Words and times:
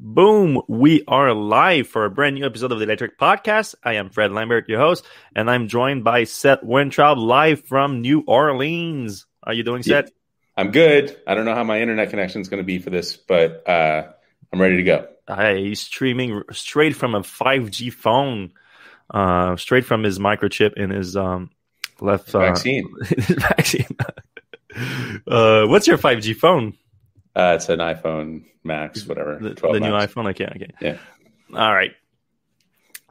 Boom! 0.00 0.62
We 0.68 1.02
are 1.08 1.34
live 1.34 1.88
for 1.88 2.04
a 2.04 2.10
brand 2.10 2.36
new 2.36 2.46
episode 2.46 2.70
of 2.70 2.78
the 2.78 2.86
Electrek 2.86 3.16
Podcast. 3.20 3.74
I 3.82 3.94
am 3.94 4.10
Fred 4.10 4.30
Lambert, 4.30 4.68
your 4.68 4.78
host, 4.78 5.04
and 5.34 5.50
I'm 5.50 5.66
joined 5.66 6.04
by 6.04 6.22
Seth 6.22 6.62
Weintraub 6.62 7.18
live 7.18 7.64
from 7.64 8.00
New 8.00 8.22
Orleans. 8.24 9.26
How 9.44 9.50
are 9.50 9.54
you 9.54 9.64
doing, 9.64 9.82
Seth? 9.82 10.12
I'm 10.56 10.70
good. 10.70 11.20
I 11.26 11.34
don't 11.34 11.46
know 11.46 11.54
how 11.56 11.64
my 11.64 11.80
internet 11.80 12.10
connection 12.10 12.40
is 12.40 12.48
going 12.48 12.62
to 12.62 12.64
be 12.64 12.78
for 12.78 12.90
this, 12.90 13.16
but 13.16 13.68
uh, 13.68 14.06
I'm 14.52 14.60
ready 14.60 14.76
to 14.76 14.84
go. 14.84 15.08
He's 15.56 15.80
streaming 15.80 16.44
straight 16.52 16.94
from 16.94 17.16
a 17.16 17.22
5G 17.22 17.92
phone, 17.92 18.52
uh, 19.10 19.56
straight 19.56 19.84
from 19.84 20.04
his 20.04 20.20
microchip 20.20 20.74
in 20.74 20.90
his 20.90 21.16
um, 21.16 21.50
left 22.00 22.32
uh, 22.36 22.38
vaccine. 22.38 22.88
vaccine. 23.02 23.86
Uh, 25.26 25.66
what's 25.66 25.88
your 25.88 25.98
5G 25.98 26.36
phone? 26.36 26.74
Uh, 27.38 27.54
it's 27.54 27.68
an 27.68 27.78
iPhone 27.78 28.44
Max, 28.64 29.06
whatever. 29.06 29.38
The, 29.40 29.54
the 29.54 29.78
new 29.78 29.92
iPhone. 29.92 30.28
Okay, 30.30 30.46
okay. 30.46 30.70
Yeah. 30.80 30.98
All 31.54 31.72
right. 31.72 31.92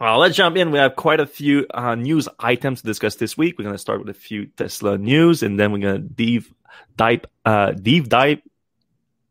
Well, 0.02 0.20
let's 0.20 0.36
jump 0.36 0.58
in. 0.58 0.70
We 0.70 0.80
have 0.80 0.98
quite 0.98 1.22
a 1.22 1.26
few 1.26 1.66
uh, 1.74 1.96
news 1.96 2.28
items 2.38 2.82
to 2.82 2.88
discuss 2.88 3.16
this 3.16 3.38
week. 3.38 3.58
We're 3.58 3.64
going 3.64 3.74
to 3.76 3.80
start 3.80 4.00
with 4.00 4.10
a 4.10 4.20
few 4.20 4.48
Tesla 4.48 4.98
news, 4.98 5.44
and 5.44 5.58
then 5.58 5.72
we're 5.72 5.80
going 5.80 6.02
to 6.02 6.08
deep 6.08 6.44
dive, 6.98 7.22
uh, 7.46 7.72
deep 7.72 8.10
dive 8.10 8.42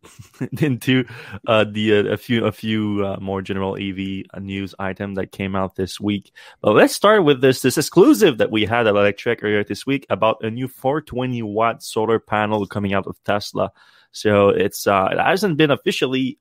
into 0.61 1.05
uh, 1.47 1.65
the 1.71 1.99
uh, 1.99 2.13
a 2.15 2.17
few 2.17 2.47
a 2.47 2.53
few 2.53 3.05
uh, 3.05 3.19
more 3.21 3.43
general 3.43 3.77
EV 3.77 4.25
news 4.43 4.75
item 4.79 5.15
that 5.15 5.31
came 5.31 5.55
out 5.55 5.77
this 5.77 6.01
week. 6.01 6.33
But 6.63 6.73
let's 6.73 6.95
start 6.95 7.23
with 7.23 7.43
this 7.43 7.61
this 7.61 7.77
exclusive 7.77 8.39
that 8.39 8.51
we 8.51 8.65
had 8.65 8.87
at 8.87 8.95
Electrek 8.95 9.41
earlier 9.43 9.63
this 9.63 9.87
week 9.87 10.07
about 10.09 10.43
a 10.43 10.51
new 10.51 10.69
420 10.69 11.43
watt 11.43 11.83
solar 11.83 12.19
panel 12.19 12.67
coming 12.67 12.95
out 12.95 13.07
of 13.07 13.23
Tesla. 13.25 13.73
So 14.17 14.49
it's 14.49 14.87
uh, 14.87 15.11
it 15.13 15.19
hasn't 15.19 15.59
been 15.59 15.71
officially 15.71 16.39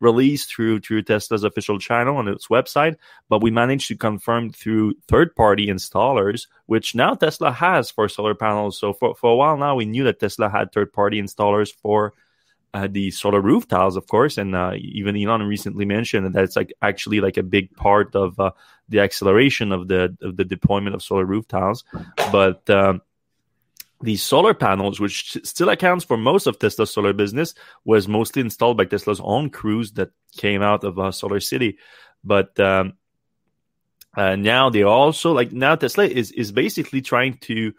released 0.00 0.54
through 0.54 0.78
through 0.78 1.02
Tesla's 1.02 1.42
official 1.42 1.80
channel 1.80 2.16
on 2.16 2.28
its 2.28 2.46
website, 2.46 2.94
but 3.28 3.42
we 3.42 3.50
managed 3.50 3.88
to 3.88 3.96
confirm 3.96 4.52
through 4.52 4.94
third 5.08 5.34
party 5.34 5.66
installers, 5.66 6.46
which 6.66 6.94
now 6.94 7.14
Tesla 7.14 7.50
has 7.50 7.90
for 7.90 8.08
solar 8.08 8.36
panels. 8.36 8.78
So 8.78 8.92
for, 8.92 9.16
for 9.16 9.32
a 9.32 9.34
while 9.34 9.56
now, 9.56 9.74
we 9.74 9.84
knew 9.84 10.04
that 10.04 10.20
Tesla 10.20 10.48
had 10.48 10.70
third 10.70 10.92
party 10.92 11.20
installers 11.20 11.74
for 11.82 12.14
uh, 12.72 12.86
the 12.88 13.10
solar 13.10 13.40
roof 13.40 13.66
tiles, 13.66 13.96
of 13.96 14.06
course, 14.06 14.38
and 14.38 14.54
uh, 14.54 14.74
even 14.76 15.16
Elon 15.16 15.42
recently 15.42 15.86
mentioned 15.86 16.32
that 16.32 16.44
it's 16.44 16.54
like 16.54 16.72
actually 16.80 17.20
like 17.20 17.36
a 17.36 17.42
big 17.42 17.74
part 17.74 18.14
of 18.14 18.38
uh, 18.38 18.52
the 18.88 19.00
acceleration 19.00 19.72
of 19.72 19.88
the 19.88 20.16
of 20.22 20.36
the 20.36 20.44
deployment 20.44 20.94
of 20.94 21.02
solar 21.02 21.24
roof 21.24 21.48
tiles. 21.48 21.82
But 22.30 22.70
um, 22.70 23.02
the 24.00 24.16
solar 24.16 24.54
panels, 24.54 25.00
which 25.00 25.36
still 25.44 25.68
accounts 25.70 26.04
for 26.04 26.16
most 26.16 26.46
of 26.46 26.58
Tesla's 26.58 26.92
solar 26.92 27.12
business, 27.12 27.54
was 27.84 28.06
mostly 28.06 28.40
installed 28.40 28.76
by 28.76 28.84
Tesla's 28.84 29.20
own 29.20 29.50
crews 29.50 29.92
that 29.92 30.10
came 30.36 30.62
out 30.62 30.84
of 30.84 30.98
uh, 30.98 31.10
Solar 31.10 31.40
City. 31.40 31.78
But 32.22 32.58
um, 32.60 32.94
uh, 34.16 34.36
now 34.36 34.70
they 34.70 34.82
also 34.82 35.32
like 35.32 35.52
now 35.52 35.74
Tesla 35.74 36.04
is 36.04 36.32
is 36.32 36.52
basically 36.52 37.00
trying 37.02 37.38
to 37.38 37.74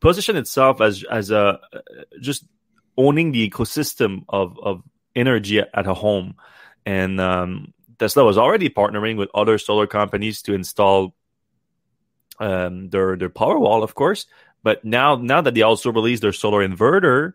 position 0.00 0.36
itself 0.36 0.80
as 0.80 1.04
as 1.10 1.30
a 1.30 1.58
uh, 1.72 1.78
just 2.20 2.44
owning 2.96 3.32
the 3.32 3.48
ecosystem 3.48 4.24
of 4.28 4.58
of 4.58 4.82
energy 5.14 5.60
at 5.60 5.86
a 5.86 5.94
home, 5.94 6.34
and 6.84 7.20
um, 7.20 7.72
Tesla 7.98 8.24
was 8.24 8.38
already 8.38 8.68
partnering 8.68 9.16
with 9.16 9.30
other 9.34 9.58
solar 9.58 9.86
companies 9.86 10.42
to 10.42 10.54
install 10.54 11.14
um, 12.40 12.90
their 12.90 13.16
their 13.16 13.30
power 13.30 13.58
wall, 13.58 13.82
of 13.82 13.94
course. 13.94 14.26
But 14.62 14.84
now 14.84 15.16
now 15.16 15.40
that 15.40 15.54
they 15.54 15.62
also 15.62 15.90
released 15.92 16.22
their 16.22 16.32
solar 16.32 16.66
inverter, 16.66 17.34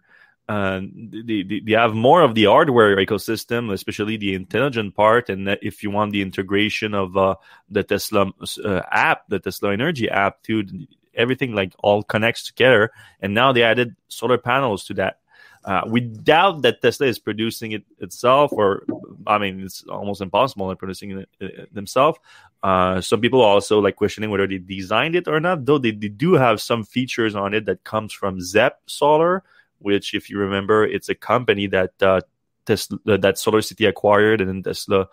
uh, 0.49 0.81
they, 0.81 1.43
they, 1.43 1.73
have 1.73 1.93
more 1.93 2.21
of 2.21 2.33
the 2.33 2.45
hardware 2.45 2.95
ecosystem, 2.95 3.71
especially 3.73 4.15
the 4.15 4.33
intelligent 4.33 4.95
part. 4.95 5.29
And 5.29 5.49
if 5.61 5.83
you 5.83 5.91
want 5.91 6.13
the 6.13 6.21
integration 6.21 6.93
of 6.93 7.17
uh, 7.17 7.35
the 7.69 7.83
Tesla 7.83 8.31
uh, 8.63 8.81
app, 8.89 9.27
the 9.27 9.39
Tesla 9.39 9.73
Energy 9.73 10.09
app, 10.09 10.41
to 10.43 10.65
everything 11.13 11.53
like 11.53 11.73
all 11.79 12.01
connects 12.01 12.45
together. 12.45 12.91
And 13.19 13.33
now 13.33 13.51
they 13.51 13.63
added 13.63 13.97
solar 14.07 14.37
panels 14.37 14.85
to 14.85 14.93
that. 14.93 15.19
Uh, 15.67 15.81
we 15.85 15.99
doubt 15.99 16.61
that 16.61 16.81
Tesla 16.81 17.07
is 17.07 17.19
producing 17.19 17.73
it 17.73 17.83
itself, 17.99 18.53
or 18.53 18.85
I 19.27 19.37
mean, 19.37 19.59
it's 19.59 19.83
almost 19.83 20.21
impossible 20.21 20.71
in 20.71 20.77
producing 20.77 21.19
it, 21.19 21.29
it 21.41 21.73
themselves. 21.75 22.17
Uh, 22.63 23.01
some 23.01 23.19
people 23.19 23.41
are 23.41 23.49
also 23.49 23.79
like 23.79 23.97
questioning 23.97 24.29
whether 24.29 24.47
they 24.47 24.59
designed 24.59 25.17
it 25.17 25.27
or 25.27 25.41
not, 25.41 25.65
though 25.65 25.77
they, 25.77 25.91
they 25.91 26.07
do 26.07 26.35
have 26.35 26.61
some 26.61 26.85
features 26.85 27.35
on 27.35 27.53
it 27.53 27.65
that 27.65 27.83
comes 27.83 28.13
from 28.13 28.39
Zep 28.39 28.79
Solar, 28.85 29.43
which, 29.79 30.13
if 30.13 30.29
you 30.29 30.39
remember, 30.39 30.85
it's 30.85 31.09
a 31.09 31.15
company 31.15 31.67
that 31.67 31.91
uh, 32.01 32.21
Tesla 32.65 33.17
that 33.17 33.37
Solar 33.37 33.61
City 33.61 33.85
acquired, 33.85 34.39
and 34.39 34.49
then 34.49 34.63
Tesla 34.63 35.09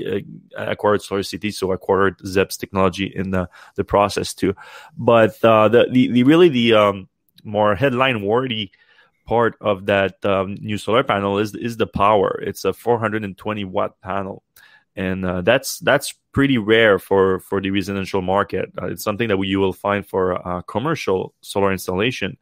uh, 0.00 0.20
acquired 0.56 1.02
Solar 1.02 1.24
City, 1.24 1.50
so 1.50 1.72
acquired 1.72 2.24
Zep's 2.24 2.56
technology 2.56 3.06
in 3.12 3.32
the 3.32 3.50
the 3.74 3.82
process 3.82 4.32
too. 4.32 4.54
But 4.96 5.42
uh, 5.44 5.66
the, 5.66 5.88
the, 5.90 6.12
the 6.12 6.22
really 6.22 6.48
the 6.48 6.74
um, 6.74 7.08
more 7.42 7.74
headline 7.74 8.22
worthy 8.22 8.70
part 9.28 9.56
of 9.60 9.84
that 9.84 10.24
um, 10.24 10.54
new 10.54 10.78
solar 10.78 11.04
panel 11.04 11.38
is 11.38 11.54
is 11.54 11.76
the 11.76 11.86
power. 11.86 12.40
It's 12.42 12.64
a 12.64 12.72
420 12.72 13.64
watt 13.66 14.00
panel, 14.00 14.42
and 14.96 15.24
uh, 15.24 15.42
that's 15.42 15.78
that's 15.80 16.14
pretty 16.32 16.56
rare 16.56 16.98
for 16.98 17.40
for 17.40 17.60
the 17.60 17.70
residential 17.70 18.22
market. 18.22 18.72
Uh, 18.80 18.86
it's 18.86 19.04
something 19.04 19.28
that 19.28 19.36
we, 19.36 19.46
you 19.46 19.60
will 19.60 19.74
find 19.74 20.06
for 20.06 20.62
commercial 20.66 21.34
solar 21.42 21.70
installation, 21.70 22.38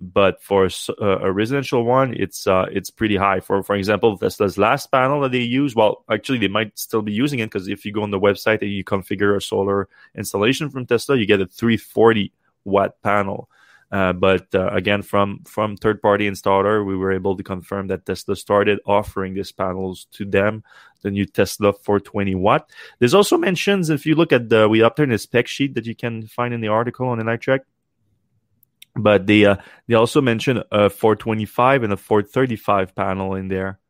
but 0.00 0.42
for 0.42 0.70
a 0.98 1.30
residential 1.30 1.84
one, 1.84 2.14
it's 2.16 2.46
uh, 2.46 2.64
it's 2.72 2.88
pretty 2.88 3.16
high. 3.16 3.40
For 3.40 3.62
for 3.62 3.76
example, 3.76 4.16
Tesla's 4.16 4.56
last 4.56 4.90
panel 4.90 5.20
that 5.20 5.32
they 5.32 5.40
use, 5.40 5.76
well, 5.76 6.04
actually 6.10 6.38
they 6.38 6.48
might 6.48 6.78
still 6.78 7.02
be 7.02 7.12
using 7.12 7.40
it 7.40 7.46
because 7.46 7.68
if 7.68 7.84
you 7.84 7.92
go 7.92 8.02
on 8.02 8.10
the 8.10 8.18
website 8.18 8.62
and 8.62 8.70
you 8.70 8.82
configure 8.82 9.36
a 9.36 9.42
solar 9.42 9.88
installation 10.16 10.70
from 10.70 10.86
Tesla, 10.86 11.16
you 11.16 11.26
get 11.26 11.42
a 11.42 11.46
340 11.46 12.32
watt 12.64 13.02
panel. 13.02 13.50
Uh, 13.92 14.12
but 14.12 14.46
uh, 14.54 14.68
again, 14.68 15.02
from 15.02 15.42
from 15.44 15.76
third 15.76 16.00
party 16.00 16.30
installer, 16.30 16.86
we 16.86 16.96
were 16.96 17.10
able 17.10 17.36
to 17.36 17.42
confirm 17.42 17.88
that 17.88 18.06
Tesla 18.06 18.36
started 18.36 18.78
offering 18.86 19.34
these 19.34 19.50
panels 19.50 20.06
to 20.12 20.24
them, 20.24 20.62
the 21.02 21.10
new 21.10 21.26
Tesla 21.26 21.72
420 21.72 22.36
watt. 22.36 22.70
There's 23.00 23.14
also 23.14 23.36
mentions 23.36 23.90
if 23.90 24.06
you 24.06 24.14
look 24.14 24.32
at 24.32 24.48
the 24.48 24.68
we 24.68 24.84
in 24.84 25.08
the 25.08 25.18
spec 25.18 25.48
sheet 25.48 25.74
that 25.74 25.86
you 25.86 25.96
can 25.96 26.26
find 26.28 26.54
in 26.54 26.60
the 26.60 26.68
article 26.68 27.08
on 27.08 27.18
Electrek. 27.18 27.60
But 28.94 29.26
they 29.26 29.44
uh, 29.44 29.56
they 29.88 29.94
also 29.94 30.20
mention 30.20 30.62
a 30.70 30.88
425 30.88 31.82
and 31.82 31.92
a 31.92 31.96
435 31.96 32.94
panel 32.94 33.34
in 33.34 33.48
there. 33.48 33.80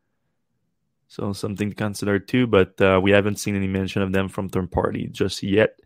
So 1.07 1.33
something 1.33 1.69
to 1.69 1.75
consider 1.75 2.19
too, 2.19 2.47
but 2.47 2.79
uh, 2.79 2.99
we 3.03 3.11
haven't 3.11 3.35
seen 3.35 3.55
any 3.55 3.67
mention 3.67 4.01
of 4.01 4.13
them 4.13 4.29
from 4.29 4.49
third 4.49 4.71
party 4.71 5.09
just 5.11 5.43
yet. 5.43 5.77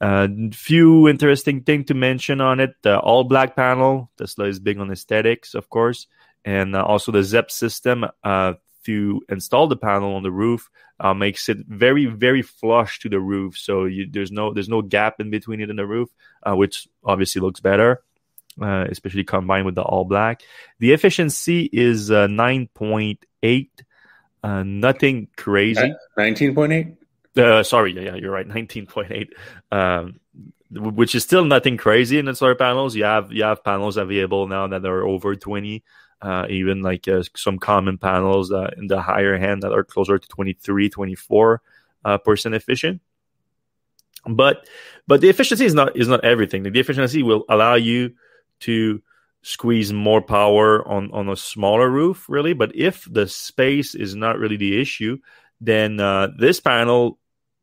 Uh, 0.00 0.28
few 0.52 1.08
interesting 1.08 1.62
thing 1.62 1.84
to 1.84 1.94
mention 1.94 2.40
on 2.40 2.60
it: 2.60 2.70
the 2.82 2.98
all 3.00 3.24
black 3.24 3.56
panel. 3.56 4.10
Tesla 4.16 4.46
is 4.46 4.60
big 4.60 4.78
on 4.78 4.90
aesthetics, 4.92 5.54
of 5.54 5.68
course, 5.70 6.06
and 6.44 6.76
uh, 6.76 6.84
also 6.84 7.10
the 7.10 7.22
ZEP 7.22 7.50
system 7.50 8.06
uh, 8.22 8.54
to 8.84 9.20
install 9.28 9.66
the 9.66 9.76
panel 9.76 10.14
on 10.14 10.22
the 10.22 10.30
roof 10.30 10.70
uh, 11.00 11.12
makes 11.14 11.48
it 11.48 11.58
very, 11.66 12.06
very 12.06 12.42
flush 12.42 13.00
to 13.00 13.08
the 13.08 13.18
roof. 13.18 13.58
So 13.58 13.86
you, 13.86 14.06
there's 14.08 14.30
no 14.30 14.54
there's 14.54 14.68
no 14.68 14.82
gap 14.82 15.20
in 15.20 15.30
between 15.30 15.60
it 15.60 15.68
and 15.68 15.78
the 15.78 15.86
roof, 15.86 16.10
uh, 16.46 16.54
which 16.54 16.86
obviously 17.02 17.40
looks 17.40 17.60
better. 17.60 18.02
Uh, 18.60 18.86
especially 18.90 19.22
combined 19.22 19.66
with 19.66 19.76
the 19.76 19.82
all 19.82 20.04
black, 20.04 20.42
the 20.80 20.92
efficiency 20.92 21.68
is 21.72 22.10
nine 22.10 22.68
point 22.74 23.24
eight, 23.42 23.82
nothing 24.44 25.28
crazy. 25.36 25.92
Nineteen 26.16 26.54
point 26.54 26.72
eight. 26.72 26.86
Uh, 27.36 27.62
sorry, 27.62 27.92
yeah, 28.04 28.14
you're 28.14 28.32
right. 28.32 28.48
19.8, 28.48 29.28
um, 29.70 30.20
which 30.70 31.14
is 31.14 31.22
still 31.22 31.44
nothing 31.44 31.76
crazy 31.76 32.18
in 32.18 32.26
the 32.26 32.34
solar 32.34 32.54
panels. 32.54 32.94
You 32.94 33.04
have 33.04 33.32
you 33.32 33.44
have 33.44 33.64
panels 33.64 33.96
available 33.96 34.46
now 34.48 34.66
that 34.66 34.84
are 34.84 35.06
over 35.06 35.34
20, 35.36 35.82
uh, 36.20 36.46
even 36.50 36.82
like 36.82 37.06
uh, 37.08 37.22
some 37.36 37.58
common 37.58 37.98
panels 37.98 38.52
uh, 38.52 38.70
in 38.76 38.86
the 38.86 39.00
higher 39.00 39.34
end 39.34 39.62
that 39.62 39.72
are 39.72 39.84
closer 39.84 40.18
to 40.18 40.28
23, 40.28 40.90
24 40.90 41.62
uh, 42.04 42.18
percent 42.18 42.54
efficient. 42.54 43.00
But 44.26 44.68
but 45.06 45.20
the 45.20 45.28
efficiency 45.28 45.64
is 45.64 45.74
not 45.74 45.96
is 45.96 46.08
not 46.08 46.24
everything. 46.24 46.62
The 46.64 46.80
efficiency 46.80 47.22
will 47.22 47.44
allow 47.48 47.74
you 47.74 48.14
to 48.60 49.00
squeeze 49.42 49.92
more 49.92 50.20
power 50.20 50.86
on 50.86 51.10
on 51.12 51.28
a 51.28 51.36
smaller 51.36 51.88
roof, 51.88 52.26
really. 52.28 52.52
But 52.52 52.74
if 52.74 53.06
the 53.10 53.26
space 53.26 53.94
is 53.94 54.14
not 54.14 54.38
really 54.38 54.56
the 54.56 54.80
issue, 54.80 55.18
then 55.60 56.00
uh, 56.00 56.28
this 56.36 56.60
panel 56.60 57.18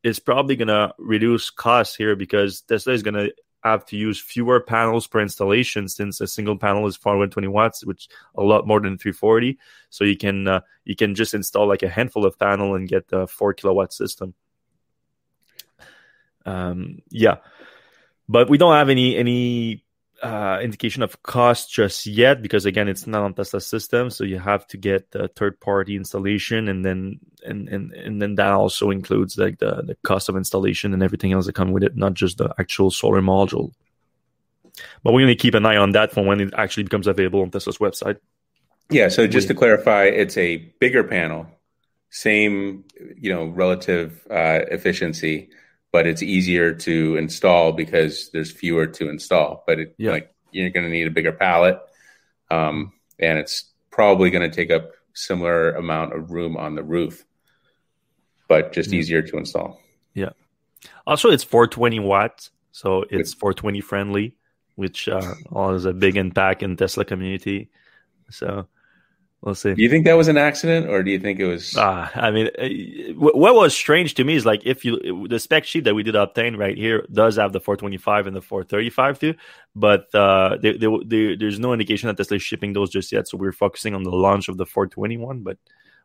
is 0.06 0.20
probably 0.20 0.56
going 0.56 0.68
to 0.68 0.94
reduce 1.00 1.50
costs 1.50 1.96
here 1.96 2.16
because 2.16 2.62
Tesla 2.62 2.94
is 2.94 3.02
going 3.02 3.16
to 3.16 3.34
have 3.64 3.84
to 3.88 3.98
use 3.98 4.22
fewer 4.22 4.60
panels 4.60 5.08
per 5.08 5.20
installation 5.20 5.88
since 5.88 6.22
a 6.22 6.28
single 6.28 6.56
panel 6.56 6.86
is 6.86 6.96
420 6.96 7.48
watts, 7.48 7.84
which 7.84 8.08
a 8.36 8.44
lot 8.44 8.68
more 8.68 8.80
than 8.80 9.00
340. 9.00 9.58
So 9.90 10.04
you 10.04 10.16
can 10.16 10.48
uh, 10.48 10.60
you 10.84 10.96
can 10.96 11.16
just 11.16 11.34
install 11.34 11.68
like 11.68 11.82
a 11.82 11.90
handful 11.90 12.26
of 12.26 12.38
panel 12.38 12.76
and 12.76 12.88
get 12.88 13.06
a 13.12 13.26
four 13.26 13.54
kilowatt 13.54 13.92
system. 13.92 14.36
Um, 16.46 17.00
yeah, 17.10 17.38
but 18.30 18.48
we 18.48 18.60
don't 18.60 18.76
have 18.76 18.90
any 18.90 19.18
any 19.18 19.85
uh, 20.24 20.60
indication 20.62 21.04
of 21.04 21.22
cost 21.24 21.72
just 21.72 22.06
yet 22.06 22.42
because 22.42 22.66
again 22.66 22.88
it's 22.88 23.06
not 23.06 23.22
on 23.24 23.34
tesla 23.34 23.60
system 23.60 24.10
so 24.10 24.24
you 24.24 24.40
have 24.40 24.66
to 24.66 24.78
get 24.78 25.12
the 25.12 25.28
third 25.36 25.60
party 25.60 25.96
installation 25.96 26.70
and 26.70 26.86
then 26.86 27.20
and, 27.44 27.68
and 27.70 27.92
and 27.94 28.22
then 28.22 28.36
that 28.36 28.52
also 28.52 28.92
includes 28.92 29.38
like 29.38 29.60
the, 29.60 29.84
the 29.84 29.96
cost 30.04 30.30
of 30.30 30.38
installation 30.38 30.94
and 30.94 31.04
everything 31.04 31.34
else 31.34 31.46
that 31.46 31.54
come 31.54 31.72
with 31.72 31.84
it 31.84 31.96
not 31.96 32.14
just 32.14 32.38
the 32.38 32.54
actual 32.58 32.92
solar 32.92 33.22
module. 33.22 33.72
But 35.04 35.14
we're 35.14 35.22
going 35.22 35.28
to 35.28 35.36
keep 35.36 35.54
an 35.54 35.66
eye 35.66 35.78
on 35.78 35.92
that 35.92 36.12
for 36.12 36.24
when 36.26 36.42
it 36.42 36.54
actually 36.58 36.84
becomes 36.84 37.08
available 37.08 37.42
on 37.42 37.52
tesla's 37.52 37.78
website. 37.78 38.18
Yeah 38.90 39.10
so 39.10 39.28
just 39.28 39.48
to 39.50 39.54
clarify 39.54 40.06
it's 40.06 40.38
a 40.38 40.58
bigger 40.80 41.04
panel 41.04 41.48
same 42.10 42.86
you 43.18 43.34
know 43.34 43.46
relative 43.46 44.26
uh, 44.30 44.60
efficiency 44.72 45.50
but 45.96 46.06
it's 46.06 46.22
easier 46.22 46.74
to 46.74 47.16
install 47.16 47.72
because 47.72 48.30
there's 48.32 48.52
fewer 48.52 48.86
to 48.86 49.08
install. 49.08 49.64
But 49.66 49.80
it, 49.80 49.96
yeah. 49.98 50.12
like 50.12 50.36
you're 50.52 50.70
going 50.70 50.86
to 50.86 50.92
need 50.92 51.08
a 51.08 51.10
bigger 51.10 51.32
pallet, 51.32 51.80
um, 52.52 52.92
and 53.18 53.40
it's 53.40 53.72
probably 53.92 54.30
going 54.30 54.42
to 54.50 54.54
take 54.54 54.72
up 54.72 54.92
similar 55.14 55.72
amount 55.72 56.14
of 56.14 56.32
room 56.32 56.58
on 56.58 56.76
the 56.76 56.84
roof, 56.84 57.24
but 58.50 58.74
just 58.74 58.90
mm 58.90 58.96
easier 58.96 59.22
to 59.22 59.38
install. 59.38 59.80
Yeah. 60.14 60.32
Also, 61.08 61.30
it's 61.30 61.46
420 61.46 62.02
watts, 62.02 62.52
so 62.74 63.06
it's 63.10 63.34
420 63.34 63.80
friendly, 63.80 64.36
which 64.76 65.08
uh, 65.08 65.34
is 65.70 65.86
a 65.86 65.94
big 65.94 66.18
impact 66.18 66.62
in 66.62 66.76
Tesla 66.76 67.06
community. 67.06 67.70
So 68.30 68.68
We'll 69.46 69.54
see. 69.54 69.76
Do 69.76 69.84
you 69.84 69.90
think 69.90 70.06
that 70.06 70.16
was 70.16 70.28
an 70.28 70.38
accident, 70.38 70.90
or 70.90 71.04
do 71.04 71.12
you 71.12 71.20
think 71.20 71.40
it 71.40 71.46
was? 71.46 71.78
Uh, 71.78 72.10
I 72.16 72.32
mean, 72.32 72.50
uh, 72.58 73.14
what 73.14 73.54
was 73.54 73.78
strange 73.78 74.16
to 74.16 74.24
me 74.24 74.34
is 74.34 74.44
like 74.44 74.66
if 74.66 74.84
you 74.84 75.28
the 75.28 75.38
spec 75.38 75.66
sheet 75.66 75.84
that 75.84 75.94
we 75.94 76.02
did 76.02 76.16
obtain 76.16 76.56
right 76.56 76.76
here 76.76 77.06
does 77.14 77.36
have 77.36 77.54
the 77.54 77.60
425 77.60 78.26
and 78.26 78.36
the 78.36 78.42
435 78.42 79.20
too, 79.20 79.36
but 79.76 80.14
uh, 80.16 80.58
they, 80.60 80.76
they, 80.76 80.88
they, 81.06 81.36
there's 81.36 81.60
no 81.60 81.74
indication 81.74 82.08
that 82.08 82.18
Tesla 82.18 82.38
is 82.38 82.42
shipping 82.42 82.74
those 82.74 82.90
just 82.90 83.12
yet. 83.12 83.28
So 83.28 83.38
we're 83.38 83.52
focusing 83.52 83.94
on 83.94 84.02
the 84.02 84.10
launch 84.10 84.50
of 84.50 84.58
the 84.58 84.66
421, 84.66 85.42
but 85.42 85.60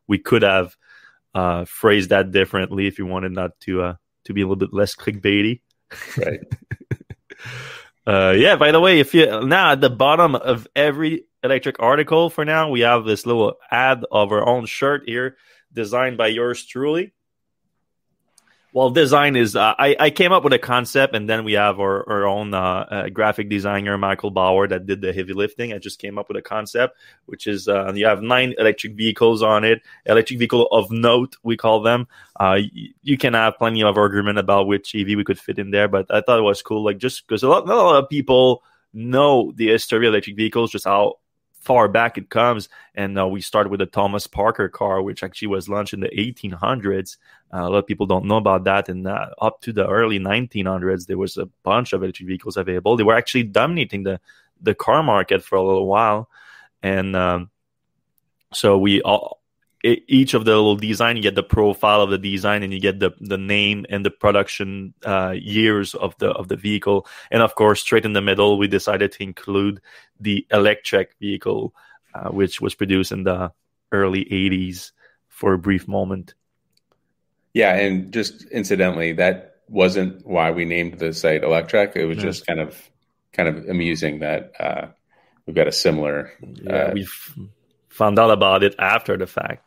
we 0.06 0.18
could 0.18 0.42
have 0.42 0.76
uh, 1.34 1.64
phrased 1.64 2.10
that 2.10 2.32
differently 2.32 2.88
if 2.88 2.98
you 2.98 3.06
wanted 3.06 3.32
not 3.32 3.58
to 3.60 3.82
uh, 3.82 3.94
to 4.24 4.34
be 4.34 4.42
a 4.42 4.44
little 4.44 4.56
bit 4.56 4.74
less 4.74 4.94
clickbaity. 4.94 5.62
Right. 6.18 6.40
uh, 8.06 8.34
yeah. 8.36 8.56
By 8.56 8.70
the 8.70 8.80
way, 8.80 9.00
if 9.00 9.14
you 9.14 9.46
now 9.46 9.72
at 9.72 9.80
the 9.80 9.88
bottom 9.88 10.34
of 10.34 10.68
every 10.76 11.24
Electrek 11.42 11.76
article 11.78 12.30
for 12.30 12.44
now. 12.44 12.70
We 12.70 12.80
have 12.80 13.04
this 13.04 13.24
little 13.26 13.54
ad 13.70 14.04
of 14.10 14.32
our 14.32 14.46
own 14.46 14.66
shirt 14.66 15.04
here, 15.06 15.36
designed 15.72 16.18
by 16.18 16.28
yours 16.28 16.64
truly. 16.64 17.12
Well, 18.72 18.90
design 18.90 19.34
is 19.34 19.56
uh, 19.56 19.74
I, 19.76 19.96
I 19.98 20.10
came 20.10 20.30
up 20.30 20.44
with 20.44 20.52
a 20.52 20.58
concept, 20.58 21.16
and 21.16 21.28
then 21.28 21.42
we 21.42 21.54
have 21.54 21.80
our, 21.80 22.08
our 22.08 22.24
own 22.24 22.54
uh, 22.54 22.60
uh, 22.60 23.08
graphic 23.08 23.48
designer 23.48 23.98
Michael 23.98 24.30
Bauer 24.30 24.68
that 24.68 24.86
did 24.86 25.00
the 25.00 25.12
heavy 25.12 25.32
lifting. 25.32 25.72
I 25.72 25.78
just 25.78 25.98
came 25.98 26.18
up 26.18 26.28
with 26.28 26.36
a 26.36 26.42
concept, 26.42 26.96
which 27.26 27.48
is 27.48 27.66
uh, 27.66 27.92
you 27.92 28.06
have 28.06 28.22
nine 28.22 28.54
electric 28.58 28.94
vehicles 28.94 29.42
on 29.42 29.64
it, 29.64 29.82
electric 30.06 30.38
vehicle 30.38 30.68
of 30.70 30.88
note 30.92 31.36
we 31.42 31.56
call 31.56 31.82
them. 31.82 32.06
Uh, 32.38 32.58
you, 32.60 32.92
you 33.02 33.18
can 33.18 33.34
have 33.34 33.58
plenty 33.58 33.82
of 33.82 33.96
argument 33.96 34.38
about 34.38 34.68
which 34.68 34.94
EV 34.94 35.08
we 35.16 35.24
could 35.24 35.40
fit 35.40 35.58
in 35.58 35.72
there, 35.72 35.88
but 35.88 36.06
I 36.08 36.20
thought 36.20 36.38
it 36.38 36.42
was 36.42 36.62
cool, 36.62 36.84
like 36.84 36.98
just 36.98 37.26
because 37.26 37.42
a 37.42 37.48
lot, 37.48 37.66
not 37.66 37.76
a 37.76 37.82
lot 37.82 38.04
of 38.04 38.08
people 38.08 38.62
know 38.92 39.52
the 39.56 39.68
history 39.68 40.06
of 40.06 40.12
electric 40.12 40.36
vehicles, 40.36 40.70
just 40.70 40.84
how 40.84 41.16
far 41.60 41.88
back 41.88 42.18
it 42.18 42.30
comes. 42.30 42.68
And 42.94 43.18
uh, 43.18 43.28
we 43.28 43.40
started 43.40 43.70
with 43.70 43.80
the 43.80 43.86
Thomas 43.86 44.26
Parker 44.26 44.68
car, 44.68 45.00
which 45.02 45.22
actually 45.22 45.48
was 45.48 45.68
launched 45.68 45.92
in 45.92 46.00
the 46.00 46.08
1800s. 46.08 47.16
Uh, 47.52 47.58
a 47.58 47.68
lot 47.68 47.78
of 47.78 47.86
people 47.86 48.06
don't 48.06 48.24
know 48.24 48.38
about 48.38 48.64
that. 48.64 48.88
And 48.88 49.06
uh, 49.06 49.28
up 49.40 49.60
to 49.62 49.72
the 49.72 49.86
early 49.86 50.18
1900s, 50.18 51.06
there 51.06 51.18
was 51.18 51.36
a 51.36 51.46
bunch 51.62 51.92
of 51.92 52.02
electric 52.02 52.26
vehicles 52.26 52.56
available. 52.56 52.96
They 52.96 53.04
were 53.04 53.16
actually 53.16 53.44
dominating 53.44 54.02
the 54.02 54.20
the 54.62 54.74
car 54.74 55.02
market 55.02 55.42
for 55.42 55.56
a 55.56 55.62
little 55.62 55.86
while, 55.86 56.28
and 56.82 57.16
um, 57.16 57.50
so 58.52 58.76
we 58.76 59.00
all 59.00 59.39
each 59.82 60.34
of 60.34 60.44
the 60.44 60.50
little 60.50 60.76
design 60.76 61.16
you 61.16 61.22
get 61.22 61.34
the 61.34 61.42
profile 61.42 62.02
of 62.02 62.10
the 62.10 62.18
design 62.18 62.62
and 62.62 62.72
you 62.72 62.80
get 62.80 63.00
the 63.00 63.12
the 63.20 63.38
name 63.38 63.86
and 63.88 64.04
the 64.04 64.10
production 64.10 64.92
uh, 65.06 65.30
years 65.30 65.94
of 65.94 66.16
the 66.18 66.30
of 66.30 66.48
the 66.48 66.56
vehicle. 66.56 67.06
And 67.30 67.42
of 67.42 67.54
course 67.54 67.80
straight 67.80 68.04
in 68.04 68.12
the 68.12 68.20
middle 68.20 68.58
we 68.58 68.68
decided 68.68 69.12
to 69.12 69.22
include 69.22 69.80
the 70.18 70.46
Electrek 70.50 71.08
vehicle 71.18 71.74
uh, 72.14 72.28
which 72.28 72.60
was 72.60 72.74
produced 72.74 73.12
in 73.12 73.24
the 73.24 73.52
early 73.92 74.24
80s 74.24 74.92
for 75.28 75.54
a 75.54 75.58
brief 75.58 75.88
moment. 75.88 76.34
Yeah 77.54 77.74
and 77.74 78.12
just 78.12 78.44
incidentally 78.50 79.12
that 79.14 79.56
wasn't 79.68 80.26
why 80.26 80.50
we 80.50 80.64
named 80.64 80.98
the 80.98 81.14
site 81.14 81.42
Electrek. 81.42 81.96
It 81.96 82.04
was 82.04 82.18
yeah. 82.18 82.24
just 82.24 82.46
kind 82.46 82.60
of 82.60 82.90
kind 83.32 83.48
of 83.48 83.66
amusing 83.66 84.18
that 84.18 84.52
uh, 84.60 84.88
we've 85.46 85.56
got 85.56 85.68
a 85.68 85.72
similar 85.72 86.32
yeah, 86.42 86.72
uh, 86.72 86.90
we've 86.92 87.34
found 87.88 88.18
out 88.18 88.30
about 88.30 88.62
it 88.62 88.74
after 88.78 89.16
the 89.16 89.26
fact 89.26 89.64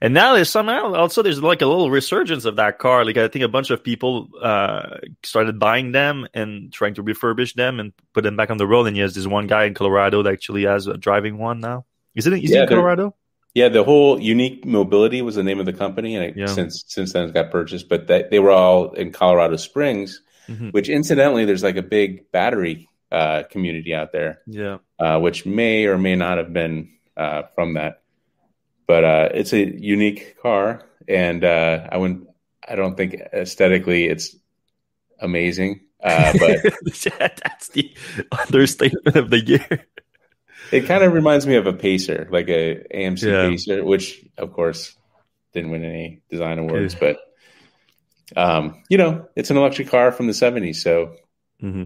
and 0.00 0.14
now 0.14 0.34
there's 0.34 0.50
somehow 0.50 0.94
also 0.94 1.22
there's 1.22 1.42
like 1.42 1.62
a 1.62 1.66
little 1.66 1.90
resurgence 1.90 2.44
of 2.44 2.56
that 2.56 2.78
car. 2.78 3.04
Like 3.04 3.16
I 3.16 3.28
think 3.28 3.44
a 3.44 3.48
bunch 3.48 3.70
of 3.70 3.82
people 3.82 4.28
uh, 4.40 4.98
started 5.24 5.58
buying 5.58 5.92
them 5.92 6.28
and 6.34 6.72
trying 6.72 6.94
to 6.94 7.02
refurbish 7.02 7.54
them 7.54 7.80
and 7.80 7.92
put 8.14 8.22
them 8.22 8.36
back 8.36 8.50
on 8.50 8.58
the 8.58 8.66
road. 8.66 8.86
And 8.86 8.96
yes, 8.96 9.14
there's 9.14 9.26
one 9.26 9.46
guy 9.46 9.64
in 9.64 9.74
Colorado 9.74 10.22
that 10.22 10.32
actually 10.32 10.64
has 10.64 10.86
a 10.86 10.96
driving 10.96 11.38
one 11.38 11.60
now. 11.60 11.84
Is 12.14 12.26
it? 12.26 12.32
Is 12.32 12.50
yeah, 12.50 12.60
it 12.60 12.62
in 12.62 12.68
Colorado? 12.68 13.14
Yeah, 13.54 13.68
the 13.68 13.82
whole 13.82 14.20
Unique 14.20 14.64
Mobility 14.64 15.20
was 15.20 15.34
the 15.34 15.42
name 15.42 15.58
of 15.58 15.66
the 15.66 15.72
company, 15.72 16.14
and 16.14 16.24
it, 16.24 16.36
yeah. 16.36 16.46
since 16.46 16.84
since 16.86 17.12
then 17.12 17.28
it 17.28 17.34
got 17.34 17.50
purchased. 17.50 17.88
But 17.88 18.06
that, 18.06 18.30
they 18.30 18.38
were 18.38 18.50
all 18.50 18.92
in 18.92 19.10
Colorado 19.10 19.56
Springs, 19.56 20.22
mm-hmm. 20.48 20.68
which 20.68 20.88
incidentally, 20.88 21.44
there's 21.44 21.64
like 21.64 21.76
a 21.76 21.82
big 21.82 22.30
battery 22.30 22.88
uh, 23.10 23.44
community 23.50 23.94
out 23.94 24.12
there. 24.12 24.42
Yeah, 24.46 24.78
uh, 25.00 25.18
which 25.18 25.44
may 25.44 25.86
or 25.86 25.98
may 25.98 26.14
not 26.14 26.38
have 26.38 26.52
been 26.52 26.90
uh, 27.16 27.42
from 27.54 27.74
that 27.74 28.02
but 28.88 29.04
uh, 29.04 29.28
it's 29.34 29.52
a 29.52 29.64
unique 29.64 30.36
car, 30.42 30.82
and 31.06 31.44
uh, 31.44 31.86
I 31.92 31.98
wouldn't. 31.98 32.26
I 32.66 32.74
don't 32.74 32.96
think 32.96 33.14
aesthetically 33.32 34.06
it's 34.06 34.34
amazing, 35.20 35.82
uh, 36.02 36.32
but 36.38 36.62
that's 36.84 37.68
the 37.68 37.94
understatement 38.32 39.14
of 39.16 39.30
the 39.30 39.40
year. 39.40 39.86
It 40.72 40.86
kind 40.86 41.04
of 41.04 41.12
reminds 41.12 41.46
me 41.46 41.54
of 41.54 41.66
a 41.66 41.72
Pacer, 41.72 42.28
like 42.30 42.48
a 42.48 42.84
AMC 42.92 43.22
yeah. 43.22 43.48
Pacer, 43.48 43.84
which 43.84 44.24
of 44.36 44.52
course 44.52 44.96
didn't 45.52 45.70
win 45.70 45.84
any 45.84 46.22
design 46.30 46.58
awards, 46.58 46.94
yeah. 46.94 47.14
but 48.34 48.40
um, 48.40 48.82
you 48.88 48.98
know, 48.98 49.28
it's 49.36 49.50
an 49.50 49.58
electric 49.58 49.88
car 49.88 50.12
from 50.12 50.26
the 50.26 50.32
'70s, 50.32 50.76
so. 50.76 51.14
Mm-hmm. 51.62 51.84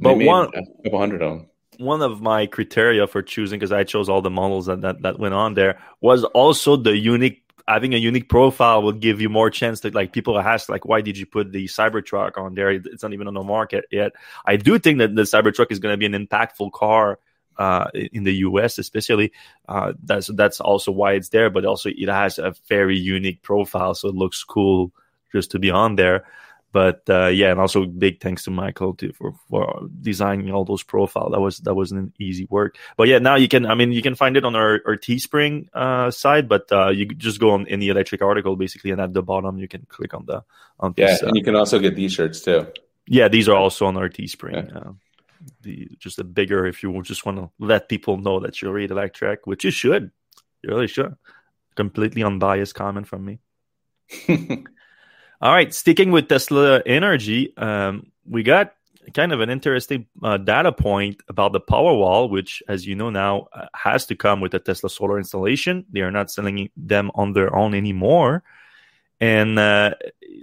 But 0.00 0.14
one 0.16 0.48
a 0.54 0.82
couple 0.84 0.98
hundred 0.98 1.22
of 1.22 1.38
them 1.38 1.47
one 1.78 2.02
of 2.02 2.20
my 2.20 2.46
criteria 2.46 3.06
for 3.06 3.22
choosing 3.22 3.58
because 3.58 3.72
I 3.72 3.84
chose 3.84 4.08
all 4.08 4.20
the 4.20 4.30
models 4.30 4.66
that, 4.66 4.82
that 4.82 5.02
that 5.02 5.18
went 5.18 5.34
on 5.34 5.54
there 5.54 5.80
was 6.00 6.24
also 6.24 6.76
the 6.76 6.96
unique 6.96 7.42
having 7.68 7.92
a 7.94 7.98
unique 7.98 8.28
profile 8.28 8.82
will 8.82 8.92
give 8.92 9.20
you 9.20 9.28
more 9.28 9.50
chance 9.50 9.80
to 9.80 9.90
like 9.90 10.12
people 10.12 10.38
ask 10.38 10.68
like 10.68 10.86
why 10.86 11.00
did 11.02 11.18
you 11.18 11.26
put 11.26 11.52
the 11.52 11.66
Cybertruck 11.66 12.38
on 12.38 12.54
there? 12.54 12.70
It's 12.70 13.02
not 13.02 13.12
even 13.12 13.28
on 13.28 13.34
the 13.34 13.42
market 13.42 13.84
yet. 13.90 14.12
I 14.44 14.56
do 14.56 14.78
think 14.78 14.98
that 14.98 15.14
the 15.14 15.22
Cybertruck 15.22 15.70
is 15.70 15.78
going 15.78 15.92
to 15.92 15.98
be 15.98 16.06
an 16.06 16.26
impactful 16.26 16.72
car 16.72 17.18
uh, 17.58 17.90
in 17.94 18.24
the 18.24 18.34
US, 18.36 18.78
especially. 18.78 19.32
Uh, 19.68 19.92
that's 20.02 20.28
that's 20.28 20.60
also 20.60 20.92
why 20.92 21.12
it's 21.12 21.28
there, 21.28 21.50
but 21.50 21.64
also 21.64 21.90
it 21.90 22.08
has 22.08 22.38
a 22.38 22.54
very 22.68 22.96
unique 22.96 23.42
profile, 23.42 23.94
so 23.94 24.08
it 24.08 24.14
looks 24.14 24.42
cool 24.44 24.92
just 25.32 25.50
to 25.50 25.58
be 25.58 25.70
on 25.70 25.96
there. 25.96 26.24
But 26.70 27.02
uh, 27.08 27.28
yeah, 27.28 27.50
and 27.50 27.58
also 27.58 27.86
big 27.86 28.20
thanks 28.20 28.44
to 28.44 28.50
Michael 28.50 28.94
too 28.94 29.12
for, 29.14 29.34
for 29.48 29.88
designing 30.00 30.50
all 30.50 30.64
those 30.64 30.82
profile. 30.82 31.30
That 31.30 31.40
was 31.40 31.58
that 31.60 31.74
wasn't 31.74 32.00
an 32.00 32.12
easy 32.18 32.46
work. 32.50 32.76
But 32.96 33.08
yeah, 33.08 33.18
now 33.18 33.36
you 33.36 33.48
can. 33.48 33.64
I 33.64 33.74
mean, 33.74 33.92
you 33.92 34.02
can 34.02 34.14
find 34.14 34.36
it 34.36 34.44
on 34.44 34.54
our, 34.54 34.80
our 34.86 34.96
Teespring 34.96 35.68
uh, 35.72 36.10
side, 36.10 36.46
but 36.48 36.70
uh, 36.70 36.90
you 36.90 37.06
just 37.06 37.40
go 37.40 37.50
on 37.50 37.66
in 37.66 37.80
the 37.80 37.88
Electrek 37.88 38.20
article 38.20 38.54
basically, 38.54 38.90
and 38.90 39.00
at 39.00 39.14
the 39.14 39.22
bottom 39.22 39.58
you 39.58 39.66
can 39.66 39.86
click 39.88 40.12
on 40.12 40.26
the 40.26 40.44
on. 40.78 40.92
Yeah, 40.96 41.06
this, 41.06 41.22
and 41.22 41.36
you 41.36 41.42
can 41.42 41.56
also 41.56 41.78
get 41.78 41.96
these 41.96 42.12
shirts 42.12 42.42
too. 42.42 42.66
Yeah, 43.06 43.28
these 43.28 43.48
are 43.48 43.56
also 43.56 43.86
on 43.86 43.96
our 43.96 44.10
Teespring. 44.10 44.70
Yeah. 44.70 44.78
Uh, 44.78 44.92
the 45.62 45.88
just 45.98 46.18
a 46.18 46.24
bigger 46.24 46.66
if 46.66 46.82
you 46.82 47.02
just 47.02 47.24
want 47.24 47.38
to 47.38 47.50
let 47.58 47.88
people 47.88 48.18
know 48.18 48.40
that 48.40 48.60
you 48.60 48.70
read 48.70 48.90
Electrek, 48.90 49.38
which 49.44 49.64
you 49.64 49.70
should. 49.70 50.10
You 50.62 50.70
really 50.70 50.86
should. 50.86 51.16
Completely 51.74 52.22
unbiased 52.22 52.74
comment 52.74 53.06
from 53.06 53.24
me. 53.24 53.38
All 55.40 55.52
right, 55.52 55.72
sticking 55.72 56.10
with 56.10 56.26
Tesla 56.26 56.82
Energy, 56.84 57.56
um, 57.56 58.10
we 58.28 58.42
got 58.42 58.74
kind 59.14 59.32
of 59.32 59.40
an 59.40 59.50
interesting 59.50 60.06
uh, 60.20 60.36
data 60.36 60.72
point 60.72 61.22
about 61.28 61.52
the 61.52 61.60
Powerwall, 61.60 62.28
which, 62.28 62.60
as 62.66 62.84
you 62.84 62.96
know 62.96 63.08
now, 63.08 63.46
uh, 63.52 63.66
has 63.72 64.04
to 64.06 64.16
come 64.16 64.40
with 64.40 64.52
a 64.54 64.58
Tesla 64.58 64.90
solar 64.90 65.16
installation. 65.16 65.86
They 65.92 66.00
are 66.00 66.10
not 66.10 66.32
selling 66.32 66.70
them 66.76 67.12
on 67.14 67.34
their 67.34 67.54
own 67.54 67.74
anymore. 67.74 68.42
And 69.20 69.58
uh, 69.58 69.94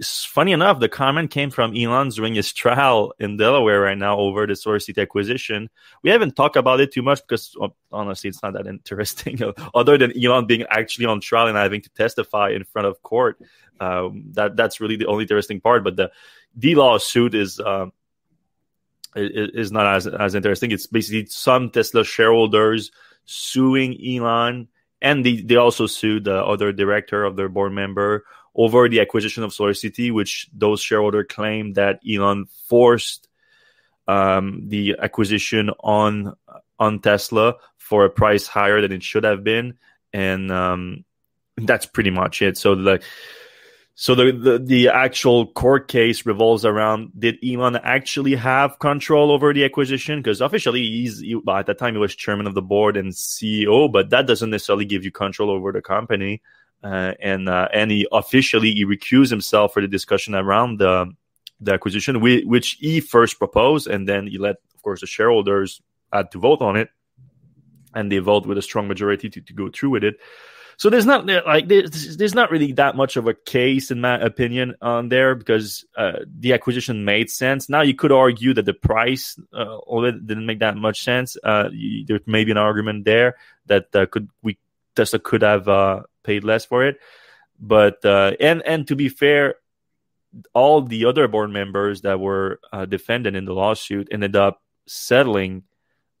funny 0.02 0.52
enough, 0.52 0.80
the 0.80 0.88
comment 0.88 1.30
came 1.30 1.50
from 1.50 1.74
Elon 1.74 2.10
during 2.10 2.34
his 2.34 2.52
trial 2.52 3.14
in 3.18 3.38
Delaware 3.38 3.80
right 3.80 3.96
now 3.96 4.18
over 4.18 4.46
the 4.46 4.52
SolarCity 4.52 5.00
acquisition. 5.00 5.70
We 6.02 6.10
haven't 6.10 6.36
talked 6.36 6.56
about 6.56 6.80
it 6.80 6.92
too 6.92 7.02
much 7.02 7.22
because 7.26 7.56
honestly, 7.90 8.28
it's 8.28 8.42
not 8.42 8.52
that 8.52 8.66
interesting. 8.66 9.40
Other 9.74 9.96
than 9.96 10.12
Elon 10.22 10.46
being 10.46 10.64
actually 10.68 11.06
on 11.06 11.20
trial 11.20 11.46
and 11.46 11.56
having 11.56 11.80
to 11.82 11.90
testify 11.90 12.50
in 12.50 12.64
front 12.64 12.86
of 12.86 13.02
court, 13.02 13.40
um, 13.80 14.24
that 14.32 14.56
that's 14.56 14.80
really 14.80 14.96
the 14.96 15.06
only 15.06 15.24
interesting 15.24 15.60
part. 15.60 15.82
But 15.82 15.96
the 15.96 16.10
D 16.58 16.74
lawsuit 16.74 17.34
is 17.34 17.58
uh, 17.58 17.86
is 19.14 19.72
not 19.72 19.86
as 19.86 20.06
as 20.06 20.34
interesting. 20.34 20.70
It's 20.70 20.86
basically 20.86 21.26
some 21.26 21.70
Tesla 21.70 22.04
shareholders 22.04 22.90
suing 23.24 23.96
Elon, 24.06 24.68
and 25.00 25.24
they, 25.24 25.40
they 25.40 25.56
also 25.56 25.86
sued 25.86 26.24
the 26.24 26.44
other 26.44 26.72
director 26.72 27.24
of 27.24 27.36
their 27.36 27.48
board 27.48 27.72
member 27.72 28.24
over 28.56 28.88
the 28.88 29.00
acquisition 29.00 29.44
of 29.44 29.52
SolarCity, 29.52 30.12
which 30.12 30.48
those 30.52 30.80
shareholders 30.80 31.26
claim 31.28 31.74
that 31.74 32.00
Elon 32.10 32.46
forced 32.68 33.28
um, 34.08 34.62
the 34.68 34.96
acquisition 34.98 35.70
on 35.80 36.34
on 36.78 37.00
Tesla 37.00 37.56
for 37.76 38.04
a 38.04 38.10
price 38.10 38.46
higher 38.46 38.80
than 38.80 38.92
it 38.92 39.02
should 39.02 39.24
have 39.24 39.44
been, 39.44 39.74
and 40.12 40.50
um, 40.50 41.04
that's 41.56 41.86
pretty 41.86 42.10
much 42.10 42.42
it. 42.42 42.56
So 42.56 42.74
the 42.74 43.02
so 43.98 44.14
the, 44.14 44.30
the, 44.30 44.58
the 44.58 44.88
actual 44.90 45.46
court 45.46 45.88
case 45.88 46.26
revolves 46.26 46.66
around 46.66 47.12
did 47.18 47.38
Elon 47.42 47.76
actually 47.76 48.34
have 48.34 48.78
control 48.78 49.30
over 49.30 49.54
the 49.54 49.64
acquisition? 49.64 50.20
Because 50.20 50.42
officially 50.42 50.82
he's 50.82 51.20
he, 51.20 51.40
at 51.48 51.66
that 51.66 51.78
time 51.78 51.94
he 51.94 52.00
was 52.00 52.14
chairman 52.14 52.46
of 52.46 52.54
the 52.54 52.60
board 52.60 52.98
and 52.98 53.12
CEO, 53.12 53.90
but 53.90 54.10
that 54.10 54.26
doesn't 54.26 54.50
necessarily 54.50 54.84
give 54.84 55.04
you 55.04 55.10
control 55.10 55.50
over 55.50 55.72
the 55.72 55.80
company. 55.80 56.42
Uh, 56.82 57.12
and 57.20 57.48
uh, 57.48 57.68
and 57.72 57.90
he 57.90 58.06
officially 58.12 58.72
he 58.72 58.84
recused 58.84 59.30
himself 59.30 59.72
for 59.72 59.82
the 59.82 59.88
discussion 59.88 60.34
around 60.34 60.78
the 60.78 61.12
the 61.60 61.72
acquisition, 61.72 62.20
which 62.20 62.76
he 62.80 63.00
first 63.00 63.38
proposed, 63.38 63.86
and 63.86 64.06
then 64.08 64.26
he 64.26 64.38
let, 64.38 64.56
of 64.74 64.82
course, 64.82 65.00
the 65.00 65.06
shareholders 65.06 65.80
had 66.12 66.30
to 66.30 66.38
vote 66.38 66.60
on 66.60 66.76
it, 66.76 66.90
and 67.94 68.12
they 68.12 68.18
vote 68.18 68.46
with 68.46 68.58
a 68.58 68.62
strong 68.62 68.88
majority 68.88 69.30
to, 69.30 69.40
to 69.40 69.52
go 69.52 69.70
through 69.70 69.90
with 69.90 70.04
it. 70.04 70.16
So 70.78 70.90
there's 70.90 71.06
not 71.06 71.26
like 71.46 71.68
there's, 71.68 72.18
there's 72.18 72.34
not 72.34 72.50
really 72.50 72.72
that 72.72 72.96
much 72.96 73.16
of 73.16 73.26
a 73.26 73.32
case 73.32 73.90
in 73.90 74.02
my 74.02 74.18
opinion 74.20 74.74
on 74.82 75.08
there 75.08 75.34
because 75.34 75.86
uh, 75.96 76.18
the 76.38 76.52
acquisition 76.52 77.06
made 77.06 77.30
sense. 77.30 77.70
Now 77.70 77.80
you 77.80 77.94
could 77.94 78.12
argue 78.12 78.52
that 78.52 78.66
the 78.66 78.74
price 78.74 79.40
uh, 79.54 79.78
didn't 80.02 80.44
make 80.44 80.58
that 80.58 80.76
much 80.76 81.02
sense. 81.02 81.36
Uh, 81.42 81.70
there 82.06 82.20
may 82.26 82.44
be 82.44 82.50
an 82.50 82.58
argument 82.58 83.06
there 83.06 83.36
that 83.66 83.86
uh, 83.96 84.04
could 84.04 84.28
we 84.42 84.58
Tesla 84.94 85.18
could 85.18 85.42
have 85.42 85.66
uh, 85.66 86.02
paid 86.26 86.44
less 86.44 86.64
for 86.64 86.84
it, 86.84 86.98
but 87.58 88.04
uh, 88.04 88.32
and 88.40 88.62
and 88.66 88.86
to 88.88 88.96
be 88.96 89.08
fair, 89.08 89.54
all 90.52 90.82
the 90.82 91.06
other 91.06 91.28
board 91.28 91.50
members 91.50 92.02
that 92.02 92.20
were 92.20 92.60
defended 92.88 93.34
in 93.34 93.44
the 93.44 93.54
lawsuit 93.54 94.08
ended 94.10 94.36
up 94.36 94.62
settling 94.86 95.62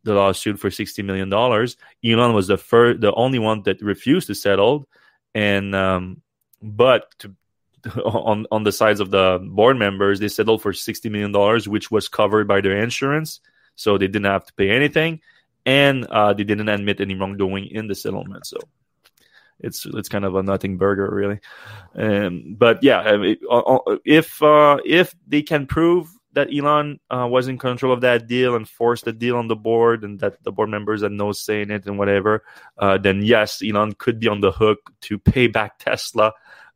the 0.06 0.14
lawsuit 0.14 0.58
for 0.58 0.70
sixty 0.70 1.02
million 1.02 1.28
dollars. 1.28 1.76
Elon 2.04 2.32
was 2.32 2.46
the 2.46 2.56
first, 2.56 3.00
the 3.00 3.12
only 3.14 3.38
one 3.38 3.62
that 3.64 3.82
refused 3.82 4.28
to 4.28 4.34
settle, 4.34 4.88
and 5.34 5.74
um, 5.74 6.22
but 6.62 7.10
to, 7.18 7.34
on 8.04 8.46
on 8.50 8.62
the 8.62 8.72
sides 8.72 9.00
of 9.00 9.10
the 9.10 9.38
board 9.42 9.76
members, 9.76 10.20
they 10.20 10.28
settled 10.28 10.62
for 10.62 10.72
sixty 10.72 11.10
million 11.10 11.32
dollars, 11.32 11.68
which 11.68 11.90
was 11.90 12.08
covered 12.08 12.48
by 12.48 12.60
their 12.60 12.78
insurance, 12.80 13.40
so 13.74 13.98
they 13.98 14.06
didn't 14.06 14.24
have 14.24 14.46
to 14.46 14.54
pay 14.54 14.70
anything, 14.70 15.20
and 15.66 16.06
uh, 16.06 16.32
they 16.32 16.44
didn't 16.44 16.68
admit 16.68 17.00
any 17.00 17.14
wrongdoing 17.14 17.66
in 17.66 17.88
the 17.88 17.94
settlement. 17.94 18.46
So 18.46 18.58
it's 19.60 19.86
it's 19.86 20.08
kind 20.08 20.24
of 20.24 20.34
a 20.34 20.42
nothing 20.42 20.76
burger, 20.76 21.08
really. 21.10 21.40
Um, 21.94 22.56
but 22.58 22.82
yeah, 22.82 23.02
if 24.04 24.42
uh, 24.42 24.78
if 24.84 25.14
they 25.26 25.42
can 25.42 25.66
prove 25.66 26.08
that 26.32 26.54
Elon 26.54 27.00
uh, 27.08 27.26
was 27.28 27.48
in 27.48 27.56
control 27.56 27.92
of 27.92 28.02
that 28.02 28.26
deal 28.26 28.56
and 28.56 28.68
forced 28.68 29.06
the 29.06 29.12
deal 29.12 29.36
on 29.36 29.48
the 29.48 29.56
board, 29.56 30.04
and 30.04 30.20
that 30.20 30.42
the 30.44 30.52
board 30.52 30.68
members 30.68 31.02
had 31.02 31.12
no 31.12 31.32
say 31.32 31.62
in 31.62 31.70
it 31.70 31.86
and 31.86 31.98
whatever, 31.98 32.44
uh, 32.78 32.98
then 32.98 33.22
yes, 33.22 33.62
Elon 33.66 33.92
could 33.94 34.20
be 34.20 34.28
on 34.28 34.40
the 34.40 34.52
hook 34.52 34.92
to 35.02 35.18
pay 35.18 35.46
back 35.46 35.78
Tesla 35.78 36.32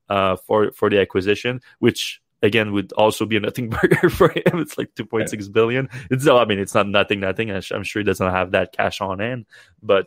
uh, 0.08 0.36
for 0.36 0.72
for 0.72 0.88
the 0.88 0.98
acquisition, 0.98 1.60
which 1.78 2.20
again 2.42 2.72
would 2.72 2.92
also 2.94 3.26
be 3.26 3.36
a 3.36 3.40
nothing 3.40 3.68
burger 3.82 4.08
for 4.08 4.30
him. 4.30 4.58
It's 4.60 4.78
like 4.78 4.94
two 4.94 5.04
point 5.04 5.28
six 5.28 5.48
billion. 5.48 5.90
It's 6.10 6.26
I 6.26 6.44
mean, 6.46 6.58
it's 6.58 6.74
not 6.74 6.88
nothing, 6.88 7.20
nothing. 7.20 7.50
I'm 7.50 7.84
sure 7.84 8.00
he 8.00 8.04
doesn't 8.04 8.30
have 8.30 8.52
that 8.52 8.72
cash 8.72 9.02
on 9.02 9.18
hand, 9.18 9.44
but 9.82 10.06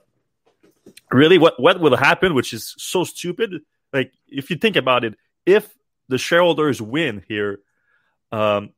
really, 1.12 1.38
what 1.38 1.60
what 1.60 1.80
will 1.80 1.96
happen, 1.96 2.34
which 2.34 2.54
is 2.54 2.76
so 2.78 3.04
stupid. 3.04 3.62
Like 3.92 4.12
if 4.28 4.50
you 4.50 4.58
think 4.58 4.76
about 4.76 5.04
it, 5.04 5.16
if 5.46 5.70
the 6.10 6.18
shareholders 6.18 6.82
win 6.82 7.24
here. 7.28 7.60
Um, 8.32 8.72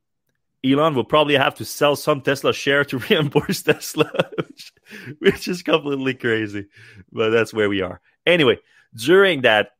Elon 0.64 0.94
will 0.94 1.04
probably 1.04 1.34
have 1.34 1.54
to 1.56 1.64
sell 1.64 1.96
some 1.96 2.20
Tesla 2.20 2.52
share 2.52 2.84
to 2.86 2.98
reimburse 3.10 3.62
Tesla, 3.62 4.10
which, 4.36 4.72
which, 5.18 5.48
is 5.48 5.62
completely 5.62 6.14
crazy. 6.14 6.66
But 7.12 7.30
that's 7.30 7.54
where 7.54 7.68
we 7.68 7.82
are. 7.82 8.00
Anyway, 8.24 8.58
during 8.94 9.42
that, 9.42 9.72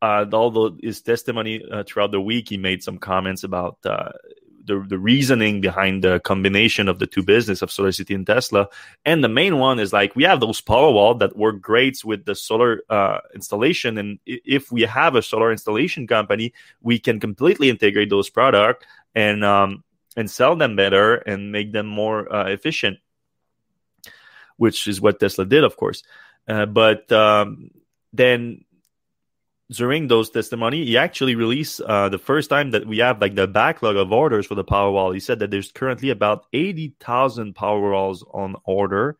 uh, 0.00 0.24
although 0.32 0.78
his 0.80 1.02
testimony 1.02 1.62
uh, 1.70 1.84
throughout 1.86 2.10
the 2.10 2.20
week, 2.20 2.48
he 2.48 2.56
made 2.56 2.82
some 2.82 2.98
comments 2.98 3.44
about 3.44 3.78
uh, 3.84 4.12
the, 4.64 4.84
the 4.88 4.98
reasoning 4.98 5.60
behind 5.60 6.04
the 6.04 6.20
combination 6.20 6.88
of 6.88 6.98
the 6.98 7.06
two 7.06 7.22
business 7.22 7.62
of 7.62 7.70
SolarCity 7.70 8.14
and 8.14 8.26
Tesla. 8.26 8.68
And 9.04 9.22
the 9.24 9.28
main 9.28 9.58
one 9.58 9.78
is 9.78 9.92
like 9.92 10.14
we 10.16 10.24
have 10.24 10.40
those 10.40 10.60
Powerwall 10.60 11.18
that 11.18 11.36
work 11.36 11.60
great 11.60 12.04
with 12.04 12.24
the 12.24 12.34
solar 12.34 12.82
uh, 12.88 13.18
installation. 13.34 13.98
And 13.98 14.18
if 14.26 14.70
we 14.70 14.82
have 14.82 15.14
a 15.14 15.22
solar 15.22 15.50
installation 15.50 16.06
company, 16.06 16.52
we 16.80 16.98
can 16.98 17.20
completely 17.20 17.70
integrate 17.70 18.10
those 18.10 18.30
product 18.30 18.86
and 19.14 19.44
um, 19.44 19.84
and 20.16 20.30
sell 20.30 20.56
them 20.56 20.76
better 20.76 21.16
and 21.16 21.52
make 21.52 21.72
them 21.72 21.86
more 21.86 22.32
uh, 22.32 22.48
efficient, 22.48 22.98
which 24.56 24.86
is 24.86 25.00
what 25.00 25.20
Tesla 25.20 25.44
did, 25.44 25.64
of 25.64 25.76
course. 25.76 26.02
Uh, 26.48 26.66
but 26.66 27.10
um, 27.12 27.70
then 28.12 28.64
during 29.70 30.08
those 30.08 30.30
testimony, 30.30 30.84
he 30.84 30.98
actually 30.98 31.36
released 31.36 31.80
uh, 31.80 32.08
the 32.08 32.18
first 32.18 32.50
time 32.50 32.72
that 32.72 32.86
we 32.86 32.98
have 32.98 33.20
like 33.20 33.36
the 33.36 33.46
backlog 33.46 33.96
of 33.96 34.12
orders 34.12 34.46
for 34.46 34.56
the 34.56 34.64
Powerwall. 34.64 35.14
He 35.14 35.20
said 35.20 35.38
that 35.38 35.50
there's 35.50 35.70
currently 35.70 36.10
about 36.10 36.46
eighty 36.52 36.94
thousand 37.00 37.54
Powerwalls 37.54 38.22
on 38.34 38.56
order. 38.64 39.16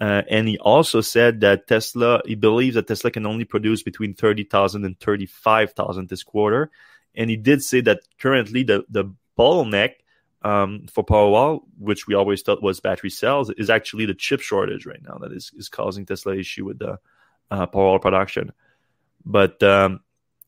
Uh, 0.00 0.22
and 0.28 0.48
he 0.48 0.58
also 0.58 1.00
said 1.00 1.40
that 1.40 1.68
Tesla, 1.68 2.20
he 2.26 2.34
believes 2.34 2.74
that 2.74 2.88
Tesla 2.88 3.10
can 3.12 3.26
only 3.26 3.44
produce 3.44 3.84
between 3.84 4.12
30,000 4.12 4.84
and 4.84 4.98
35,000 4.98 6.08
this 6.08 6.24
quarter. 6.24 6.70
And 7.14 7.30
he 7.30 7.36
did 7.36 7.62
say 7.62 7.80
that 7.82 8.00
currently 8.18 8.64
the, 8.64 8.84
the 8.88 9.14
bottleneck 9.38 9.92
um, 10.42 10.86
for 10.92 11.04
Powerwall, 11.04 11.62
which 11.78 12.08
we 12.08 12.14
always 12.14 12.42
thought 12.42 12.60
was 12.60 12.80
battery 12.80 13.08
cells, 13.08 13.50
is 13.50 13.70
actually 13.70 14.04
the 14.04 14.14
chip 14.14 14.40
shortage 14.40 14.84
right 14.84 15.00
now 15.00 15.16
that 15.18 15.32
is, 15.32 15.52
is 15.56 15.68
causing 15.68 16.04
Tesla 16.04 16.36
issue 16.36 16.64
with 16.64 16.80
the 16.80 16.98
uh, 17.52 17.66
Powerwall 17.68 18.02
production. 18.02 18.52
But 19.24 19.62
um, 19.62 20.00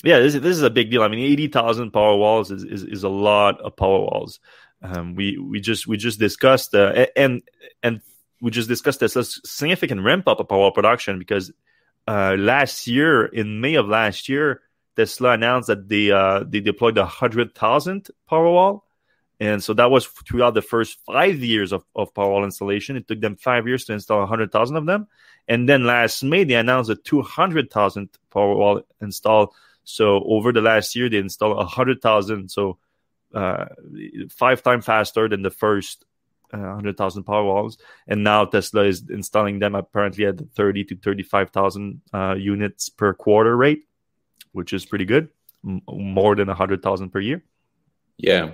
yeah, 0.04 0.18
this, 0.18 0.35
this 0.35 0.56
is 0.56 0.62
a 0.62 0.71
big 0.71 0.90
deal. 0.90 1.02
I 1.02 1.09
mean, 1.09 1.21
eighty 1.21 1.49
thousand 1.49 1.92
Powerwalls 1.92 2.50
is, 2.50 2.64
is, 2.64 2.85
is 2.85 3.04
a 3.04 3.09
lot 3.09 3.61
of 3.61 3.76
Powerwalls. 3.76 4.38
Um, 4.83 5.14
we 5.14 5.38
we 5.38 5.61
just 5.61 5.87
we 5.87 5.97
just 5.97 6.18
discussed 6.18 6.75
uh, 6.75 7.06
and 7.16 7.42
and 7.83 8.00
we 8.40 8.50
just 8.50 8.68
discussed 8.68 9.00
this 9.00 9.40
significant 9.45 10.02
ramp 10.02 10.28
up 10.28 10.40
of 10.40 10.49
power 10.49 10.71
production 10.71 11.18
because 11.18 11.50
uh, 12.06 12.37
last 12.38 12.87
year 12.87 13.25
in 13.25 13.61
May 13.61 13.75
of 13.75 13.88
last 13.88 14.28
year, 14.28 14.61
Tesla 14.95 15.30
announced 15.30 15.68
that 15.68 15.88
they 15.88 16.11
uh, 16.11 16.45
they 16.47 16.61
deployed 16.61 16.99
a 16.99 17.06
hundred 17.06 17.54
thousand 17.54 18.09
Powerwall 18.30 18.83
and 19.38 19.62
so 19.62 19.75
that 19.75 19.90
was 19.90 20.06
throughout 20.06 20.54
the 20.54 20.62
first 20.62 20.99
five 21.04 21.38
years 21.40 21.73
of, 21.73 21.85
of 21.95 22.14
Powerwall 22.14 22.45
installation. 22.45 22.97
It 22.97 23.06
took 23.06 23.21
them 23.21 23.37
five 23.37 23.66
years 23.66 23.85
to 23.87 23.92
install 23.92 24.21
100,000 24.21 24.76
of 24.76 24.87
them. 24.87 25.09
And 25.48 25.68
then 25.68 25.84
last 25.84 26.22
May, 26.22 26.44
they 26.44 26.54
announced 26.54 26.90
a 26.90 26.96
200,000 26.96 28.08
Powerwall 28.32 28.82
install. 29.00 29.54
So 29.84 30.22
over 30.24 30.52
the 30.52 30.60
last 30.60 30.96
year, 30.96 31.08
they 31.08 31.18
installed 31.18 31.56
100,000. 31.56 32.48
So 32.50 32.78
uh, 33.34 33.66
five 34.30 34.62
times 34.62 34.84
faster 34.84 35.28
than 35.28 35.42
the 35.42 35.50
first 35.50 36.04
uh, 36.52 36.58
100,000 36.58 37.24
Powerwalls. 37.24 37.76
And 38.08 38.24
now 38.24 38.44
Tesla 38.44 38.84
is 38.84 39.04
installing 39.08 39.60
them 39.60 39.74
apparently 39.74 40.26
at 40.26 40.40
30 40.54 40.84
to 40.84 40.96
35,000 40.96 42.00
uh, 42.12 42.34
units 42.34 42.88
per 42.88 43.14
quarter 43.14 43.56
rate, 43.56 43.84
which 44.52 44.72
is 44.72 44.84
pretty 44.84 45.04
good, 45.04 45.28
M- 45.64 45.82
more 45.88 46.34
than 46.34 46.48
100,000 46.48 47.10
per 47.10 47.20
year. 47.20 47.42
Yeah 48.18 48.52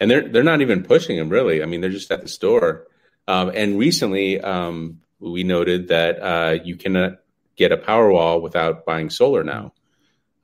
and 0.00 0.10
they're 0.10 0.28
they're 0.28 0.42
not 0.42 0.60
even 0.60 0.82
pushing 0.82 1.16
them 1.16 1.28
really. 1.28 1.62
I 1.62 1.66
mean, 1.66 1.80
they're 1.80 1.90
just 1.90 2.10
at 2.10 2.22
the 2.22 2.28
store. 2.28 2.86
Um, 3.28 3.50
and 3.54 3.78
recently, 3.78 4.40
um, 4.40 5.00
we 5.20 5.44
noted 5.44 5.88
that 5.88 6.20
uh, 6.22 6.58
you 6.62 6.76
cannot 6.76 7.18
get 7.56 7.72
a 7.72 7.76
Powerwall 7.76 8.42
without 8.42 8.84
buying 8.84 9.10
solar 9.10 9.42
now. 9.42 9.72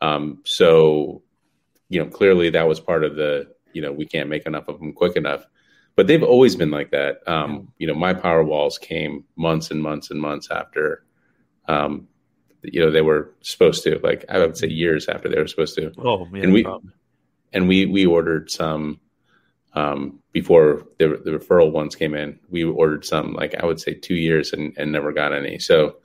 Um, 0.00 0.42
so, 0.44 1.22
you 1.88 2.02
know, 2.02 2.10
clearly 2.10 2.50
that 2.50 2.66
was 2.66 2.80
part 2.80 3.04
of 3.04 3.16
the 3.16 3.52
you 3.72 3.80
know 3.80 3.92
we 3.92 4.06
can't 4.06 4.28
make 4.28 4.46
enough 4.46 4.68
of 4.68 4.78
them 4.78 4.92
quick 4.92 5.16
enough. 5.16 5.44
But 5.94 6.06
they've 6.06 6.22
always 6.22 6.56
been 6.56 6.70
like 6.70 6.90
that. 6.92 7.26
Um, 7.26 7.72
you 7.78 7.86
know, 7.86 7.94
my 7.94 8.14
Powerwalls 8.14 8.80
came 8.80 9.24
months 9.36 9.70
and 9.70 9.82
months 9.82 10.10
and 10.10 10.20
months 10.20 10.48
after 10.50 11.04
um, 11.68 12.08
you 12.62 12.80
know 12.80 12.90
they 12.90 13.02
were 13.02 13.34
supposed 13.40 13.82
to 13.82 13.98
like 14.02 14.24
i 14.28 14.38
would 14.38 14.56
say 14.56 14.68
years 14.68 15.08
after 15.08 15.28
they 15.28 15.38
were 15.38 15.48
supposed 15.48 15.74
to 15.74 15.92
oh 15.98 16.28
yeah, 16.32 16.42
and 16.44 16.52
we 16.52 16.66
and 17.52 17.68
we 17.68 17.86
we 17.86 18.06
ordered 18.06 18.50
some 18.50 19.00
um, 19.74 20.20
before 20.32 20.86
the, 20.98 21.20
the 21.24 21.30
referral 21.30 21.72
ones 21.72 21.96
came 21.96 22.14
in. 22.14 22.38
We 22.50 22.64
ordered 22.64 23.04
some, 23.04 23.32
like 23.32 23.54
I 23.54 23.66
would 23.66 23.80
say, 23.80 23.94
two 23.94 24.14
years 24.14 24.52
and, 24.52 24.74
and 24.76 24.92
never 24.92 25.12
got 25.12 25.32
any. 25.32 25.58
So 25.58 25.96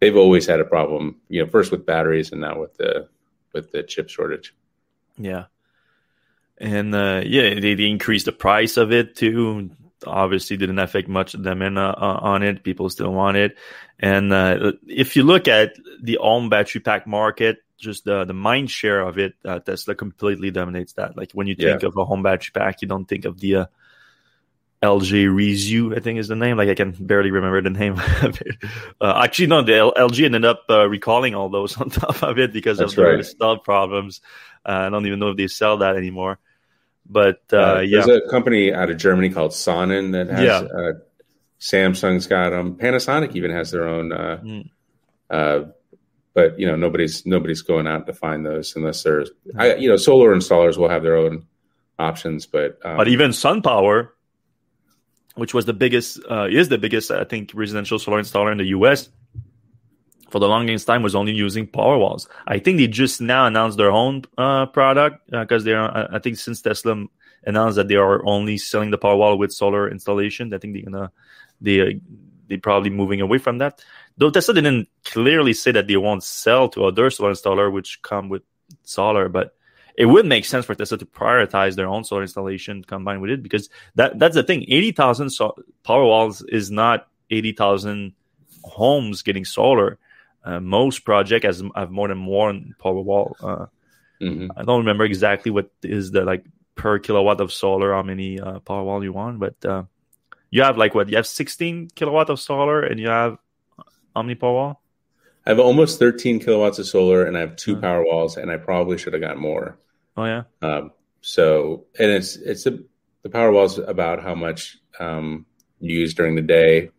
they've 0.00 0.16
always 0.16 0.46
had 0.46 0.60
a 0.60 0.64
problem. 0.64 1.16
You 1.28 1.44
know, 1.44 1.50
first 1.50 1.70
with 1.70 1.86
batteries 1.86 2.32
and 2.32 2.40
now 2.40 2.60
with 2.60 2.76
the 2.76 3.08
with 3.52 3.72
the 3.72 3.82
chip 3.82 4.08
shortage. 4.08 4.54
Yeah, 5.16 5.46
and 6.58 6.94
uh, 6.94 7.22
yeah, 7.24 7.54
they, 7.54 7.74
they 7.74 7.88
increased 7.88 8.26
the 8.26 8.32
price 8.32 8.76
of 8.76 8.92
it 8.92 9.16
too 9.16 9.70
obviously 10.06 10.56
didn't 10.56 10.78
affect 10.78 11.08
much 11.08 11.34
of 11.34 11.42
them 11.42 11.62
in, 11.62 11.76
uh, 11.78 11.92
on 11.98 12.42
it. 12.42 12.62
People 12.62 12.90
still 12.90 13.12
want 13.12 13.36
it. 13.36 13.56
And 13.98 14.32
uh, 14.32 14.72
if 14.86 15.16
you 15.16 15.24
look 15.24 15.48
at 15.48 15.76
the 16.02 16.18
home 16.20 16.48
battery 16.48 16.80
pack 16.80 17.06
market, 17.06 17.58
just 17.78 18.04
the 18.04 18.24
the 18.24 18.34
mind 18.34 18.70
share 18.70 19.00
of 19.00 19.18
it, 19.18 19.34
uh, 19.44 19.60
Tesla 19.60 19.94
completely 19.94 20.50
dominates 20.50 20.94
that. 20.94 21.16
Like 21.16 21.32
when 21.32 21.46
you 21.46 21.54
think 21.54 21.82
yeah. 21.82 21.88
of 21.88 21.96
a 21.96 22.04
home 22.04 22.22
battery 22.22 22.50
pack, 22.52 22.82
you 22.82 22.88
don't 22.88 23.06
think 23.06 23.24
of 23.24 23.38
the 23.40 23.56
uh, 23.56 23.66
LG 24.82 25.28
RESU, 25.28 25.96
I 25.96 26.00
think 26.00 26.18
is 26.18 26.28
the 26.28 26.36
name. 26.36 26.56
Like 26.56 26.68
I 26.68 26.74
can 26.74 26.92
barely 26.92 27.30
remember 27.30 27.60
the 27.60 27.70
name 27.70 27.94
of 28.22 28.40
it. 28.40 28.56
Uh, 29.00 29.20
actually, 29.24 29.48
no, 29.48 29.62
the 29.62 29.76
L- 29.76 29.94
LG 29.94 30.24
ended 30.24 30.44
up 30.44 30.64
uh, 30.70 30.88
recalling 30.88 31.34
all 31.34 31.48
those 31.48 31.76
on 31.80 31.90
top 31.90 32.22
of 32.22 32.38
it 32.38 32.52
because 32.52 32.78
That's 32.78 32.92
of 32.92 32.98
right. 32.98 33.16
the 33.16 33.24
stub 33.24 33.64
problems. 33.64 34.20
Uh, 34.64 34.86
I 34.86 34.90
don't 34.90 35.06
even 35.06 35.18
know 35.18 35.30
if 35.30 35.36
they 35.36 35.48
sell 35.48 35.78
that 35.78 35.96
anymore. 35.96 36.38
But 37.08 37.42
uh, 37.52 37.56
uh, 37.56 37.80
yeah, 37.80 38.04
there's 38.04 38.22
a 38.26 38.28
company 38.28 38.72
out 38.72 38.90
of 38.90 38.98
Germany 38.98 39.30
called 39.30 39.52
Sonnen 39.52 40.12
that 40.12 40.28
has. 40.28 40.42
Yeah. 40.42 40.58
Uh, 40.58 40.92
Samsung's 41.60 42.26
got 42.28 42.50
them. 42.50 42.76
Panasonic 42.76 43.34
even 43.34 43.50
has 43.50 43.72
their 43.72 43.88
own. 43.88 44.10
Mm. 44.10 45.72
but 46.34 46.58
you 46.58 46.66
know, 46.66 46.76
nobody's 46.76 47.26
nobody's 47.26 47.62
going 47.62 47.86
out 47.86 48.06
to 48.06 48.12
find 48.12 48.46
those 48.46 48.76
unless 48.76 49.02
there's. 49.02 49.30
I, 49.56 49.74
you 49.74 49.88
know, 49.88 49.96
solar 49.96 50.34
installers 50.34 50.76
will 50.76 50.88
have 50.88 51.02
their 51.02 51.16
own 51.16 51.46
options, 51.98 52.46
but 52.46 52.78
um, 52.84 52.96
but 52.96 53.08
even 53.08 53.30
SunPower 53.32 54.10
which 55.38 55.54
was 55.54 55.66
the 55.66 55.72
biggest, 55.72 56.20
uh, 56.28 56.48
is 56.50 56.68
the 56.68 56.78
biggest, 56.78 57.12
I 57.12 57.22
think, 57.22 57.52
residential 57.54 57.98
solar 58.00 58.20
installer 58.20 58.50
in 58.50 58.58
the 58.58 58.66
US 58.66 59.08
for 60.28 60.38
the 60.38 60.48
longest 60.48 60.86
time 60.86 61.02
was 61.02 61.14
only 61.14 61.32
using 61.32 61.66
Powerwalls. 61.66 62.28
I 62.46 62.58
think 62.58 62.78
they 62.78 62.86
just 62.86 63.20
now 63.20 63.46
announced 63.46 63.78
their 63.78 63.90
own 63.90 64.22
uh, 64.36 64.66
product 64.66 65.30
because 65.30 65.62
uh, 65.62 65.64
they 65.64 65.72
are. 65.72 66.14
I 66.14 66.18
think 66.18 66.36
since 66.36 66.62
Tesla 66.62 67.04
announced 67.44 67.76
that 67.76 67.88
they 67.88 67.96
are 67.96 68.24
only 68.26 68.58
selling 68.58 68.90
the 68.90 68.98
Powerwall 68.98 69.38
with 69.38 69.52
solar 69.52 69.90
installation, 69.90 70.52
I 70.52 70.58
think 70.58 70.74
they're 70.74 70.82
gonna 70.90 71.10
they 71.60 72.00
they 72.48 72.56
probably 72.56 72.90
moving 72.90 73.20
away 73.20 73.38
from 73.38 73.58
that. 73.58 73.82
Though 74.16 74.30
Tesla 74.30 74.54
didn't 74.54 74.88
clearly 75.04 75.52
say 75.52 75.72
that 75.72 75.86
they 75.86 75.96
won't 75.96 76.24
sell 76.24 76.68
to 76.70 76.84
other 76.84 77.10
solar 77.10 77.32
installer 77.32 77.72
which 77.72 78.02
come 78.02 78.28
with 78.28 78.42
solar, 78.82 79.28
but 79.28 79.54
it 79.96 80.06
would 80.06 80.26
make 80.26 80.44
sense 80.44 80.64
for 80.64 80.74
Tesla 80.74 80.98
to 80.98 81.06
prioritize 81.06 81.74
their 81.74 81.88
own 81.88 82.04
solar 82.04 82.22
installation 82.22 82.84
combined 82.84 83.20
with 83.20 83.30
it 83.30 83.42
because 83.42 83.68
that 83.94 84.18
that's 84.18 84.34
the 84.34 84.42
thing. 84.42 84.64
Eighty 84.68 84.92
thousand 84.92 85.30
so- 85.30 85.56
Powerwalls 85.84 86.44
is 86.48 86.70
not 86.70 87.08
eighty 87.30 87.52
thousand 87.52 88.12
homes 88.64 89.22
getting 89.22 89.44
solar. 89.44 89.98
Uh, 90.48 90.60
most 90.60 91.04
project 91.04 91.44
has 91.44 91.62
have 91.76 91.90
more 91.90 92.08
than 92.08 92.24
one 92.24 92.74
Powerwall. 92.82 93.34
Uh, 93.38 93.66
mm-hmm. 94.20 94.48
I 94.56 94.62
don't 94.64 94.78
remember 94.78 95.04
exactly 95.04 95.50
what 95.50 95.70
is 95.82 96.10
the 96.10 96.24
like 96.24 96.44
per 96.74 96.98
kilowatt 96.98 97.42
of 97.42 97.52
solar 97.52 97.92
how 97.92 98.02
many 98.02 98.40
uh, 98.40 98.60
Powerwall 98.60 99.02
you 99.02 99.12
want, 99.12 99.40
but 99.40 99.62
uh, 99.62 99.82
you 100.50 100.62
have 100.62 100.78
like 100.78 100.94
what 100.94 101.10
you 101.10 101.16
have 101.16 101.26
sixteen 101.26 101.88
kilowatt 101.94 102.30
of 102.30 102.40
solar 102.40 102.82
and 102.82 102.98
you 102.98 103.08
have 103.08 103.36
how 104.16 104.22
many 104.22 104.36
Powerwall? 104.36 104.76
I 105.44 105.50
have 105.50 105.60
almost 105.60 105.98
13 105.98 106.40
kilowatts 106.40 106.78
of 106.78 106.86
solar 106.86 107.24
and 107.24 107.36
I 107.36 107.40
have 107.40 107.56
two 107.56 107.76
power 107.76 108.04
walls 108.04 108.36
and 108.36 108.50
I 108.50 108.58
probably 108.58 108.98
should 108.98 109.14
have 109.14 109.22
got 109.22 109.38
more. 109.38 109.78
Oh 110.16 110.24
yeah. 110.24 110.42
Um, 110.60 110.92
so 111.20 111.84
and 111.98 112.10
it's 112.10 112.36
it's 112.36 112.66
a, 112.66 112.78
the 113.22 113.28
Powerwall 113.28 113.66
is 113.66 113.78
about 113.78 114.22
how 114.22 114.34
much 114.34 114.78
um, 114.98 115.46
you 115.78 116.00
use 116.00 116.14
during 116.14 116.36
the 116.36 116.42
day 116.42 116.90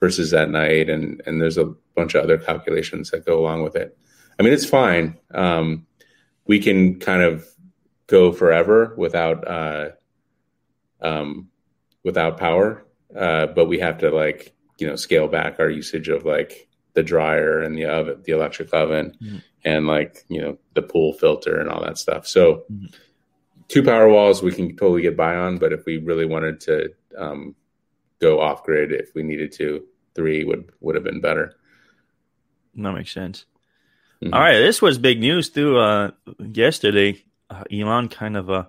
versus 0.00 0.32
at 0.34 0.50
night, 0.50 0.88
and 0.88 1.22
and 1.26 1.40
there's 1.40 1.58
a 1.58 1.72
bunch 1.94 2.14
of 2.14 2.24
other 2.24 2.38
calculations 2.38 3.10
that 3.10 3.26
go 3.26 3.38
along 3.38 3.62
with 3.62 3.76
it. 3.76 3.96
I 4.38 4.42
mean, 4.42 4.52
it's 4.52 4.68
fine. 4.68 5.18
Um, 5.34 5.86
we 6.46 6.60
can 6.60 6.98
kind 6.98 7.22
of 7.22 7.46
go 8.06 8.32
forever 8.32 8.94
without 8.96 9.46
uh, 9.46 9.90
um, 11.00 11.48
without 12.04 12.38
power, 12.38 12.84
uh, 13.16 13.46
but 13.46 13.66
we 13.66 13.78
have 13.80 13.98
to 13.98 14.10
like 14.10 14.54
you 14.78 14.86
know 14.86 14.96
scale 14.96 15.28
back 15.28 15.58
our 15.58 15.70
usage 15.70 16.08
of 16.08 16.24
like 16.24 16.68
the 16.94 17.02
dryer 17.02 17.60
and 17.60 17.76
the 17.76 17.86
oven, 17.86 18.22
the 18.24 18.32
electric 18.32 18.72
oven, 18.74 19.16
mm 19.22 19.42
and 19.64 19.86
like 19.86 20.24
you 20.28 20.40
know 20.40 20.58
the 20.74 20.82
pool 20.82 21.12
filter 21.12 21.60
and 21.60 21.68
all 21.68 21.82
that 21.82 21.98
stuff. 21.98 22.26
So 22.26 22.64
mm-hmm. 22.72 22.86
two 23.68 23.82
power 23.82 24.08
walls 24.08 24.42
we 24.42 24.52
can 24.52 24.76
totally 24.76 25.02
get 25.02 25.16
by 25.16 25.34
on, 25.34 25.58
but 25.58 25.72
if 25.72 25.84
we 25.84 25.98
really 25.98 26.26
wanted 26.26 26.60
to 26.62 26.90
um, 27.16 27.54
go 28.20 28.40
off 28.40 28.64
grid, 28.64 28.92
if 28.92 29.14
we 29.14 29.22
needed 29.22 29.52
to, 29.52 29.84
three 30.14 30.44
would 30.44 30.70
would 30.80 30.94
have 30.94 31.04
been 31.04 31.20
better. 31.20 31.56
That 32.74 32.92
makes 32.92 33.12
sense. 33.12 33.46
Mm-hmm. 34.22 34.34
All 34.34 34.40
right, 34.40 34.58
this 34.58 34.82
was 34.82 34.98
big 34.98 35.20
news 35.20 35.50
too. 35.50 35.78
Uh, 35.78 36.10
yesterday, 36.38 37.24
uh, 37.50 37.64
Elon 37.72 38.08
kind 38.08 38.36
of 38.36 38.50
uh, 38.50 38.64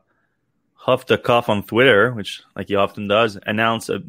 huffed 0.74 1.12
a 1.12 1.18
cough 1.18 1.50
on 1.50 1.64
Twitter, 1.64 2.12
which 2.14 2.42
like 2.56 2.68
he 2.68 2.76
often 2.76 3.08
does, 3.08 3.38
announced 3.46 3.90
a 3.90 4.04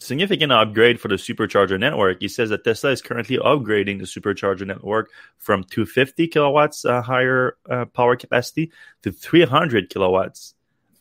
significant 0.00 0.52
upgrade 0.52 1.00
for 1.00 1.08
the 1.08 1.14
supercharger 1.14 1.78
network. 1.78 2.20
He 2.20 2.28
says 2.28 2.50
that 2.50 2.64
Tesla 2.64 2.90
is 2.90 3.02
currently 3.02 3.38
upgrading 3.38 3.98
the 3.98 4.04
supercharger 4.04 4.66
network 4.66 5.10
from 5.38 5.64
250 5.64 6.28
kilowatts 6.28 6.84
uh, 6.84 7.02
higher 7.02 7.56
uh, 7.68 7.84
power 7.86 8.16
capacity 8.16 8.72
to 9.02 9.12
300 9.12 9.90
kilowatts, 9.90 10.54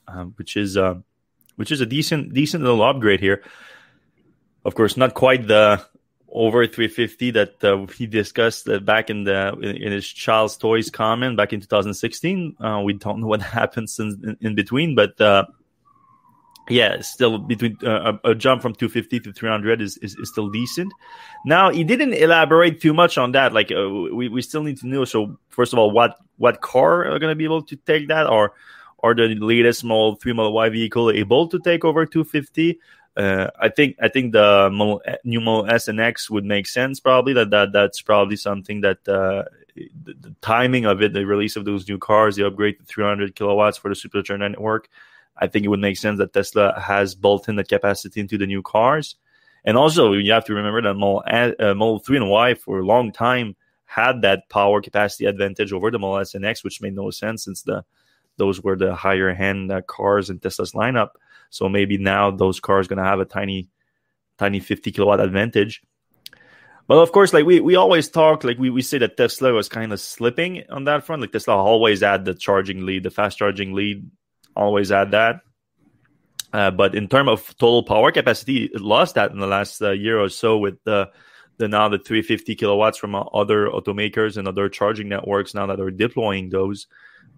um, 0.08 0.34
which 0.38 0.58
is 0.58 0.78
uh, 0.78 0.96
which 1.60 1.74
is 1.74 1.82
a 1.82 1.86
decent 1.86 2.34
decent 2.34 2.64
little 2.64 2.82
upgrade 2.82 3.20
here. 3.20 3.44
Of 4.64 4.76
course, 4.76 4.96
not 4.96 5.14
quite 5.14 5.46
the 5.46 5.86
over 6.32 6.66
350 6.66 7.32
that 7.32 7.62
uh, 7.62 7.86
he 7.88 8.08
discussed 8.08 8.70
uh, 8.70 8.80
back 8.80 9.10
in 9.10 9.26
the 9.26 9.60
in 9.60 9.92
his 9.92 10.08
child's 10.08 10.56
toys 10.56 10.90
comment 10.90 11.36
back 11.36 11.52
in 11.52 11.60
2016. 11.60 12.56
Uh, 12.62 12.82
we 12.82 12.94
don't 12.94 13.20
know 13.20 13.28
what 13.34 13.42
happened 13.42 13.90
since 13.90 14.16
in, 14.24 14.38
in 14.40 14.56
between, 14.56 14.96
but 14.96 15.20
yeah, 16.70 17.02
still 17.02 17.40
between 17.40 17.78
uh, 17.84 18.14
a, 18.24 18.36
jump 18.36 18.62
from 18.62 18.74
250 18.74 19.20
to 19.22 19.34
300 19.34 19.82
is, 19.82 19.98
is, 19.98 20.16
is, 20.16 20.30
still 20.30 20.50
decent. 20.50 20.94
Now 21.44 21.72
he 21.72 21.84
didn't 21.84 22.14
elaborate 22.14 22.80
too 22.80 22.94
much 22.94 23.18
on 23.18 23.34
that. 23.34 23.52
Like 23.54 23.72
uh, 23.72 23.90
we, 23.90 24.30
we 24.30 24.42
still 24.42 24.64
need 24.64 24.78
to 24.78 24.88
know. 24.88 25.04
So 25.04 25.38
first 25.50 25.74
of 25.74 25.80
all, 25.80 25.92
what 25.92 26.16
what 26.38 26.62
car 26.62 27.06
are 27.06 27.20
going 27.20 27.32
to 27.32 27.36
be 27.36 27.44
able 27.44 27.64
to 27.64 27.76
take 27.76 28.08
that, 28.08 28.28
or 28.28 28.54
are 29.04 29.14
the 29.14 29.36
latest 29.36 29.84
Model 29.84 30.16
3 30.16 30.34
Model 30.34 30.54
Y 30.54 30.70
vehicle 30.70 31.12
able 31.12 31.48
to 31.48 31.60
take 31.60 31.86
over 31.86 32.06
250? 32.06 32.80
Uh, 33.18 33.50
I 33.60 33.70
think 33.70 33.96
I 34.02 34.08
think 34.08 34.34
the 34.34 34.70
Model, 34.72 35.02
new 35.24 35.42
Model 35.42 35.70
S 35.70 35.88
and 35.88 36.00
X 36.00 36.30
would 36.30 36.46
make 36.46 36.68
sense. 36.68 37.00
Probably 37.00 37.34
that 37.34 37.50
that 37.50 37.74
that's 37.74 38.02
probably 38.02 38.36
something 38.36 38.82
that 38.82 39.08
uh, 39.08 39.44
the, 39.76 40.14
the 40.20 40.36
timing 40.42 40.86
of 40.86 41.02
it, 41.02 41.14
the 41.14 41.26
release 41.26 41.56
of 41.56 41.66
those 41.66 41.88
new 41.88 41.98
cars, 41.98 42.36
the 42.36 42.46
upgrade 42.46 42.80
to 42.80 42.86
300 42.86 43.36
kilowatts 43.36 43.78
for 43.78 43.90
the 43.90 43.96
supercharger 43.96 44.40
network 44.40 44.90
I 45.40 45.48
think 45.48 45.66
it 45.66 45.70
would 45.70 45.80
make 45.80 45.98
sense 45.98 46.20
that 46.20 46.34
Tesla 46.34 46.80
has 46.80 47.16
built 47.16 47.48
in 47.50 47.56
the 47.56 47.64
capacity 47.64 48.20
into 48.20 48.38
the 48.38 48.46
new 48.46 48.62
cars. 48.62 49.16
And 49.66 49.78
also, 49.78 50.14
you 50.14 50.32
have 50.32 50.46
to 50.46 50.54
remember 50.54 50.82
that 50.82 50.94
Model, 50.94 51.24
uh, 51.28 51.74
Model 51.74 52.00
3 52.00 52.18
and 52.18 52.30
Y 52.30 52.54
for 52.54 52.80
a 52.80 52.86
long 52.86 53.12
time 53.12 53.56
had 53.86 54.22
that 54.22 54.50
power 54.50 54.82
capacity 54.82 55.26
advantage 55.26 55.74
over 55.74 55.90
the 55.92 56.00
Model 56.00 56.20
S 56.20 56.36
and 56.36 56.46
X, 56.46 56.64
which 56.64 56.82
made 56.82 56.96
no 56.96 57.10
sense 57.10 57.46
since 57.46 57.64
the 57.64 57.84
those 58.40 58.64
were 58.64 58.76
the 58.76 58.96
higher 58.96 59.30
end 59.30 59.72
uh, 59.72 59.82
cars 59.84 60.32
in 60.32 60.40
Tesla's 60.40 60.72
lineup. 60.72 61.10
So 61.52 61.70
maybe 61.70 61.98
now 61.98 62.32
those 62.32 62.60
cars 62.60 62.88
going 62.88 62.98
to 62.98 63.04
have 63.04 63.20
a 63.20 63.26
tiny, 63.26 63.68
tiny 64.40 64.60
50 64.60 64.92
kilowatt 64.92 65.20
advantage. 65.20 65.84
But 66.88 66.98
of 66.98 67.12
course, 67.12 67.34
like 67.34 67.46
we, 67.46 67.60
we 67.60 67.76
always 67.76 68.10
talk, 68.10 68.44
like 68.44 68.58
we, 68.58 68.72
we 68.72 68.82
say 68.82 68.98
that 68.98 69.16
Tesla 69.16 69.54
was 69.54 69.70
kind 69.70 69.94
of 69.94 70.00
slipping 70.00 70.64
on 70.72 70.86
that 70.86 71.04
front. 71.04 71.22
Like 71.22 71.32
Tesla 71.32 71.56
always 71.56 72.02
had 72.02 72.26
the 72.26 72.34
charging 72.34 72.84
lead, 72.86 73.04
the 73.04 73.12
fast 73.12 73.38
charging 73.38 73.74
lead 73.74 74.10
always 74.56 74.92
add 74.92 75.12
that. 75.12 75.42
Uh, 76.52 76.72
but 76.72 76.96
in 76.96 77.08
terms 77.08 77.30
of 77.30 77.58
total 77.58 77.84
power 77.84 78.12
capacity, 78.12 78.64
it 78.66 78.82
lost 78.82 79.16
that 79.16 79.32
in 79.32 79.40
the 79.40 79.46
last 79.46 79.80
uh, 79.84 79.92
year 79.92 80.20
or 80.20 80.30
so 80.30 80.58
with 80.58 80.84
the 80.84 81.12
the 81.60 81.68
now 81.68 81.90
the 81.90 82.00
350 82.00 82.56
kilowatts 82.56 82.98
from 82.98 83.16
other 83.16 83.68
automakers 83.68 84.38
and 84.38 84.48
other 84.48 84.70
charging 84.70 85.10
networks 85.10 85.54
now 85.54 85.68
that 85.68 85.80
are 85.80 85.92
deploying 85.92 86.50
those. 86.50 86.88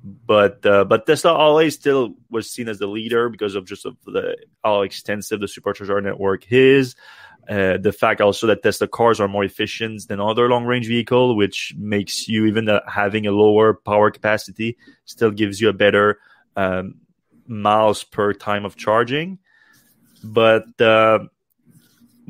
But 0.03 0.65
uh, 0.65 0.85
but 0.85 1.05
Tesla 1.05 1.33
always 1.33 1.75
still 1.75 2.15
was 2.29 2.49
seen 2.49 2.67
as 2.67 2.79
the 2.79 2.87
leader 2.87 3.29
because 3.29 3.53
of 3.53 3.65
just 3.65 3.85
of 3.85 3.97
the 4.05 4.35
how 4.63 4.81
extensive 4.81 5.39
the 5.39 5.45
supercharger 5.45 6.01
network 6.01 6.51
is. 6.51 6.95
Uh, 7.49 7.77
the 7.77 7.91
fact 7.91 8.21
also 8.21 8.47
that 8.47 8.63
Tesla 8.63 8.87
cars 8.87 9.19
are 9.19 9.27
more 9.27 9.43
efficient 9.43 10.07
than 10.07 10.19
other 10.19 10.47
long 10.47 10.65
range 10.65 10.87
vehicle, 10.87 11.35
which 11.35 11.73
makes 11.77 12.27
you 12.27 12.45
even 12.45 12.69
uh, 12.69 12.79
having 12.87 13.27
a 13.27 13.31
lower 13.31 13.73
power 13.73 14.09
capacity 14.09 14.77
still 15.05 15.31
gives 15.31 15.59
you 15.59 15.69
a 15.69 15.73
better 15.73 16.19
um, 16.55 16.95
miles 17.47 18.03
per 18.03 18.33
time 18.33 18.65
of 18.65 18.75
charging. 18.77 19.37
But 20.23 20.79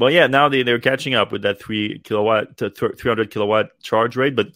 well, 0.02 0.10
yeah, 0.10 0.26
now 0.26 0.50
they 0.50 0.64
they're 0.64 0.80
catching 0.80 1.14
up 1.14 1.32
with 1.32 1.44
that 1.44 1.62
three 1.62 2.00
kilowatt 2.00 2.58
to 2.58 2.72
three 2.72 2.90
hundred 3.04 3.30
kilowatt 3.30 3.80
charge 3.84 4.16
rate. 4.16 4.36
But 4.36 4.48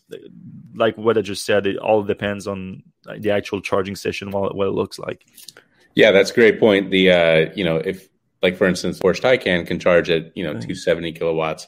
like 0.74 0.98
what 0.98 1.20
I 1.20 1.22
just 1.22 1.46
said, 1.46 1.68
it 1.68 1.78
all 1.78 2.02
depends 2.02 2.48
on 2.48 2.82
the 3.20 3.30
actual 3.30 3.62
charging 3.62 3.96
session, 3.96 4.32
what, 4.32 4.56
what 4.56 4.68
it 4.68 4.72
looks 4.72 4.98
like. 4.98 5.24
Yeah, 5.94 6.10
that's 6.10 6.32
a 6.32 6.34
great 6.34 6.60
point. 6.60 6.90
The 6.90 7.12
uh, 7.12 7.52
you 7.54 7.64
know 7.64 7.78
if 7.78 8.10
like 8.42 8.58
for 8.58 8.66
instance 8.66 9.00
Porsche 9.00 9.22
Taycan 9.22 9.68
can 9.68 9.78
charge 9.78 10.10
at 10.10 10.36
you 10.36 10.44
know 10.44 10.54
270 10.54 11.12
kilowatts, 11.12 11.68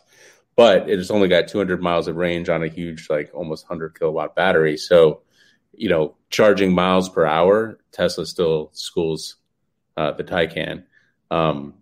but 0.56 0.90
it's 0.90 1.12
only 1.12 1.28
got 1.28 1.48
200 1.48 1.80
miles 1.80 2.08
of 2.08 2.16
range 2.16 2.50
on 2.50 2.64
a 2.64 2.68
huge 2.68 3.12
like 3.12 3.30
almost 3.36 3.70
100 3.70 3.98
kilowatt 4.00 4.36
battery. 4.36 4.78
So 4.78 5.22
you 5.74 5.90
know, 5.90 6.16
charging 6.32 6.74
miles 6.74 7.10
per 7.10 7.28
hour, 7.28 7.78
Tesla 7.92 8.26
still 8.26 8.72
schools 8.74 9.36
uh, 9.96 10.14
the 10.14 10.24
Taycan. 10.24 10.86
Um, 11.30 11.76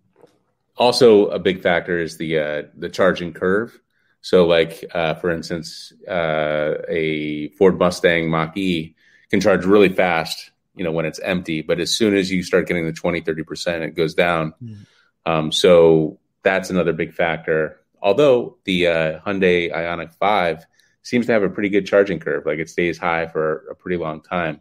also 0.78 1.28
a 1.28 1.40
big 1.40 1.62
factor 1.62 2.00
is 2.00 2.18
the 2.18 2.40
uh, 2.40 2.64
the 2.76 2.90
charging 2.90 3.34
curve. 3.34 3.80
So, 4.22 4.46
like 4.46 4.84
uh, 4.94 5.16
for 5.16 5.30
instance, 5.30 5.94
uh, 6.08 6.76
a 6.90 7.50
Ford 7.50 7.78
Mustang 7.78 8.30
Mach 8.30 8.58
E 8.58 8.96
can 9.30 9.40
charge 9.40 9.66
really 9.66 9.90
fast, 9.90 10.52
you 10.76 10.84
know, 10.84 10.92
when 10.92 11.06
it's 11.06 11.20
empty. 11.20 11.62
But 11.62 11.80
as 11.80 11.92
soon 11.92 12.16
as 12.16 12.32
you 12.32 12.44
start 12.44 12.68
getting 12.68 12.86
the 12.86 12.94
20, 12.94 13.22
30 13.22 13.44
percent, 13.44 13.84
it 13.84 13.96
goes 13.96 14.14
down. 14.14 14.54
Mm. 14.64 14.86
Um, 15.26 15.52
so 15.52 16.20
that's 16.44 16.70
another 16.70 16.94
big 16.94 17.14
factor. 17.14 17.80
Although 18.02 18.58
the 18.66 18.88
uh, 18.88 19.20
Hyundai 19.20 19.72
Ioniq 19.74 20.16
Five 20.16 20.66
seems 21.02 21.28
to 21.28 21.34
have 21.34 21.44
a 21.44 21.50
pretty 21.50 21.70
good 21.70 21.86
charging 21.86 22.20
curve, 22.20 22.46
like 22.46 22.60
it 22.60 22.70
stays 22.70 22.98
high 22.98 23.28
for 23.28 23.68
a 23.70 23.76
pretty 23.76 23.98
long 23.98 24.22
time. 24.22 24.60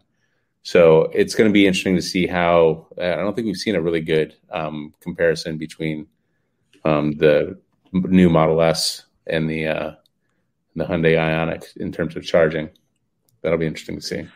So 0.65 1.11
it's 1.13 1.35
going 1.35 1.47
to 1.47 1.53
be 1.53 1.67
interesting 1.67 1.95
to 1.95 2.01
see 2.01 2.25
how. 2.25 2.87
I 2.97 3.17
don't 3.17 3.35
think 3.35 3.45
we've 3.45 3.55
seen 3.55 3.75
a 3.75 3.81
really 3.81 4.01
good 4.01 4.35
um, 4.49 4.95
comparison 4.99 5.59
between 5.59 6.07
um, 6.83 7.11
the 7.17 7.59
new 7.93 8.31
Model 8.31 8.59
S 8.63 9.05
and 9.27 9.47
the 9.47 9.67
uh, 9.67 9.91
the 10.75 10.85
Hyundai 10.85 11.17
Ioniq 11.17 11.77
in 11.77 11.91
terms 11.91 12.15
of 12.15 12.23
charging. 12.23 12.71
That'll 13.43 13.59
be 13.59 13.67
interesting 13.67 13.97
to 13.97 14.01
see. 14.01 14.27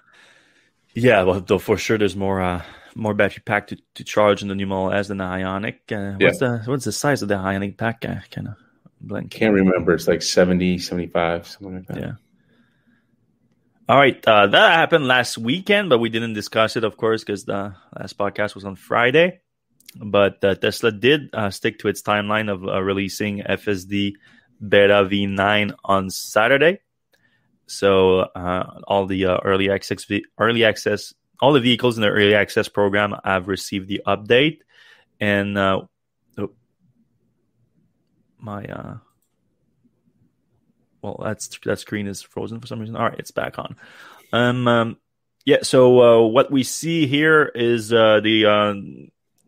Yeah, 0.93 1.23
well, 1.23 1.41
though 1.41 1.57
for 1.57 1.77
sure, 1.77 1.97
there's 1.97 2.15
more 2.15 2.41
uh, 2.41 2.61
more 2.93 3.15
battery 3.15 3.41
pack 3.43 3.65
to, 3.67 3.77
to 3.95 4.03
charge 4.03 4.43
in 4.43 4.49
the 4.49 4.55
new 4.55 4.67
Model 4.67 4.93
S 4.93 5.07
than 5.07 5.17
the 5.17 5.23
Ioniq. 5.23 5.79
Uh, 5.91 6.15
what's 6.19 6.39
yeah. 6.39 6.59
the 6.59 6.63
what's 6.69 6.85
the 6.85 6.91
size 6.91 7.23
of 7.23 7.27
the 7.27 7.37
Ioniq 7.37 7.75
pack? 7.75 8.05
Uh, 8.05 8.17
kind 8.29 8.49
of 8.49 8.53
blank. 9.01 9.31
Can't 9.31 9.55
remember. 9.55 9.93
It's 9.93 10.07
like 10.07 10.21
70, 10.21 10.77
75, 10.77 11.47
something 11.47 11.75
like 11.75 11.87
that. 11.87 11.97
Yeah. 11.97 12.11
All 13.89 13.97
right, 13.97 14.23
uh, 14.27 14.45
that 14.45 14.73
happened 14.73 15.07
last 15.07 15.35
weekend, 15.35 15.89
but 15.89 15.97
we 15.97 16.09
didn't 16.09 16.33
discuss 16.33 16.75
it, 16.75 16.83
of 16.83 16.95
course, 16.95 17.23
because 17.23 17.45
the 17.45 17.73
last 17.97 18.19
podcast 18.19 18.53
was 18.53 18.63
on 18.63 18.75
Friday. 18.75 19.41
But 19.95 20.43
uh, 20.43 20.53
Tesla 20.53 20.91
did 20.91 21.33
uh, 21.33 21.49
stick 21.49 21.79
to 21.79 21.87
its 21.87 22.03
timeline 22.03 22.51
of 22.51 22.63
uh, 22.63 22.83
releasing 22.83 23.39
FSD 23.39 24.13
Beta 24.61 25.09
V9 25.09 25.73
on 25.83 26.11
Saturday. 26.11 26.81
So 27.65 28.19
uh, 28.19 28.79
all 28.87 29.07
the 29.07 29.25
uh, 29.25 29.39
early 29.43 29.71
access, 29.71 30.05
early 30.37 30.65
access, 30.65 31.15
all 31.41 31.53
the 31.53 31.59
vehicles 31.59 31.97
in 31.97 32.03
the 32.03 32.09
early 32.09 32.35
access 32.35 32.67
program 32.69 33.15
have 33.25 33.47
received 33.47 33.87
the 33.87 34.03
update, 34.05 34.59
and 35.19 35.57
oh, 35.57 35.89
my 38.37 38.99
well, 41.01 41.21
that's 41.23 41.59
that 41.65 41.79
screen 41.79 42.07
is 42.07 42.21
frozen 42.21 42.59
for 42.59 42.67
some 42.67 42.79
reason. 42.79 42.95
All 42.95 43.09
right, 43.09 43.19
it's 43.19 43.31
back 43.31 43.57
on. 43.59 43.75
Um, 44.31 44.67
um 44.67 44.97
yeah. 45.45 45.63
So 45.63 46.01
uh, 46.01 46.27
what 46.27 46.51
we 46.51 46.63
see 46.63 47.07
here 47.07 47.45
is 47.45 47.91
uh, 47.91 48.19
the 48.21 48.45
uh, 48.45 48.73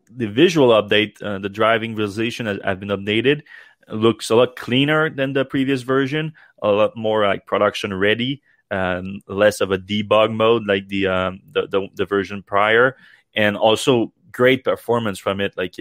the 0.10 0.28
visual 0.28 0.70
update. 0.70 1.22
Uh, 1.22 1.40
the 1.40 1.50
driving 1.50 1.96
visualization 1.96 2.46
has, 2.48 2.60
has, 2.64 2.78
been 2.78 2.90
updated. 2.90 3.44
It 3.88 3.94
looks 3.94 4.30
a 4.30 4.36
lot 4.36 4.56
cleaner 4.56 5.10
than 5.10 5.34
the 5.34 5.46
previous 5.46 5.84
version. 5.84 6.34
A 6.62 6.70
lot 6.70 6.96
more 6.96 7.26
like 7.26 7.46
production 7.46 7.94
ready. 7.94 8.42
Um, 8.72 9.20
less 9.28 9.60
of 9.60 9.72
a 9.72 9.78
debug 9.78 10.34
mode 10.34 10.66
like 10.66 10.88
the, 10.88 11.08
um, 11.08 11.42
the, 11.52 11.68
the 11.68 11.88
the 11.94 12.06
version 12.06 12.42
prior, 12.42 12.96
and 13.36 13.58
also 13.58 14.14
great 14.32 14.64
performance 14.64 15.20
from 15.20 15.42
it. 15.42 15.54
Like 15.58 15.76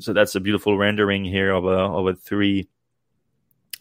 so, 0.00 0.12
that's 0.12 0.36
a 0.36 0.40
beautiful 0.40 0.78
rendering 0.78 1.24
here 1.24 1.52
of 1.52 1.64
a 1.64 1.68
of 1.68 2.06
a 2.06 2.14
three 2.14 2.68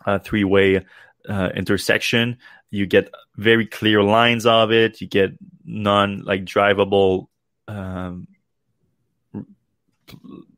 uh, 0.05 0.19
three 0.19 0.43
way 0.43 0.85
uh, 1.27 1.49
intersection. 1.55 2.37
You 2.71 2.85
get 2.85 3.13
very 3.35 3.65
clear 3.65 4.03
lines 4.03 4.45
of 4.45 4.71
it. 4.71 5.01
You 5.01 5.07
get 5.07 5.31
non 5.63 6.23
like 6.23 6.45
drivable 6.45 7.27
um, 7.67 8.27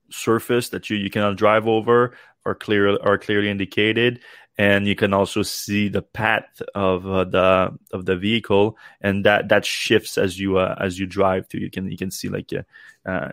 surface 0.10 0.69
that 0.69 0.89
you, 0.89 0.97
you 0.97 1.10
cannot 1.10 1.38
drive 1.38 1.67
over 1.67 2.15
or 2.45 2.55
clear 2.55 2.97
are 3.01 3.17
clearly 3.17 3.49
indicated 3.49 4.21
and 4.57 4.88
you 4.88 4.95
can 4.95 5.13
also 5.13 5.43
see 5.43 5.88
the 5.88 6.01
path 6.01 6.62
of 6.73 7.05
uh, 7.05 7.23
the 7.25 7.77
of 7.91 8.05
the 8.05 8.15
vehicle 8.15 8.77
and 9.01 9.25
that 9.25 9.49
that 9.49 9.65
shifts 9.65 10.17
as 10.17 10.39
you 10.39 10.57
uh, 10.57 10.75
as 10.79 10.97
you 10.97 11.05
drive 11.05 11.47
too 11.49 11.60
you 11.60 11.69
can 11.69 11.91
you 11.91 11.97
can 11.97 12.12
see 12.12 12.29
like 12.29 12.51
uh 13.05 13.29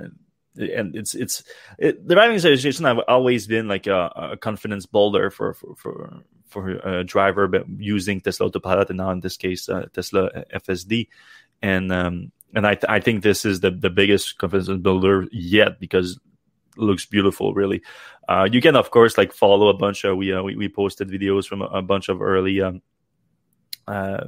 and 0.57 0.95
it's 0.95 1.15
it's 1.15 1.43
it, 1.79 2.07
the 2.07 2.15
driving 2.15 2.37
association 2.37 2.85
have 2.85 3.01
always 3.09 3.47
been 3.47 3.69
like 3.69 3.87
a, 3.87 4.33
a 4.33 4.37
confidence 4.37 4.87
builder 4.87 5.31
for 5.31 5.55
for 5.55 5.75
for, 5.77 6.23
for 6.47 6.69
a 6.71 7.05
driver, 7.05 7.49
but 7.49 7.69
using 7.69 8.21
Tesla 8.21 8.47
Autopilot 8.47 8.91
and 8.91 8.99
now 8.99 9.11
in 9.11 9.21
this 9.21 9.37
case 9.37 9.69
uh, 9.69 9.87
Tesla 9.93 10.31
FSD, 10.55 11.09
and 11.63 11.93
um, 11.93 12.33
and 12.55 12.67
I 12.67 12.75
th- 12.75 12.89
I 12.89 13.01
think 13.01 13.23
this 13.23 13.45
is 13.45 13.61
the 13.61 13.71
the 13.71 13.91
biggest 13.91 14.39
confidence 14.39 14.69
builder 14.81 15.27
yet 15.33 15.81
because 15.81 16.19
looks 16.77 17.07
beautiful 17.07 17.55
really. 17.55 17.83
Uh, 18.29 18.49
you 18.51 18.61
can 18.61 18.77
of 18.77 18.91
course 18.91 19.19
like 19.19 19.33
follow 19.33 19.69
a 19.69 19.75
bunch 19.75 20.05
of 20.05 20.17
we 20.17 20.33
uh, 20.33 20.43
we, 20.43 20.57
we 20.57 20.69
posted 20.69 21.09
videos 21.09 21.47
from 21.47 21.63
a, 21.63 21.67
a 21.67 21.83
bunch 21.83 22.09
of 22.09 22.23
early 22.23 22.61
um, 22.61 22.81
uh, 23.87 24.25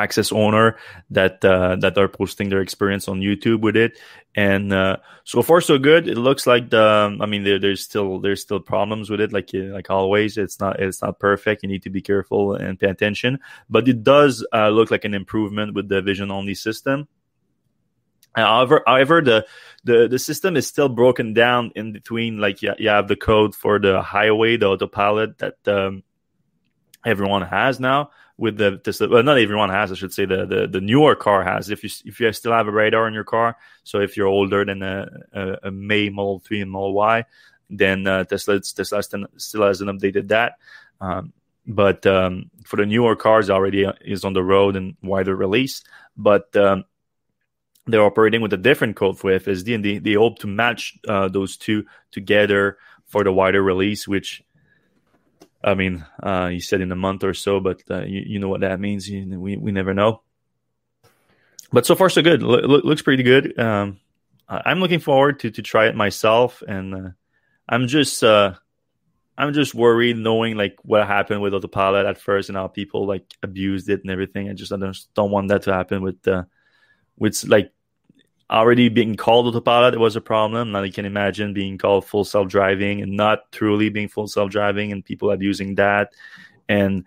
access 0.00 0.32
owner 0.32 0.76
that 1.10 1.44
uh, 1.44 1.76
that 1.76 1.98
are 1.98 2.08
posting 2.08 2.48
their 2.48 2.60
experience 2.60 3.08
on 3.08 3.20
YouTube 3.20 3.60
with 3.60 3.76
it. 3.76 3.98
And 4.34 4.72
uh, 4.72 4.98
so 5.24 5.42
far, 5.42 5.60
so 5.60 5.78
good. 5.78 6.08
It 6.08 6.16
looks 6.16 6.46
like 6.46 6.70
the. 6.70 7.16
I 7.20 7.26
mean, 7.26 7.44
there, 7.44 7.58
there's 7.58 7.82
still 7.82 8.20
there's 8.20 8.40
still 8.40 8.60
problems 8.60 9.10
with 9.10 9.20
it, 9.20 9.32
like 9.32 9.50
like 9.52 9.90
always. 9.90 10.38
It's 10.38 10.60
not 10.60 10.80
it's 10.80 11.02
not 11.02 11.18
perfect. 11.18 11.62
You 11.62 11.68
need 11.68 11.82
to 11.82 11.90
be 11.90 12.00
careful 12.02 12.54
and 12.54 12.78
pay 12.78 12.88
attention. 12.88 13.38
But 13.68 13.88
it 13.88 14.02
does 14.02 14.46
uh, 14.52 14.70
look 14.70 14.90
like 14.90 15.04
an 15.04 15.14
improvement 15.14 15.74
with 15.74 15.88
the 15.88 16.00
vision 16.02 16.30
only 16.30 16.54
system. 16.54 17.08
However, 18.34 18.82
however, 18.86 19.20
the, 19.20 19.46
the 19.82 20.06
the 20.06 20.18
system 20.18 20.56
is 20.56 20.66
still 20.66 20.88
broken 20.88 21.34
down 21.34 21.72
in 21.74 21.92
between. 21.92 22.38
Like 22.38 22.62
you, 22.62 22.72
you 22.78 22.88
have 22.88 23.08
the 23.08 23.16
code 23.16 23.54
for 23.54 23.80
the 23.80 24.02
highway, 24.02 24.56
the 24.56 24.66
autopilot 24.66 25.38
that 25.38 25.58
um, 25.66 26.04
everyone 27.04 27.42
has 27.42 27.80
now, 27.80 28.10
with 28.40 28.56
the 28.56 28.78
Tesla. 28.78 29.06
Well, 29.06 29.22
not 29.22 29.38
everyone 29.38 29.68
has. 29.68 29.92
I 29.92 29.94
should 29.96 30.14
say 30.14 30.24
the, 30.24 30.46
the 30.46 30.66
the 30.66 30.80
newer 30.80 31.14
car 31.14 31.44
has. 31.44 31.68
If 31.68 31.84
you 31.84 31.90
if 32.06 32.18
you 32.18 32.32
still 32.32 32.52
have 32.52 32.68
a 32.68 32.72
radar 32.72 33.06
in 33.06 33.12
your 33.12 33.22
car, 33.22 33.56
so 33.84 34.00
if 34.00 34.16
you're 34.16 34.26
older 34.26 34.64
than 34.64 34.82
a, 34.82 35.06
a, 35.34 35.56
a 35.64 35.70
May 35.70 36.08
Model 36.08 36.40
Three 36.40 36.62
and 36.62 36.70
Model 36.70 36.94
Y, 36.94 37.24
then 37.68 38.06
uh, 38.06 38.24
Tesla 38.24 38.58
Tesla 38.60 39.02
still 39.02 39.62
hasn't 39.62 39.90
updated 39.90 40.28
that. 40.28 40.54
Um, 41.02 41.34
but 41.66 42.06
um, 42.06 42.50
for 42.64 42.76
the 42.76 42.86
newer 42.86 43.14
cars, 43.14 43.50
already 43.50 43.86
is 44.00 44.24
on 44.24 44.32
the 44.32 44.42
road 44.42 44.74
and 44.74 44.96
wider 45.02 45.36
release. 45.36 45.84
But 46.16 46.56
um, 46.56 46.84
they're 47.86 48.02
operating 48.02 48.40
with 48.40 48.54
a 48.54 48.56
different 48.56 48.96
code 48.96 49.18
for 49.18 49.30
FSD, 49.32 49.74
and 49.74 49.84
they, 49.84 49.98
they 49.98 50.14
hope 50.14 50.38
to 50.38 50.46
match 50.46 50.98
uh, 51.06 51.28
those 51.28 51.58
two 51.58 51.84
together 52.10 52.78
for 53.04 53.22
the 53.22 53.32
wider 53.32 53.62
release, 53.62 54.08
which 54.08 54.42
I 55.62 55.74
mean, 55.74 56.04
uh, 56.22 56.48
you 56.52 56.60
said 56.60 56.80
in 56.80 56.92
a 56.92 56.96
month 56.96 57.22
or 57.22 57.34
so, 57.34 57.60
but 57.60 57.82
uh, 57.90 58.02
you, 58.02 58.22
you 58.26 58.38
know 58.38 58.48
what 58.48 58.62
that 58.62 58.80
means. 58.80 59.08
You, 59.08 59.38
we 59.38 59.56
we 59.56 59.72
never 59.72 59.94
know. 59.94 60.22
But 61.72 61.86
so 61.86 61.94
far, 61.94 62.08
so 62.08 62.22
good. 62.22 62.42
L- 62.42 62.80
looks 62.80 63.02
pretty 63.02 63.22
good. 63.22 63.58
Um, 63.58 64.00
I'm 64.48 64.80
looking 64.80 65.00
forward 65.00 65.40
to 65.40 65.50
to 65.50 65.62
try 65.62 65.86
it 65.86 65.94
myself, 65.94 66.62
and 66.66 66.94
uh, 66.94 67.10
I'm 67.68 67.86
just 67.86 68.24
uh, 68.24 68.54
I'm 69.38 69.52
just 69.52 69.74
worried 69.74 70.16
knowing 70.16 70.56
like 70.56 70.76
what 70.82 71.06
happened 71.06 71.40
with 71.40 71.54
autopilot 71.54 72.06
at 72.06 72.18
first 72.18 72.48
and 72.48 72.56
how 72.56 72.68
people 72.68 73.06
like 73.06 73.24
abused 73.42 73.88
it 73.88 74.00
and 74.02 74.10
everything. 74.10 74.48
I 74.48 74.54
just 74.54 74.72
I 74.72 74.76
don't, 74.76 74.98
don't 75.14 75.30
want 75.30 75.48
that 75.48 75.62
to 75.62 75.72
happen 75.72 76.02
with 76.02 76.26
uh, 76.26 76.44
with 77.16 77.44
like 77.46 77.72
already 78.50 78.88
being 78.88 79.14
called 79.14 79.46
autopilot 79.46 79.98
was 79.98 80.16
a 80.16 80.20
problem. 80.20 80.72
Now 80.72 80.82
you 80.82 80.92
can 80.92 81.06
imagine 81.06 81.54
being 81.54 81.78
called 81.78 82.04
full 82.06 82.24
self 82.24 82.48
driving 82.48 83.00
and 83.00 83.16
not 83.16 83.50
truly 83.52 83.88
being 83.88 84.08
full 84.08 84.26
self 84.26 84.50
driving, 84.50 84.92
and 84.92 85.04
people 85.04 85.30
abusing 85.30 85.76
that. 85.76 86.12
And 86.68 87.04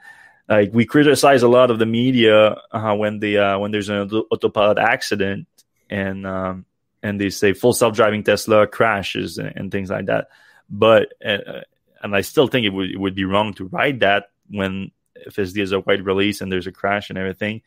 like 0.47 0.71
we 0.73 0.85
criticize 0.85 1.43
a 1.43 1.47
lot 1.47 1.71
of 1.71 1.79
the 1.79 1.85
media 1.85 2.57
uh, 2.71 2.95
when 2.95 3.19
they 3.19 3.37
uh, 3.37 3.59
when 3.59 3.71
there's 3.71 3.89
an 3.89 4.09
autopilot 4.31 4.77
accident 4.77 5.47
and 5.89 6.25
um, 6.25 6.65
and 7.01 7.19
they 7.19 7.29
say 7.29 7.53
full 7.53 7.73
self 7.73 7.93
driving 7.95 8.23
Tesla 8.23 8.65
crashes 8.67 9.37
and, 9.37 9.53
and, 9.55 9.71
things 9.71 9.89
like 9.89 10.05
that. 10.07 10.29
But 10.69 11.13
uh, 11.23 11.61
and 12.01 12.15
I 12.15 12.21
still 12.21 12.47
think 12.47 12.65
it 12.65 12.69
would 12.69 12.91
it 12.91 12.99
would 12.99 13.15
be 13.15 13.25
wrong 13.25 13.53
to 13.55 13.65
write 13.65 13.99
that 13.99 14.31
when 14.49 14.91
FSD 15.27 15.61
is 15.61 15.71
a 15.71 15.79
wide 15.79 16.05
release 16.05 16.41
and 16.41 16.51
there's 16.51 16.67
a 16.67 16.71
crash 16.71 17.09
and 17.09 17.17
everything 17.17 17.61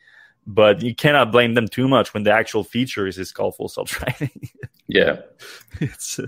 but 0.47 0.81
you 0.81 0.95
cannot 0.95 1.31
blame 1.33 1.53
them 1.53 1.67
too 1.67 1.89
much 1.89 2.13
when 2.13 2.23
the 2.23 2.31
actual 2.31 2.63
feature 2.63 3.05
is 3.05 3.17
is 3.19 3.33
called 3.33 3.55
full 3.55 3.67
self 3.67 3.89
driving. 3.89 4.49
yeah, 4.87 5.17
it's 5.81 6.17
uh, 6.17 6.27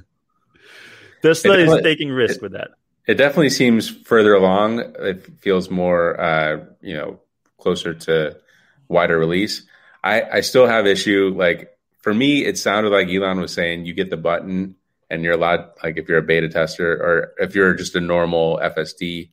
Tesla 1.22 1.54
it 1.54 1.60
is 1.62 1.82
taking 1.82 2.10
risk 2.10 2.36
it, 2.36 2.42
with 2.42 2.52
that. 2.52 2.72
It 3.08 3.16
definitely 3.16 3.50
seems 3.50 3.90
further 3.90 4.34
along. 4.34 4.80
It 5.00 5.26
feels 5.40 5.70
more, 5.70 6.20
uh, 6.20 6.66
you 6.82 6.96
know, 6.96 7.20
closer 7.58 7.94
to 7.94 8.38
wider 8.90 9.18
release. 9.18 9.66
I, 10.04 10.22
I 10.22 10.42
still 10.42 10.68
have 10.68 10.86
issue. 10.86 11.34
Like 11.36 11.76
for 12.02 12.14
me, 12.14 12.46
it 12.46 12.58
sounded 12.58 12.92
like 12.92 13.08
Elon 13.08 13.40
was 13.40 13.54
saying 13.54 13.86
you 13.86 13.94
get 13.94 14.10
the 14.10 14.18
button 14.18 14.76
and 15.10 15.24
you're 15.24 15.34
allowed, 15.34 15.70
like 15.84 15.98
if 15.98 16.08
you're 16.08 16.20
a 16.20 16.24
beta 16.24 16.50
tester 16.50 16.92
or 16.92 17.34
if 17.44 17.56
you're 17.56 17.74
just 17.74 17.96
a 17.96 18.02
normal 18.02 18.60
FSD 18.62 19.30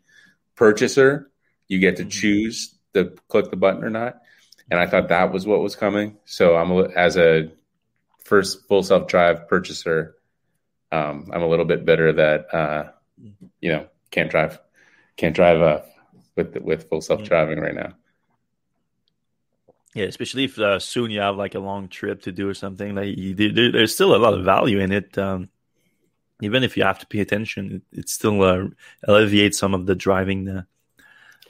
purchaser, 0.55 1.31
you 1.68 1.79
get 1.79 1.96
to 1.96 2.03
mm-hmm. 2.03 2.11
choose 2.11 2.75
to 2.94 3.12
click 3.29 3.51
the 3.51 3.57
button 3.57 3.85
or 3.85 3.90
not 3.90 4.20
and 4.70 4.81
I 4.81 4.87
thought 4.87 5.09
that 5.09 5.33
was 5.33 5.46
what 5.46 5.62
was 5.62 5.76
coming. 5.76 6.16
So 6.24 6.57
I'm 6.57 6.72
as 6.96 7.16
a 7.16 7.50
first 8.18 8.66
full 8.66 8.83
self 8.83 9.07
drive 9.07 9.48
purchaser, 9.48 10.16
Um, 10.92 11.31
I'm 11.33 11.42
a 11.42 11.48
little 11.48 11.64
bit 11.64 11.85
bitter 11.85 12.12
that 12.12 12.55
uh, 12.55 12.90
you 13.61 13.72
know 13.72 13.87
can't 14.11 14.31
drive 14.31 14.59
can't 15.16 15.35
drive 15.35 15.61
uh, 15.61 15.83
with 16.37 16.57
with 16.57 16.88
full 16.88 17.00
self 17.00 17.22
driving 17.22 17.61
right 17.61 17.74
now. 17.74 17.92
Yeah, 19.94 20.05
especially 20.05 20.44
if 20.44 20.59
uh, 20.59 20.79
soon 20.79 21.11
you 21.11 21.20
have 21.20 21.37
like 21.37 21.55
a 21.55 21.59
long 21.59 21.88
trip 21.88 22.22
to 22.22 22.33
do 22.33 22.48
or 22.48 22.55
something. 22.55 22.94
Like 22.94 23.16
you, 23.16 23.35
there, 23.35 23.72
there's 23.72 23.94
still 23.94 24.14
a 24.14 24.18
lot 24.18 24.35
of 24.35 24.44
value 24.44 24.79
in 24.79 24.92
it. 24.92 25.16
Um, 25.16 25.48
even 26.42 26.62
if 26.62 26.76
you 26.76 26.83
have 26.83 26.98
to 26.98 27.07
pay 27.07 27.20
attention, 27.20 27.83
it, 27.92 28.00
it 28.00 28.09
still 28.11 28.42
uh, 28.42 28.66
alleviates 29.05 29.59
some 29.59 29.72
of 29.72 29.87
the 29.87 29.94
driving 29.94 30.48
uh, 30.48 30.62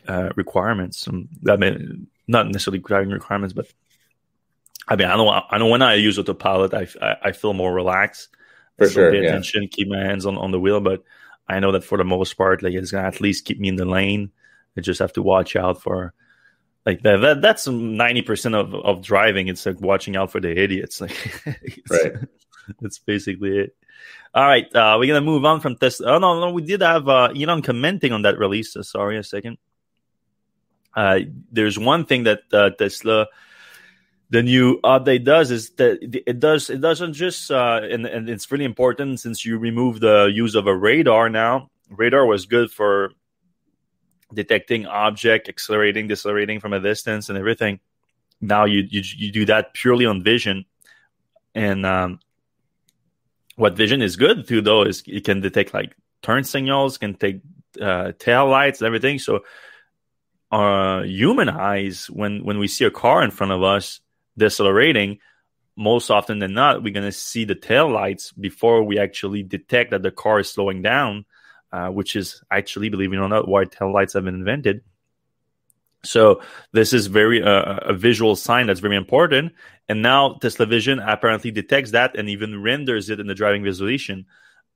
uh 0.06 0.30
requirements. 0.36 1.08
Um, 1.08 1.28
I 1.48 1.56
mean, 1.56 2.06
not 2.26 2.46
necessarily 2.46 2.80
driving 2.80 3.10
requirements, 3.10 3.52
but 3.52 3.66
I 4.88 4.96
mean, 4.96 5.08
I 5.08 5.16
know, 5.16 5.28
I 5.28 5.58
know 5.58 5.66
when 5.66 5.82
I 5.82 5.94
use 5.94 6.18
autopilot, 6.18 6.74
I, 6.74 6.86
I, 7.02 7.16
I 7.24 7.32
feel 7.32 7.52
more 7.52 7.72
relaxed. 7.72 8.28
For 8.78 8.88
sure, 8.88 9.10
pay 9.10 9.22
yeah. 9.22 9.28
attention, 9.30 9.68
keep 9.68 9.88
my 9.88 9.98
hands 9.98 10.26
on, 10.26 10.36
on 10.36 10.50
the 10.50 10.60
wheel, 10.60 10.80
but 10.80 11.02
I 11.48 11.60
know 11.60 11.72
that 11.72 11.84
for 11.84 11.96
the 11.96 12.04
most 12.04 12.34
part, 12.34 12.62
like 12.62 12.74
it's 12.74 12.90
gonna 12.90 13.08
at 13.08 13.20
least 13.20 13.46
keep 13.46 13.58
me 13.58 13.68
in 13.68 13.76
the 13.76 13.86
lane. 13.86 14.32
I 14.76 14.82
just 14.82 15.00
have 15.00 15.14
to 15.14 15.22
watch 15.22 15.56
out 15.56 15.80
for 15.80 16.12
like 16.84 17.02
that, 17.02 17.16
that 17.18 17.42
that's 17.42 17.66
90% 17.66 18.54
of, 18.54 18.74
of 18.74 19.02
driving. 19.02 19.48
It's 19.48 19.64
like 19.64 19.80
watching 19.80 20.14
out 20.14 20.30
for 20.30 20.40
the 20.40 20.50
idiots. 20.50 21.00
Like 21.46 21.62
it's, 21.62 21.90
right. 21.90 22.12
that's 22.80 22.98
basically 22.98 23.58
it. 23.58 23.76
All 24.34 24.44
right 24.44 24.66
uh, 24.74 24.96
we're 24.98 25.06
gonna 25.06 25.24
move 25.24 25.46
on 25.46 25.60
from 25.60 25.76
tesla 25.76 26.16
oh 26.16 26.18
no 26.18 26.38
no 26.38 26.50
we 26.50 26.60
did 26.60 26.82
have 26.82 27.08
uh 27.08 27.28
elon 27.34 27.62
commenting 27.62 28.12
on 28.12 28.22
that 28.22 28.38
release. 28.38 28.74
So 28.74 28.82
sorry 28.82 29.16
a 29.16 29.22
second 29.22 29.56
uh 30.96 31.20
there's 31.52 31.78
one 31.78 32.04
thing 32.04 32.24
that 32.24 32.40
uh, 32.52 32.70
tesla 32.70 33.26
the 34.30 34.42
new 34.42 34.80
update 34.82 35.24
does 35.24 35.52
is 35.52 35.70
that 35.76 35.98
it 36.02 36.40
does 36.40 36.68
it 36.70 36.80
doesn't 36.80 37.12
just 37.12 37.50
uh 37.50 37.80
and, 37.82 38.06
and 38.06 38.28
it's 38.28 38.50
really 38.50 38.64
important 38.64 39.20
since 39.20 39.44
you 39.44 39.58
remove 39.58 40.00
the 40.00 40.30
use 40.34 40.54
of 40.54 40.66
a 40.66 40.76
radar 40.76 41.28
now 41.28 41.70
radar 41.90 42.26
was 42.26 42.46
good 42.46 42.70
for 42.70 43.12
detecting 44.32 44.86
object, 44.86 45.48
accelerating, 45.48 46.08
decelerating 46.08 46.60
from 46.60 46.72
a 46.72 46.80
distance, 46.80 47.28
and 47.28 47.38
everything. 47.38 47.80
Now 48.40 48.64
you 48.64 48.86
you, 48.88 49.02
you 49.16 49.32
do 49.32 49.44
that 49.46 49.74
purely 49.74 50.06
on 50.06 50.22
vision, 50.22 50.66
and 51.54 51.86
um, 51.86 52.20
what 53.56 53.76
vision 53.76 54.02
is 54.02 54.16
good 54.16 54.46
to 54.48 54.60
though 54.60 54.82
is 54.82 55.02
it 55.06 55.24
can 55.24 55.40
detect 55.40 55.72
like 55.72 55.96
turn 56.22 56.44
signals, 56.44 56.98
can 56.98 57.14
take 57.14 57.40
uh, 57.80 58.12
tail 58.18 58.48
lights, 58.48 58.82
everything. 58.82 59.18
So, 59.18 59.40
our 60.50 61.00
uh, 61.00 61.02
human 61.04 61.48
eyes, 61.48 62.06
when 62.06 62.44
when 62.44 62.58
we 62.58 62.68
see 62.68 62.84
a 62.84 62.90
car 62.90 63.22
in 63.22 63.30
front 63.30 63.52
of 63.52 63.62
us 63.62 64.00
decelerating, 64.38 65.18
most 65.76 66.10
often 66.10 66.38
than 66.38 66.54
not, 66.54 66.82
we're 66.82 66.94
gonna 66.94 67.12
see 67.12 67.44
the 67.44 67.54
tail 67.54 67.90
lights 67.90 68.32
before 68.32 68.82
we 68.82 68.98
actually 68.98 69.42
detect 69.42 69.90
that 69.90 70.02
the 70.02 70.10
car 70.10 70.40
is 70.40 70.50
slowing 70.50 70.82
down 70.82 71.24
uh, 71.72 71.88
which 71.88 72.16
is 72.16 72.42
actually, 72.50 72.88
believe 72.88 73.12
it 73.12 73.16
or 73.16 73.28
not, 73.28 73.48
why 73.48 73.64
tail 73.64 73.92
lights 73.92 74.14
have 74.14 74.24
been 74.24 74.34
invented. 74.34 74.82
So 76.04 76.40
this 76.72 76.92
is 76.92 77.08
very 77.08 77.42
uh, 77.42 77.78
a 77.82 77.92
visual 77.92 78.36
sign 78.36 78.66
that's 78.66 78.80
very 78.80 78.96
important. 78.96 79.52
And 79.88 80.02
now 80.02 80.38
Tesla 80.40 80.66
Vision 80.66 81.00
apparently 81.00 81.50
detects 81.50 81.90
that 81.90 82.16
and 82.16 82.28
even 82.28 82.62
renders 82.62 83.10
it 83.10 83.18
in 83.18 83.26
the 83.26 83.34
driving 83.34 83.64
visualization. 83.64 84.26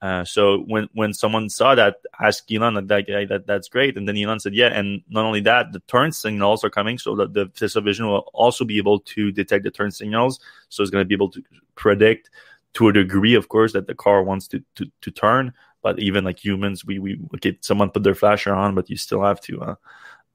Uh, 0.02 0.24
so 0.24 0.60
when 0.60 0.88
when 0.94 1.12
someone 1.12 1.50
saw 1.50 1.74
that, 1.74 1.96
asked 2.18 2.50
Elon 2.50 2.74
that, 2.74 2.88
that, 2.88 3.26
that 3.28 3.46
that's 3.46 3.68
great, 3.68 3.98
and 3.98 4.08
then 4.08 4.16
Elon 4.16 4.40
said, 4.40 4.54
yeah. 4.54 4.68
And 4.68 5.02
not 5.10 5.26
only 5.26 5.40
that, 5.42 5.72
the 5.72 5.80
turn 5.80 6.10
signals 6.10 6.64
are 6.64 6.70
coming, 6.70 6.96
so 6.96 7.14
that 7.16 7.34
the 7.34 7.46
Tesla 7.48 7.82
Vision 7.82 8.06
will 8.06 8.30
also 8.32 8.64
be 8.64 8.78
able 8.78 9.00
to 9.00 9.30
detect 9.30 9.64
the 9.64 9.70
turn 9.70 9.90
signals. 9.90 10.40
So 10.70 10.82
it's 10.82 10.90
going 10.90 11.04
to 11.04 11.08
be 11.08 11.14
able 11.14 11.30
to 11.32 11.42
predict 11.74 12.30
to 12.74 12.88
a 12.88 12.92
degree, 12.92 13.34
of 13.34 13.48
course, 13.48 13.74
that 13.74 13.86
the 13.86 13.94
car 13.94 14.22
wants 14.22 14.48
to 14.48 14.62
to, 14.76 14.90
to 15.02 15.10
turn. 15.10 15.52
But 15.82 15.98
even 15.98 16.24
like 16.24 16.42
humans, 16.42 16.82
we 16.82 16.98
we 16.98 17.18
get 17.40 17.62
someone 17.62 17.90
put 17.90 18.02
their 18.02 18.14
flasher 18.14 18.54
on, 18.54 18.74
but 18.74 18.88
you 18.88 18.96
still 18.96 19.22
have 19.22 19.40
to, 19.42 19.60
uh, 19.60 19.74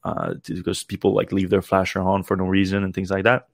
uh, 0.03 0.33
to, 0.43 0.53
because 0.53 0.83
people 0.83 1.15
like 1.15 1.31
leave 1.31 1.49
their 1.49 1.63
flasher 1.63 2.01
on 2.01 2.21
for 2.21 2.37
no 2.37 2.45
reason 2.45 2.83
and 2.83 2.93
things 2.93 3.09
like 3.09 3.23
that. 3.23 3.47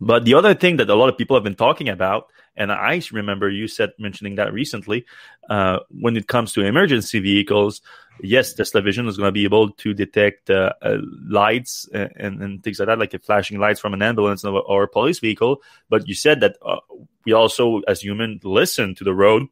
But 0.00 0.24
the 0.24 0.34
other 0.34 0.54
thing 0.54 0.78
that 0.78 0.90
a 0.90 0.94
lot 0.94 1.08
of 1.08 1.18
people 1.18 1.36
have 1.36 1.44
been 1.44 1.54
talking 1.54 1.88
about, 1.88 2.32
and 2.56 2.70
I 2.70 3.00
remember 3.12 3.48
you 3.48 3.68
said 3.68 3.92
mentioning 3.98 4.34
that 4.36 4.52
recently, 4.52 5.06
uh, 5.48 5.80
when 5.90 6.16
it 6.16 6.28
comes 6.28 6.52
to 6.52 6.62
emergency 6.62 7.18
vehicles, 7.18 7.80
yes, 8.20 8.52
Tesla 8.52 8.82
Vision 8.82 9.08
is 9.08 9.16
going 9.16 9.28
to 9.28 9.32
be 9.32 9.44
able 9.44 9.70
to 9.70 9.94
detect 9.94 10.50
uh, 10.50 10.72
uh, 10.82 10.98
lights 11.28 11.88
and, 11.92 12.42
and, 12.42 12.62
things 12.62 12.78
like 12.78 12.88
that, 12.88 12.98
like 12.98 13.24
flashing 13.24 13.58
lights 13.58 13.80
from 13.80 13.94
an 13.94 14.02
ambulance 14.02 14.44
or, 14.44 14.62
or 14.62 14.82
a 14.82 14.88
police 14.88 15.18
vehicle. 15.18 15.62
But 15.88 16.06
you 16.06 16.14
said 16.14 16.40
that 16.40 16.56
uh, 16.64 16.80
we 17.24 17.32
also, 17.32 17.80
as 17.88 18.00
human, 18.00 18.40
listen 18.44 18.94
to 18.96 19.04
the 19.04 19.14
road 19.14 19.44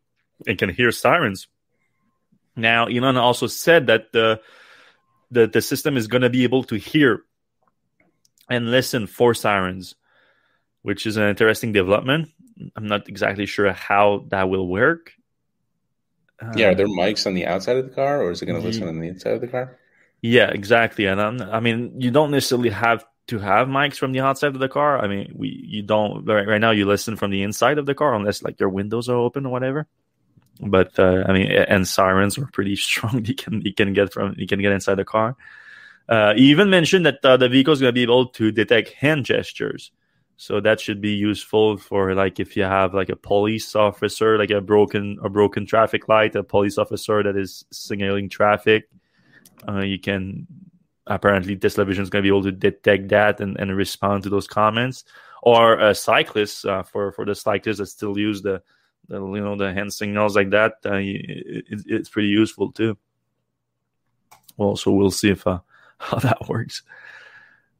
and 0.46 0.58
can 0.58 0.68
hear 0.68 0.92
sirens. 0.92 1.48
Now, 2.56 2.86
Elon 2.86 3.16
also 3.16 3.46
said 3.46 3.86
that 3.86 4.12
the 4.12 4.40
the, 5.30 5.46
the 5.46 5.62
system 5.62 5.96
is 5.96 6.08
going 6.08 6.22
to 6.22 6.30
be 6.30 6.42
able 6.42 6.64
to 6.64 6.74
hear 6.74 7.22
and 8.48 8.70
listen 8.70 9.06
for 9.06 9.32
sirens, 9.32 9.94
which 10.82 11.06
is 11.06 11.16
an 11.16 11.28
interesting 11.28 11.72
development. 11.72 12.30
I'm 12.76 12.86
not 12.86 13.08
exactly 13.08 13.46
sure 13.46 13.72
how 13.72 14.26
that 14.28 14.48
will 14.48 14.66
work. 14.66 15.12
Yeah, 16.56 16.68
are 16.70 16.74
there 16.74 16.86
mics 16.86 17.26
on 17.26 17.34
the 17.34 17.46
outside 17.46 17.76
of 17.76 17.86
the 17.86 17.94
car, 17.94 18.22
or 18.22 18.30
is 18.30 18.40
it 18.40 18.46
going 18.46 18.58
to 18.58 18.66
listen 18.66 18.88
on 18.88 18.98
the 18.98 19.08
inside 19.08 19.34
of 19.34 19.42
the 19.42 19.46
car? 19.46 19.78
Yeah, 20.22 20.48
exactly. 20.50 21.04
And 21.04 21.20
I'm, 21.20 21.42
i 21.42 21.60
mean, 21.60 22.00
you 22.00 22.10
don't 22.10 22.30
necessarily 22.30 22.70
have 22.70 23.04
to 23.26 23.38
have 23.38 23.68
mics 23.68 23.96
from 23.96 24.12
the 24.12 24.20
outside 24.20 24.54
of 24.54 24.58
the 24.58 24.68
car. 24.68 24.98
I 24.98 25.06
mean, 25.06 25.34
we 25.36 25.48
you 25.48 25.82
don't 25.82 26.24
right, 26.24 26.48
right 26.48 26.60
now. 26.60 26.70
You 26.70 26.86
listen 26.86 27.16
from 27.16 27.30
the 27.30 27.42
inside 27.42 27.76
of 27.76 27.84
the 27.84 27.94
car 27.94 28.14
unless 28.14 28.42
like 28.42 28.58
your 28.58 28.70
windows 28.70 29.08
are 29.08 29.16
open 29.16 29.44
or 29.44 29.52
whatever 29.52 29.86
but 30.62 30.98
uh, 30.98 31.24
I 31.26 31.32
mean, 31.32 31.50
and 31.50 31.86
sirens 31.86 32.38
are 32.38 32.46
pretty 32.52 32.76
strong. 32.76 33.24
You 33.24 33.34
can 33.34 33.62
you 33.62 33.74
can 33.74 33.92
get 33.92 34.12
from 34.12 34.34
you 34.36 34.46
can 34.46 34.60
get 34.60 34.72
inside 34.72 34.96
the 34.96 35.04
car. 35.04 35.36
Uh, 36.08 36.34
he 36.34 36.50
even 36.50 36.70
mentioned 36.70 37.06
that 37.06 37.24
uh, 37.24 37.36
the 37.36 37.48
vehicle 37.48 37.72
is 37.72 37.80
going 37.80 37.90
to 37.90 37.94
be 37.94 38.02
able 38.02 38.26
to 38.26 38.50
detect 38.50 38.90
hand 38.94 39.24
gestures, 39.24 39.92
so 40.40 40.58
that 40.58 40.80
should 40.80 41.02
be 41.02 41.10
useful 41.10 41.76
for 41.76 42.14
like 42.14 42.40
if 42.40 42.56
you 42.56 42.62
have 42.62 42.94
like 42.94 43.10
a 43.10 43.14
police 43.14 43.76
officer, 43.76 44.38
like 44.38 44.48
a 44.50 44.62
broken 44.62 45.18
a 45.22 45.28
broken 45.28 45.66
traffic 45.66 46.08
light, 46.08 46.34
a 46.34 46.42
police 46.42 46.78
officer 46.78 47.22
that 47.22 47.36
is 47.36 47.66
signaling 47.70 48.30
traffic. 48.30 48.88
Uh, 49.68 49.80
you 49.80 49.98
can 49.98 50.46
apparently 51.06 51.56
Tesla 51.56 51.84
Vision 51.84 52.02
is 52.02 52.08
going 52.08 52.22
to 52.22 52.26
be 52.26 52.34
able 52.34 52.44
to 52.44 52.52
detect 52.52 53.10
that 53.10 53.42
and, 53.42 53.60
and 53.60 53.76
respond 53.76 54.22
to 54.22 54.30
those 54.30 54.46
comments, 54.46 55.04
or 55.42 55.78
a 55.78 55.94
cyclist 55.94 56.64
uh, 56.64 56.84
for 56.84 57.12
for 57.12 57.26
the 57.26 57.34
cyclists 57.34 57.76
that 57.76 57.88
still 57.88 58.16
use 58.16 58.40
the 58.40 58.62
the 59.08 59.20
you 59.20 59.42
know 59.42 59.56
the 59.56 59.74
hand 59.74 59.92
signals 59.92 60.36
like 60.36 60.48
that 60.48 60.72
uh, 60.86 60.94
it, 60.94 61.82
it's 61.84 62.08
pretty 62.08 62.28
useful 62.28 62.72
too 62.72 62.96
well 64.56 64.74
so 64.74 64.90
we'll 64.90 65.10
see 65.10 65.28
if 65.28 65.46
uh, 65.46 65.58
how 65.98 66.18
that 66.18 66.48
works 66.48 66.82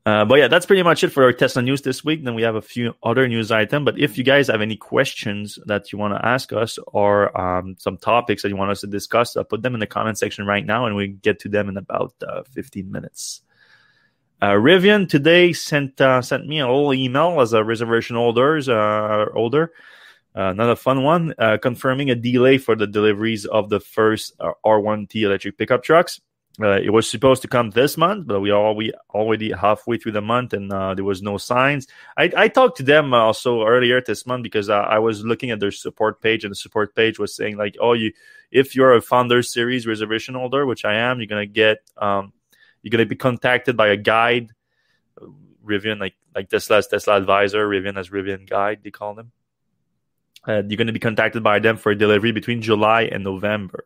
uh, 0.07 0.25
but 0.25 0.39
yeah 0.39 0.49
that's 0.49 0.67
pretty 0.67 0.83
much 0.83 1.05
it 1.05 1.11
for 1.11 1.25
our 1.25 1.33
tesla 1.33 1.63
news 1.63 1.83
this 1.83 2.05
week. 2.05 2.25
Then 2.25 2.35
we 2.35 2.43
have 2.43 2.55
a 2.55 2.63
few 2.63 2.95
other 3.03 3.29
news 3.29 3.51
items 3.51 3.85
but 3.85 3.99
if 3.99 4.17
you 4.17 4.25
guys 4.25 4.49
have 4.49 4.63
any 4.63 4.77
questions 4.77 5.59
that 5.67 5.93
you 5.93 5.99
want 5.99 6.15
to 6.15 6.27
ask 6.27 6.53
us 6.53 6.79
or 6.89 7.39
um, 7.39 7.77
some 7.79 7.97
topics 7.97 8.43
that 8.43 8.49
you 8.49 8.57
want 8.57 8.71
us 8.71 8.81
to 8.81 8.87
discuss 8.87 9.37
uh, 9.37 9.45
put 9.45 9.63
them 9.63 9.75
in 9.75 9.81
the 9.81 9.87
comment 9.87 10.19
section 10.19 10.47
right 10.47 10.65
now 10.65 10.87
and 10.87 10.97
we 10.97 11.09
get 11.09 11.39
to 11.41 11.49
them 11.49 11.69
in 11.69 11.77
about 11.77 12.15
uh, 12.27 12.43
15 12.53 12.91
minutes. 12.91 13.43
Uh, 14.43 14.53
Rivian 14.53 15.07
today 15.07 15.53
sent 15.53 16.01
uh, 16.01 16.23
sent 16.23 16.47
me 16.47 16.61
a 16.61 16.67
little 16.67 16.95
email 16.95 17.41
as 17.43 17.53
a 17.53 17.63
reservation 17.63 18.17
holders 18.17 18.69
uh, 18.69 19.27
holder. 19.35 19.73
Uh, 20.35 20.53
not 20.53 20.79
fun 20.79 21.03
one, 21.03 21.35
confirming 21.61 22.09
a 22.09 22.15
delay 22.15 22.57
for 22.57 22.77
the 22.77 22.87
deliveries 22.87 23.45
of 23.47 23.69
the 23.69 23.81
first 23.81 24.33
uh, 24.39 24.53
R1T 24.65 25.23
electric 25.23 25.59
pickup 25.59 25.83
trucks. 25.83 26.21
Uh, 26.61 26.81
it 26.81 26.91
was 26.91 27.09
supposed 27.09 27.43
to 27.43 27.49
come 27.49 27.71
this 27.71 27.97
month, 27.97 28.27
but 28.27 28.41
we 28.41 28.51
are 28.51 28.75
we 28.75 28.93
already 29.15 29.53
halfway 29.53 29.97
through 29.97 30.13
the 30.13 30.21
month, 30.21 30.53
and 30.53 30.73
uh, 30.73 30.95
there 30.95 31.05
was 31.05 31.23
no 31.23 31.39
signs. 31.39 31.87
I, 32.17 32.31
I 32.37 32.49
talked 32.49 32.77
to 32.79 32.83
them 32.83 33.15
also 33.15 33.65
earlier 33.65 34.03
this 34.03 34.27
month 34.27 34.43
because 34.43 34.69
uh, 34.69 34.75
I 34.75 34.99
was 34.99 35.25
looking 35.25 35.51
at 35.53 35.61
their 35.61 35.71
support 35.71 36.21
page, 36.21 36.45
and 36.45 36.51
the 36.51 36.57
support 36.57 36.95
page 36.95 37.19
was 37.19 37.35
saying 37.35 37.57
like, 37.57 37.77
"Oh, 37.81 37.93
you 37.93 38.13
if 38.51 38.75
you're 38.75 38.95
a 38.95 39.01
Founder 39.01 39.43
Series 39.43 39.87
reservation 39.87 40.35
holder, 40.35 40.67
which 40.67 40.85
I 40.85 40.95
am, 40.95 41.21
you're 41.21 41.29
gonna 41.29 41.47
get 41.47 41.79
um, 41.97 42.33
you're 42.83 42.91
gonna 42.91 43.07
be 43.07 43.17
contacted 43.17 43.77
by 43.77 43.89
a 43.89 43.97
guide, 43.97 44.51
Rivian 45.65 46.01
like 46.01 46.15
like 46.35 46.51
Tesla's 46.51 46.89
Tesla 46.89 47.17
advisor, 47.17 47.67
Rivian 47.67 47.97
as 47.97 48.11
Rivian 48.11 48.49
guide, 48.49 48.81
they 48.83 48.91
call 48.91 49.15
them." 49.15 49.33
Uh, 50.47 50.63
you're 50.67 50.85
to 50.85 50.93
be 50.93 50.99
contacted 50.99 51.43
by 51.43 51.59
them 51.59 51.77
for 51.77 51.95
delivery 51.95 52.33
between 52.33 52.63
July 52.63 53.03
and 53.03 53.23
November. 53.23 53.85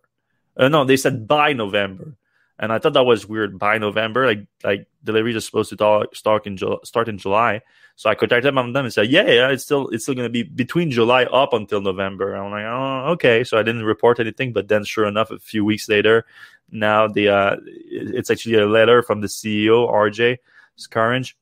Uh, 0.56 0.68
no, 0.68 0.84
they 0.84 0.96
said 0.96 1.26
by 1.26 1.52
November, 1.52 2.16
and 2.58 2.72
I 2.72 2.78
thought 2.78 2.92
that 2.92 3.04
was 3.04 3.26
weird. 3.26 3.58
By 3.58 3.78
November, 3.78 4.26
like 4.26 4.46
like 4.62 4.86
deliveries 5.02 5.36
are 5.36 5.40
supposed 5.40 5.70
to 5.70 6.08
start 6.12 6.46
in 6.46 6.58
start 6.84 7.08
in 7.08 7.18
July. 7.18 7.62
So 7.96 8.10
I 8.10 8.16
contacted 8.16 8.54
them 8.54 8.58
and 8.74 8.92
said, 8.92 9.08
yeah, 9.08 9.26
yeah, 9.26 9.48
it's 9.50 9.64
still 9.64 9.88
it's 9.88 10.04
still 10.04 10.14
going 10.14 10.26
to 10.26 10.30
be 10.30 10.42
between 10.42 10.90
July 10.90 11.24
up 11.24 11.52
until 11.52 11.80
November. 11.80 12.34
I'm 12.34 12.50
like, 12.50 12.64
oh, 12.64 13.12
okay. 13.12 13.44
So 13.44 13.56
I 13.56 13.62
didn't 13.62 13.84
report 13.84 14.18
anything, 14.18 14.52
but 14.52 14.68
then 14.68 14.84
sure 14.84 15.06
enough, 15.06 15.30
a 15.30 15.38
few 15.38 15.64
weeks 15.64 15.88
later, 15.88 16.26
now 16.70 17.06
the 17.06 17.28
uh, 17.28 17.56
it's 17.64 18.30
actually 18.30 18.56
a 18.56 18.66
letter 18.66 19.02
from 19.02 19.20
the 19.20 19.28
CEO 19.28 19.88
RJ 19.90 20.38
Scaringe 20.78 21.34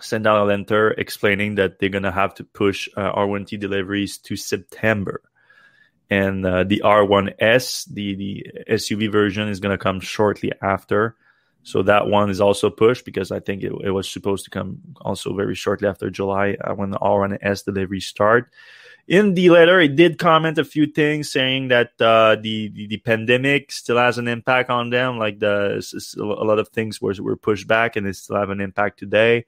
send 0.00 0.26
out 0.26 0.38
a 0.38 0.44
letter 0.44 0.90
explaining 0.92 1.56
that 1.56 1.78
they're 1.78 1.88
going 1.88 2.02
to 2.02 2.12
have 2.12 2.34
to 2.34 2.44
push 2.44 2.88
uh, 2.96 3.12
R1T 3.12 3.58
deliveries 3.58 4.18
to 4.18 4.36
September. 4.36 5.22
And 6.10 6.44
uh, 6.44 6.64
the 6.64 6.82
R1S, 6.84 7.86
the 7.92 8.14
the 8.14 8.46
SUV 8.70 9.10
version, 9.10 9.48
is 9.48 9.60
going 9.60 9.76
to 9.76 9.82
come 9.82 10.00
shortly 10.00 10.52
after. 10.60 11.16
So 11.64 11.82
that 11.84 12.08
one 12.08 12.28
is 12.30 12.40
also 12.40 12.70
pushed 12.70 13.04
because 13.04 13.30
I 13.30 13.40
think 13.40 13.62
it, 13.62 13.72
it 13.84 13.90
was 13.90 14.10
supposed 14.10 14.44
to 14.44 14.50
come 14.50 14.80
also 15.00 15.34
very 15.34 15.54
shortly 15.54 15.88
after 15.88 16.10
July 16.10 16.56
uh, 16.60 16.74
when 16.74 16.90
the 16.90 16.98
R1S 16.98 17.64
delivery 17.64 18.00
start. 18.00 18.52
In 19.08 19.34
the 19.34 19.50
letter, 19.50 19.80
it 19.80 19.96
did 19.96 20.18
comment 20.18 20.58
a 20.58 20.64
few 20.64 20.86
things 20.86 21.30
saying 21.30 21.68
that 21.68 21.90
uh, 22.00 22.36
the, 22.40 22.68
the, 22.68 22.86
the 22.86 22.96
pandemic 22.98 23.72
still 23.72 23.96
has 23.96 24.16
an 24.16 24.28
impact 24.28 24.70
on 24.70 24.90
them. 24.90 25.18
Like 25.18 25.40
the 25.40 25.84
a 26.18 26.22
lot 26.22 26.60
of 26.60 26.68
things 26.68 27.00
were 27.00 27.14
were 27.18 27.36
pushed 27.36 27.66
back, 27.66 27.96
and 27.96 28.06
it 28.06 28.14
still 28.14 28.36
have 28.36 28.50
an 28.50 28.60
impact 28.60 28.98
today. 28.98 29.46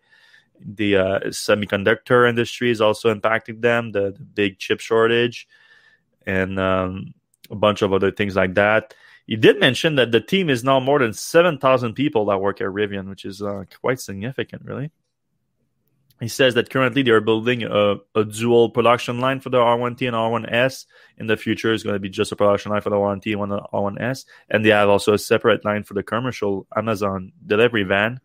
The 0.60 0.96
uh, 0.96 1.20
semiconductor 1.26 2.28
industry 2.28 2.70
is 2.70 2.80
also 2.80 3.14
impacting 3.14 3.60
them. 3.60 3.92
The, 3.92 4.12
the 4.12 4.24
big 4.24 4.58
chip 4.58 4.80
shortage, 4.80 5.46
and 6.26 6.58
um, 6.58 7.14
a 7.50 7.54
bunch 7.54 7.82
of 7.82 7.92
other 7.92 8.10
things 8.10 8.36
like 8.36 8.54
that. 8.54 8.94
He 9.26 9.36
did 9.36 9.58
mention 9.58 9.94
that 9.96 10.12
the 10.12 10.20
team 10.20 10.50
is 10.50 10.64
now 10.64 10.80
more 10.80 10.98
than 10.98 11.14
7,000 11.14 11.94
people 11.94 12.26
that 12.26 12.38
work 12.38 12.60
at 12.60 12.66
Rivian, 12.66 13.08
which 13.08 13.24
is 13.24 13.40
uh, 13.40 13.64
quite 13.80 14.00
significant, 14.00 14.62
really. 14.64 14.90
He 16.20 16.28
says 16.28 16.54
that 16.54 16.70
currently 16.70 17.02
they 17.02 17.10
are 17.10 17.20
building 17.20 17.64
a, 17.64 17.96
a, 18.14 18.24
dual 18.24 18.70
production 18.70 19.18
line 19.20 19.40
for 19.40 19.50
the 19.50 19.58
R1T 19.58 20.06
and 20.06 20.14
R1S. 20.14 20.86
In 21.18 21.26
the 21.26 21.36
future, 21.36 21.72
it's 21.72 21.82
going 21.82 21.94
to 21.94 22.00
be 22.00 22.08
just 22.08 22.30
a 22.30 22.36
production 22.36 22.70
line 22.70 22.82
for 22.82 22.90
the 22.90 22.96
R1T 22.96 23.42
and 23.42 23.50
the 23.50 23.60
R1S. 23.72 24.24
And 24.48 24.64
they 24.64 24.70
have 24.70 24.88
also 24.88 25.14
a 25.14 25.18
separate 25.18 25.64
line 25.64 25.82
for 25.82 25.94
the 25.94 26.04
commercial 26.04 26.68
Amazon 26.74 27.32
delivery 27.44 27.82
van. 27.82 28.20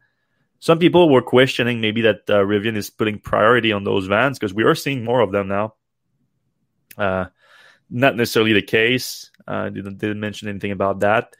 Some 0.59 0.77
people 0.77 1.09
were 1.09 1.21
questioning 1.21 1.81
maybe 1.81 2.01
that 2.01 2.29
uh, 2.29 2.43
Rivian 2.43 2.75
is 2.75 2.89
putting 2.89 3.17
priority 3.17 3.71
on 3.71 3.85
those 3.85 4.05
vans 4.05 4.37
because 4.37 4.53
we 4.53 4.63
are 4.63 4.75
seeing 4.75 5.03
more 5.03 5.21
of 5.21 5.31
them 5.31 5.47
now. 5.47 5.73
Uh, 6.97 7.25
not 7.89 8.15
necessarily 8.15 8.53
the 8.53 8.61
case. 8.61 9.31
Uh, 9.47 9.69
didn't, 9.69 9.97
didn't 9.97 10.19
mention 10.19 10.47
anything 10.47 10.71
about 10.71 10.99
that. 10.99 11.35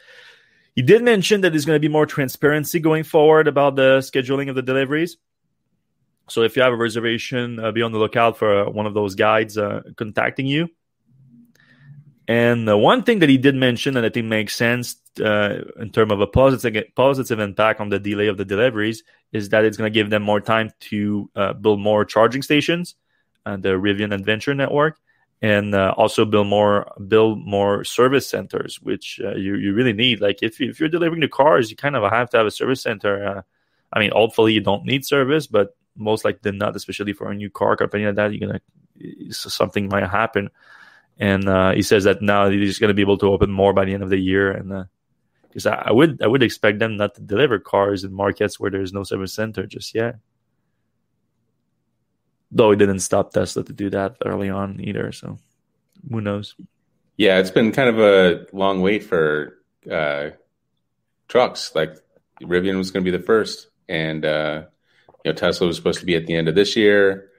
He 0.76 0.82
did 0.82 1.04
mention 1.04 1.42
that 1.42 1.52
there's 1.52 1.66
going 1.66 1.76
to 1.76 1.82
be 1.82 1.92
more 1.92 2.06
transparency 2.06 2.80
going 2.80 3.04
forward 3.04 3.48
about 3.48 3.76
the 3.76 4.00
scheduling 4.00 4.50
of 4.50 4.56
the 4.56 4.62
deliveries. 4.62 5.18
So 6.30 6.44
if 6.44 6.56
you 6.56 6.62
have 6.62 6.74
a 6.74 6.78
reservation, 6.78 7.60
uh, 7.60 7.72
be 7.72 7.82
on 7.82 7.92
the 7.92 7.98
lookout 7.98 8.38
for 8.38 8.66
uh, 8.66 8.70
one 8.70 8.86
of 8.86 8.94
those 8.94 9.16
guides 9.16 9.58
uh, 9.58 9.82
contacting 9.96 10.46
you. 10.46 10.70
And 12.28 12.70
uh, 12.70 12.78
one 12.78 13.02
thing 13.02 13.20
that 13.20 13.30
he 13.30 13.40
did 13.40 13.56
mention, 13.56 13.98
and 13.98 14.06
I 14.06 14.10
think 14.10 14.28
makes 14.28 14.56
sense 14.56 14.98
uh, 15.20 15.62
in 15.80 15.90
terms 15.90 16.12
of 16.12 16.22
a 16.22 16.28
positive 16.28 16.96
positive 16.96 17.40
impact 17.40 17.82
on 17.82 17.90
the 17.90 17.98
delay 17.98 18.28
of 18.28 18.38
the 18.38 18.46
deliveries, 18.46 19.04
is 19.34 19.50
that 19.50 19.66
it's 19.66 19.78
going 19.78 19.92
to 19.92 19.94
give 19.94 20.12
them 20.12 20.22
more 20.22 20.40
time 20.40 20.72
to 20.92 21.30
uh, 21.36 21.54
build 21.54 21.80
more 21.80 22.06
charging 22.06 22.44
stations, 22.44 22.94
and 23.48 23.64
the 23.64 23.70
Rivian 23.70 24.14
Adventure 24.14 24.54
Network, 24.54 25.00
and 25.42 25.74
uh, 25.74 25.94
also 25.96 26.26
build 26.26 26.48
more 26.48 26.92
build 27.08 27.46
more 27.46 27.84
service 27.84 28.28
centers, 28.28 28.82
which 28.82 29.20
uh, 29.24 29.36
you 29.36 29.56
you 29.56 29.74
really 29.74 29.94
need. 29.94 30.20
Like 30.22 30.44
if 30.44 30.60
you, 30.60 30.70
if 30.70 30.80
you're 30.80 30.90
delivering 30.90 31.22
the 31.22 31.28
cars, 31.28 31.70
you 31.70 31.78
kind 31.78 31.96
of 31.96 32.10
have 32.12 32.30
to 32.32 32.38
have 32.38 32.48
a 32.48 32.52
service 32.52 32.82
center. 32.82 33.26
Uh, 33.26 33.42
I 33.94 34.00
mean, 34.00 34.12
hopefully 34.14 34.54
you 34.54 34.62
don't 34.62 34.86
need 34.86 35.06
service, 35.06 35.48
but 35.48 35.76
most 35.96 36.26
likely 36.26 36.52
not, 36.52 36.76
especially 36.76 37.14
for 37.14 37.32
a 37.32 37.36
new 37.36 37.50
car 37.50 37.76
company 37.76 38.06
like 38.06 38.16
that, 38.16 38.34
you're 38.34 38.48
gonna 38.48 38.62
something 39.32 39.88
might 39.88 40.08
happen. 40.08 40.50
And 41.18 41.48
uh, 41.50 41.72
he 41.72 41.82
says 41.82 42.06
that 42.06 42.22
now 42.22 42.50
he's 42.50 42.80
going 42.80 42.90
to 42.90 42.94
be 42.94 43.02
able 43.02 43.18
to 43.18 43.28
open 43.28 43.52
more 43.52 43.74
by 43.74 43.84
the 43.84 43.94
end 43.94 44.04
of 44.04 44.10
the 44.10 44.18
year, 44.18 44.52
and 44.52 44.88
because 45.50 45.66
uh, 45.66 45.72
I, 45.72 45.90
I 45.90 45.92
would 45.92 46.22
I 46.22 46.28
would 46.28 46.44
expect 46.44 46.80
them 46.80 46.98
not 46.98 47.16
to 47.16 47.22
deliver 47.22 47.60
cars 47.60 48.04
in 48.04 48.14
markets 48.14 48.60
where 48.60 48.72
there's 48.72 48.94
no 48.94 49.04
service 49.04 49.34
center 49.34 49.66
just 49.66 49.96
yet 49.96 50.16
though 52.52 52.72
he 52.72 52.78
didn't 52.78 53.00
stop 53.00 53.32
Tesla 53.32 53.64
to 53.64 53.74
do 53.74 53.90
that 53.92 54.18
early 54.26 54.50
on 54.50 54.80
either. 54.82 55.12
So 55.12 55.38
who 56.10 56.22
knows? 56.22 56.56
Yeah, 57.18 57.40
it's 57.40 57.52
been 57.52 57.72
kind 57.72 57.90
of 57.90 58.00
a 58.00 58.46
long 58.54 58.82
wait 58.82 59.04
for 59.04 59.60
uh, 59.90 60.30
trucks. 61.28 61.74
Like 61.76 61.96
Rivian 62.42 62.78
was 62.78 62.92
going 62.92 63.04
to 63.04 63.12
be 63.12 63.18
the 63.18 63.24
first, 63.24 63.68
and 63.88 64.26
uh, 64.26 64.64
you 65.26 65.32
know 65.32 65.36
Tesla 65.36 65.68
was 65.68 65.76
supposed 65.76 66.00
to 66.00 66.06
be 66.06 66.16
at 66.16 66.26
the 66.26 66.36
end 66.36 66.48
of 66.48 66.56
this 66.56 66.76
year. 66.76 67.30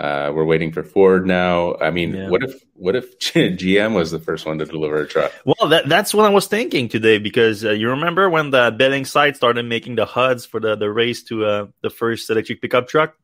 Uh, 0.00 0.32
we're 0.34 0.46
waiting 0.46 0.72
for 0.72 0.82
Ford 0.82 1.26
now. 1.26 1.74
I 1.74 1.90
mean, 1.90 2.14
yeah. 2.14 2.30
what 2.30 2.42
if 2.42 2.64
what 2.72 2.96
if 2.96 3.18
GM 3.20 3.94
was 3.94 4.10
the 4.10 4.18
first 4.18 4.46
one 4.46 4.56
to 4.58 4.64
deliver 4.64 5.02
a 5.02 5.06
truck? 5.06 5.30
Well, 5.44 5.68
that, 5.68 5.90
that's 5.90 6.14
what 6.14 6.24
I 6.24 6.30
was 6.30 6.46
thinking 6.46 6.88
today 6.88 7.18
because 7.18 7.62
uh, 7.62 7.72
you 7.72 7.90
remember 7.90 8.30
when 8.30 8.50
the 8.50 8.74
betting 8.76 9.04
site 9.04 9.36
started 9.36 9.66
making 9.66 9.96
the 9.96 10.06
HUDs 10.06 10.46
for 10.46 10.58
the, 10.58 10.74
the 10.74 10.90
race 10.90 11.22
to 11.24 11.44
uh, 11.44 11.66
the 11.82 11.90
first 11.90 12.30
electric 12.30 12.62
pickup 12.62 12.88
truck. 12.88 13.14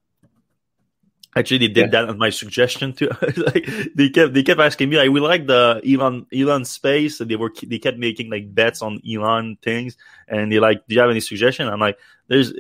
Actually, 1.37 1.59
they 1.59 1.69
did 1.69 1.93
yeah. 1.93 2.01
that 2.01 2.09
on 2.09 2.17
my 2.19 2.31
suggestion 2.31 2.95
too. 2.95 3.11
like 3.37 3.69
they 3.95 4.09
kept 4.09 4.33
they 4.33 4.43
kept 4.43 4.59
asking 4.59 4.89
me 4.89 4.97
like, 4.97 5.11
we 5.11 5.21
like 5.21 5.47
the 5.47 5.83
Elon 5.87 6.27
Elon 6.33 6.65
space. 6.65 7.21
And 7.21 7.31
they 7.31 7.37
were 7.37 7.53
they 7.63 7.79
kept 7.79 7.99
making 7.99 8.31
like 8.31 8.55
bets 8.55 8.81
on 8.81 9.03
Elon 9.09 9.59
things, 9.61 9.99
and 10.27 10.51
they 10.51 10.59
like, 10.59 10.87
do 10.89 10.95
you 10.95 11.01
have 11.03 11.11
any 11.11 11.21
suggestion? 11.21 11.69
I'm 11.69 11.79
like, 11.79 11.99
there's 12.29 12.55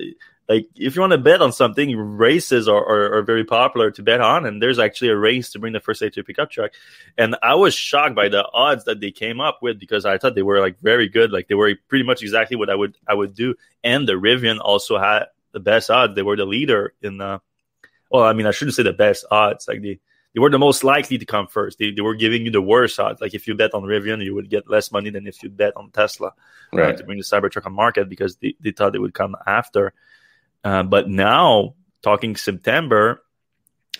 like 0.46 0.68
if 0.76 0.94
you 0.94 1.00
want 1.00 1.12
to 1.12 1.18
bet 1.18 1.40
on 1.40 1.52
something, 1.52 1.96
races 1.96 2.68
are, 2.68 2.84
are, 2.84 3.18
are, 3.18 3.22
very 3.22 3.44
popular 3.44 3.90
to 3.90 4.02
bet 4.02 4.20
on, 4.20 4.44
and 4.44 4.62
there's 4.62 4.78
actually 4.78 5.08
a 5.08 5.16
race 5.16 5.50
to 5.52 5.58
bring 5.58 5.72
the 5.72 5.80
first 5.80 6.02
electric 6.02 6.26
pickup 6.26 6.50
truck. 6.50 6.72
And 7.16 7.34
I 7.42 7.54
was 7.54 7.74
shocked 7.74 8.14
by 8.14 8.28
the 8.28 8.46
odds 8.52 8.84
that 8.84 9.00
they 9.00 9.10
came 9.10 9.40
up 9.40 9.60
with 9.62 9.80
because 9.80 10.04
I 10.04 10.18
thought 10.18 10.34
they 10.34 10.42
were 10.42 10.60
like 10.60 10.78
very 10.80 11.08
good, 11.08 11.32
like 11.32 11.48
they 11.48 11.54
were 11.54 11.72
pretty 11.88 12.04
much 12.04 12.22
exactly 12.22 12.56
what 12.56 12.70
I 12.70 12.74
would 12.74 12.96
I 13.08 13.14
would 13.14 13.34
do. 13.34 13.54
And 13.82 14.06
the 14.06 14.12
Rivian 14.12 14.58
also 14.60 14.98
had 14.98 15.28
the 15.52 15.60
best 15.60 15.90
odds; 15.90 16.14
they 16.14 16.22
were 16.22 16.36
the 16.36 16.44
leader 16.44 16.92
in. 17.00 17.22
Uh, 17.22 17.38
well, 18.10 18.24
I 18.24 18.32
mean, 18.32 18.46
I 18.46 18.50
shouldn't 18.50 18.74
say 18.74 18.82
the 18.82 18.92
best 18.92 19.24
odds. 19.30 19.66
Like 19.68 19.82
they, 19.82 20.00
they 20.34 20.40
were 20.40 20.50
the 20.50 20.58
most 20.58 20.84
likely 20.84 21.18
to 21.18 21.24
come 21.24 21.46
first. 21.46 21.78
They, 21.78 21.90
they 21.90 22.02
were 22.02 22.14
giving 22.14 22.44
you 22.44 22.50
the 22.50 22.62
worst 22.62 22.98
odds. 23.00 23.20
Like 23.20 23.34
if 23.34 23.46
you 23.46 23.54
bet 23.54 23.74
on 23.74 23.82
Rivian, 23.82 24.24
you 24.24 24.34
would 24.34 24.50
get 24.50 24.68
less 24.68 24.92
money 24.92 25.10
than 25.10 25.26
if 25.26 25.42
you 25.42 25.50
bet 25.50 25.76
on 25.76 25.90
Tesla 25.90 26.32
right. 26.72 26.94
uh, 26.94 26.96
to 26.96 27.04
bring 27.04 27.18
the 27.18 27.24
Cybertruck 27.24 27.66
on 27.66 27.72
market 27.72 28.08
because 28.08 28.36
they, 28.36 28.54
they 28.60 28.70
thought 28.70 28.92
they 28.92 28.98
would 28.98 29.14
come 29.14 29.36
after. 29.46 29.92
Uh, 30.62 30.82
but 30.82 31.08
now, 31.08 31.74
talking 32.02 32.36
September, 32.36 33.22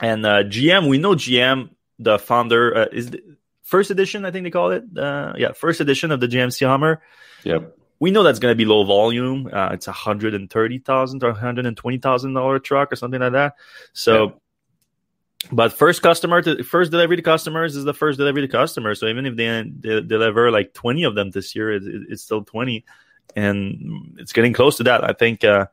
and 0.00 0.26
uh, 0.26 0.42
GM, 0.42 0.88
we 0.88 0.98
know 0.98 1.14
GM, 1.14 1.70
the 1.98 2.18
founder, 2.18 2.76
uh, 2.76 2.86
is 2.92 3.10
the 3.10 3.22
first 3.62 3.90
edition, 3.90 4.24
I 4.24 4.30
think 4.30 4.44
they 4.44 4.50
call 4.50 4.72
it. 4.72 4.84
Uh, 4.96 5.32
yeah, 5.38 5.52
first 5.52 5.80
edition 5.80 6.10
of 6.10 6.20
the 6.20 6.28
GMC 6.28 6.66
Hummer. 6.66 7.02
Yep 7.44 7.76
we 7.98 8.10
know 8.10 8.22
that's 8.22 8.38
going 8.38 8.52
to 8.52 8.56
be 8.56 8.64
low 8.64 8.84
volume. 8.84 9.48
Uh, 9.52 9.70
it's 9.72 9.88
a 9.88 9.92
hundred 9.92 10.34
and 10.34 10.50
thirty 10.50 10.78
thousand 10.78 11.24
or 11.24 11.32
hundred 11.32 11.66
and 11.66 11.76
twenty 11.76 11.98
thousand 11.98 12.34
dollar 12.34 12.58
truck 12.58 12.92
or 12.92 12.96
something 12.96 13.20
like 13.20 13.32
that. 13.32 13.54
So, 13.92 14.24
yeah. 14.24 15.48
but 15.52 15.72
first 15.72 16.02
customer 16.02 16.42
to 16.42 16.62
first 16.62 16.90
delivery 16.90 17.16
to 17.16 17.22
customers 17.22 17.76
is 17.76 17.84
the 17.84 17.94
first 17.94 18.18
delivery 18.18 18.42
to 18.42 18.48
customers. 18.48 19.00
So 19.00 19.06
even 19.06 19.26
if 19.26 19.36
they, 19.36 19.62
they 19.80 20.00
deliver 20.02 20.50
like 20.50 20.74
twenty 20.74 21.04
of 21.04 21.14
them 21.14 21.30
this 21.30 21.54
year, 21.54 21.72
it, 21.72 21.84
it, 21.84 22.02
it's 22.10 22.22
still 22.22 22.44
twenty, 22.44 22.84
and 23.34 24.16
it's 24.18 24.32
getting 24.32 24.52
close 24.52 24.76
to 24.78 24.84
that. 24.84 25.04
I 25.04 25.12
think. 25.12 25.44
Uh, 25.44 25.66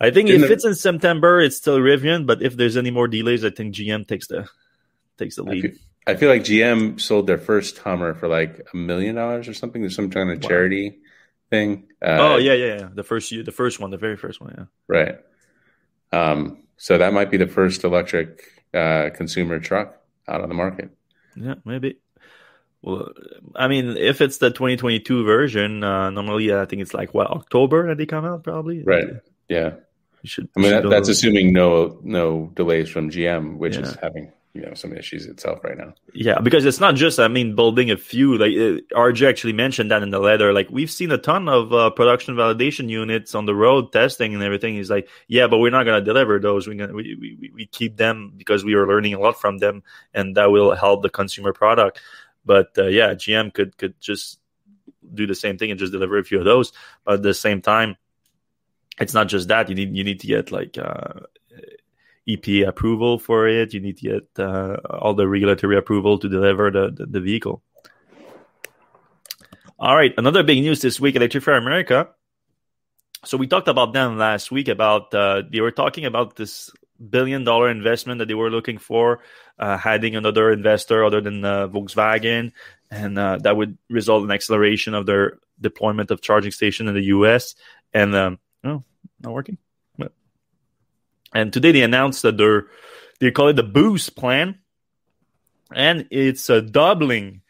I 0.00 0.10
think 0.10 0.28
if 0.28 0.50
it's 0.50 0.64
in 0.64 0.74
September, 0.74 1.40
it's 1.40 1.56
still 1.56 1.78
Rivian. 1.78 2.26
But 2.26 2.42
if 2.42 2.56
there's 2.56 2.76
any 2.76 2.90
more 2.90 3.08
delays, 3.08 3.44
I 3.44 3.50
think 3.50 3.74
GM 3.74 4.06
takes 4.06 4.26
the 4.26 4.48
takes 5.16 5.36
the 5.36 5.44
lead. 5.44 5.78
I 6.06 6.14
feel 6.16 6.28
like 6.28 6.42
GM 6.42 7.00
sold 7.00 7.26
their 7.26 7.38
first 7.38 7.78
Hummer 7.78 8.14
for 8.14 8.28
like 8.28 8.66
a 8.72 8.76
million 8.76 9.14
dollars 9.14 9.48
or 9.48 9.54
something. 9.54 9.80
There's 9.80 9.94
some 9.94 10.10
kind 10.10 10.30
of 10.30 10.40
charity 10.42 10.90
wow. 10.90 10.96
thing. 11.50 11.84
Uh, 12.02 12.18
oh 12.20 12.36
yeah, 12.36 12.52
yeah, 12.52 12.78
yeah. 12.78 12.88
The 12.92 13.02
first 13.02 13.30
the 13.30 13.52
first 13.52 13.80
one, 13.80 13.90
the 13.90 13.96
very 13.96 14.16
first 14.16 14.40
one, 14.40 14.54
yeah. 14.56 14.64
Right. 14.86 15.18
Um, 16.12 16.64
so 16.76 16.98
that 16.98 17.12
might 17.12 17.30
be 17.30 17.38
the 17.38 17.46
first 17.46 17.84
electric 17.84 18.44
uh, 18.74 19.10
consumer 19.14 19.58
truck 19.58 19.98
out 20.28 20.40
on 20.42 20.48
the 20.48 20.54
market. 20.54 20.90
Yeah, 21.36 21.54
maybe. 21.64 21.98
Well, 22.82 23.12
I 23.54 23.68
mean, 23.68 23.96
if 23.96 24.20
it's 24.20 24.38
the 24.38 24.50
2022 24.50 25.24
version, 25.24 25.82
uh, 25.82 26.10
normally 26.10 26.54
I 26.54 26.66
think 26.66 26.82
it's 26.82 26.92
like 26.92 27.14
what 27.14 27.28
October 27.28 27.88
that 27.88 27.96
they 27.96 28.04
come 28.04 28.26
out, 28.26 28.44
probably. 28.44 28.82
Right. 28.82 29.06
Yeah. 29.48 29.76
You 30.20 30.28
should. 30.28 30.48
I 30.56 30.60
mean, 30.60 30.70
that, 30.70 30.88
that's 30.88 31.08
assuming 31.08 31.52
no 31.52 31.98
no 32.02 32.50
delays 32.54 32.88
from 32.90 33.10
GM, 33.10 33.56
which 33.56 33.76
yeah. 33.76 33.82
is 33.82 33.96
having 34.02 34.32
you 34.54 34.62
know 34.62 34.74
some 34.74 34.96
issues 34.96 35.26
itself 35.26 35.64
right 35.64 35.76
now. 35.76 35.92
Yeah, 36.14 36.38
because 36.40 36.64
it's 36.64 36.78
not 36.78 36.94
just 36.94 37.18
I 37.18 37.26
mean 37.26 37.56
building 37.56 37.90
a 37.90 37.96
few. 37.96 38.38
Like 38.38 38.52
uh, 38.52 38.96
RJ 38.96 39.28
actually 39.28 39.52
mentioned 39.52 39.90
that 39.90 40.02
in 40.02 40.10
the 40.10 40.20
letter. 40.20 40.52
Like 40.52 40.70
we've 40.70 40.90
seen 40.90 41.10
a 41.10 41.18
ton 41.18 41.48
of 41.48 41.72
uh, 41.72 41.90
production 41.90 42.36
validation 42.36 42.88
units 42.88 43.34
on 43.34 43.46
the 43.46 43.54
road 43.54 43.92
testing 43.92 44.32
and 44.32 44.42
everything. 44.42 44.76
He's 44.76 44.90
like, 44.90 45.08
yeah, 45.26 45.48
but 45.48 45.58
we're 45.58 45.70
not 45.70 45.82
to 45.84 46.00
deliver 46.00 46.38
those. 46.38 46.68
We're 46.68 46.78
gonna 46.78 46.94
we, 46.94 47.16
we 47.20 47.50
we 47.52 47.66
keep 47.66 47.96
them 47.96 48.32
because 48.36 48.64
we 48.64 48.74
are 48.74 48.86
learning 48.86 49.14
a 49.14 49.18
lot 49.18 49.40
from 49.40 49.58
them, 49.58 49.82
and 50.14 50.36
that 50.36 50.52
will 50.52 50.74
help 50.74 51.02
the 51.02 51.10
consumer 51.10 51.52
product. 51.52 52.00
But 52.44 52.78
uh, 52.78 52.86
yeah, 52.86 53.14
GM 53.14 53.52
could 53.52 53.76
could 53.76 54.00
just 54.00 54.38
do 55.12 55.26
the 55.26 55.34
same 55.34 55.58
thing 55.58 55.70
and 55.70 55.80
just 55.80 55.92
deliver 55.92 56.16
a 56.18 56.24
few 56.24 56.38
of 56.38 56.44
those. 56.44 56.72
But 57.04 57.14
at 57.14 57.22
the 57.22 57.34
same 57.34 57.60
time, 57.60 57.96
it's 59.00 59.14
not 59.14 59.26
just 59.26 59.48
that. 59.48 59.68
You 59.68 59.74
need 59.74 59.96
you 59.96 60.04
need 60.04 60.20
to 60.20 60.28
get 60.28 60.52
like 60.52 60.78
uh, 60.78 61.26
EPA 62.28 62.68
approval 62.68 63.18
for 63.18 63.48
it. 63.48 63.74
You 63.74 63.80
need 63.80 63.98
to 63.98 64.08
get 64.08 64.44
uh, 64.44 64.76
all 64.88 65.14
the 65.14 65.28
regulatory 65.28 65.76
approval 65.76 66.18
to 66.18 66.28
deliver 66.28 66.70
the, 66.70 66.90
the, 66.90 67.06
the, 67.06 67.20
vehicle. 67.20 67.62
All 69.78 69.94
right, 69.94 70.14
another 70.16 70.42
big 70.42 70.62
news 70.62 70.80
this 70.80 70.98
week: 70.98 71.16
Electrify 71.16 71.56
America 71.56 72.08
so 73.24 73.36
we 73.36 73.46
talked 73.46 73.68
about 73.68 73.92
them 73.92 74.18
last 74.18 74.50
week 74.50 74.68
about 74.68 75.14
uh, 75.14 75.42
they 75.50 75.60
were 75.60 75.70
talking 75.70 76.04
about 76.04 76.36
this 76.36 76.70
billion 77.10 77.44
dollar 77.44 77.70
investment 77.70 78.18
that 78.18 78.28
they 78.28 78.34
were 78.34 78.50
looking 78.50 78.78
for, 78.78 79.20
uh, 79.58 79.78
adding 79.84 80.16
another 80.16 80.52
investor 80.52 81.04
other 81.04 81.20
than 81.20 81.44
uh, 81.44 81.68
Volkswagen, 81.68 82.52
and 82.90 83.18
uh, 83.18 83.38
that 83.42 83.56
would 83.56 83.78
result 83.90 84.24
in 84.24 84.30
acceleration 84.30 84.94
of 84.94 85.06
their 85.06 85.38
deployment 85.60 86.10
of 86.10 86.20
charging 86.20 86.52
station 86.52 86.88
in 86.88 86.94
the 86.94 87.04
U.S. 87.16 87.54
And 87.92 88.14
um, 88.14 88.38
oh, 88.64 88.84
not 89.20 89.32
working. 89.32 89.58
And 91.34 91.52
today 91.52 91.72
they 91.72 91.82
announced 91.82 92.22
that 92.22 92.38
they're 92.38 92.66
they 93.20 93.30
call 93.30 93.48
it 93.48 93.56
the 93.56 93.62
Boost 93.62 94.16
plan, 94.16 94.58
and 95.74 96.06
it's 96.10 96.48
a 96.48 96.62
doubling 96.62 97.42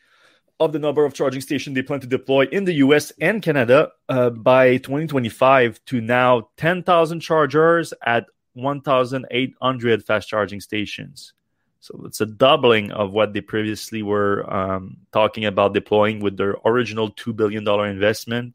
of 0.61 0.73
the 0.73 0.79
number 0.79 1.05
of 1.05 1.15
charging 1.15 1.41
stations 1.41 1.75
they 1.75 1.83
plan 1.83 2.01
to 2.01 2.07
deploy 2.07 2.47
in 2.47 2.65
the 2.65 2.75
US 2.75 3.13
and 3.21 3.43
Canada 3.43 3.91
uh, 4.09 4.31
by 4.31 4.77
2025 4.79 5.85
to 5.87 6.01
now 6.01 6.49
10,000 6.57 7.21
chargers 7.21 7.93
at 8.05 8.27
1,800 8.55 10.05
fast 10.05 10.29
charging 10.29 10.61
stations. 10.61 11.33
So 11.81 12.03
it's 12.07 12.21
a 12.21 12.27
doubling 12.27 12.93
of 12.93 13.13
what 13.13 13.35
they 13.35 13.41
previously 13.41 14.03
were 14.03 14.51
um, 14.51 14.99
talking 15.13 15.45
about 15.45 15.75
deploying 15.75 16.21
with 16.21 16.37
their 16.37 16.57
original 16.65 17.11
$2 17.11 17.37
billion 17.37 17.69
investment 17.69 18.55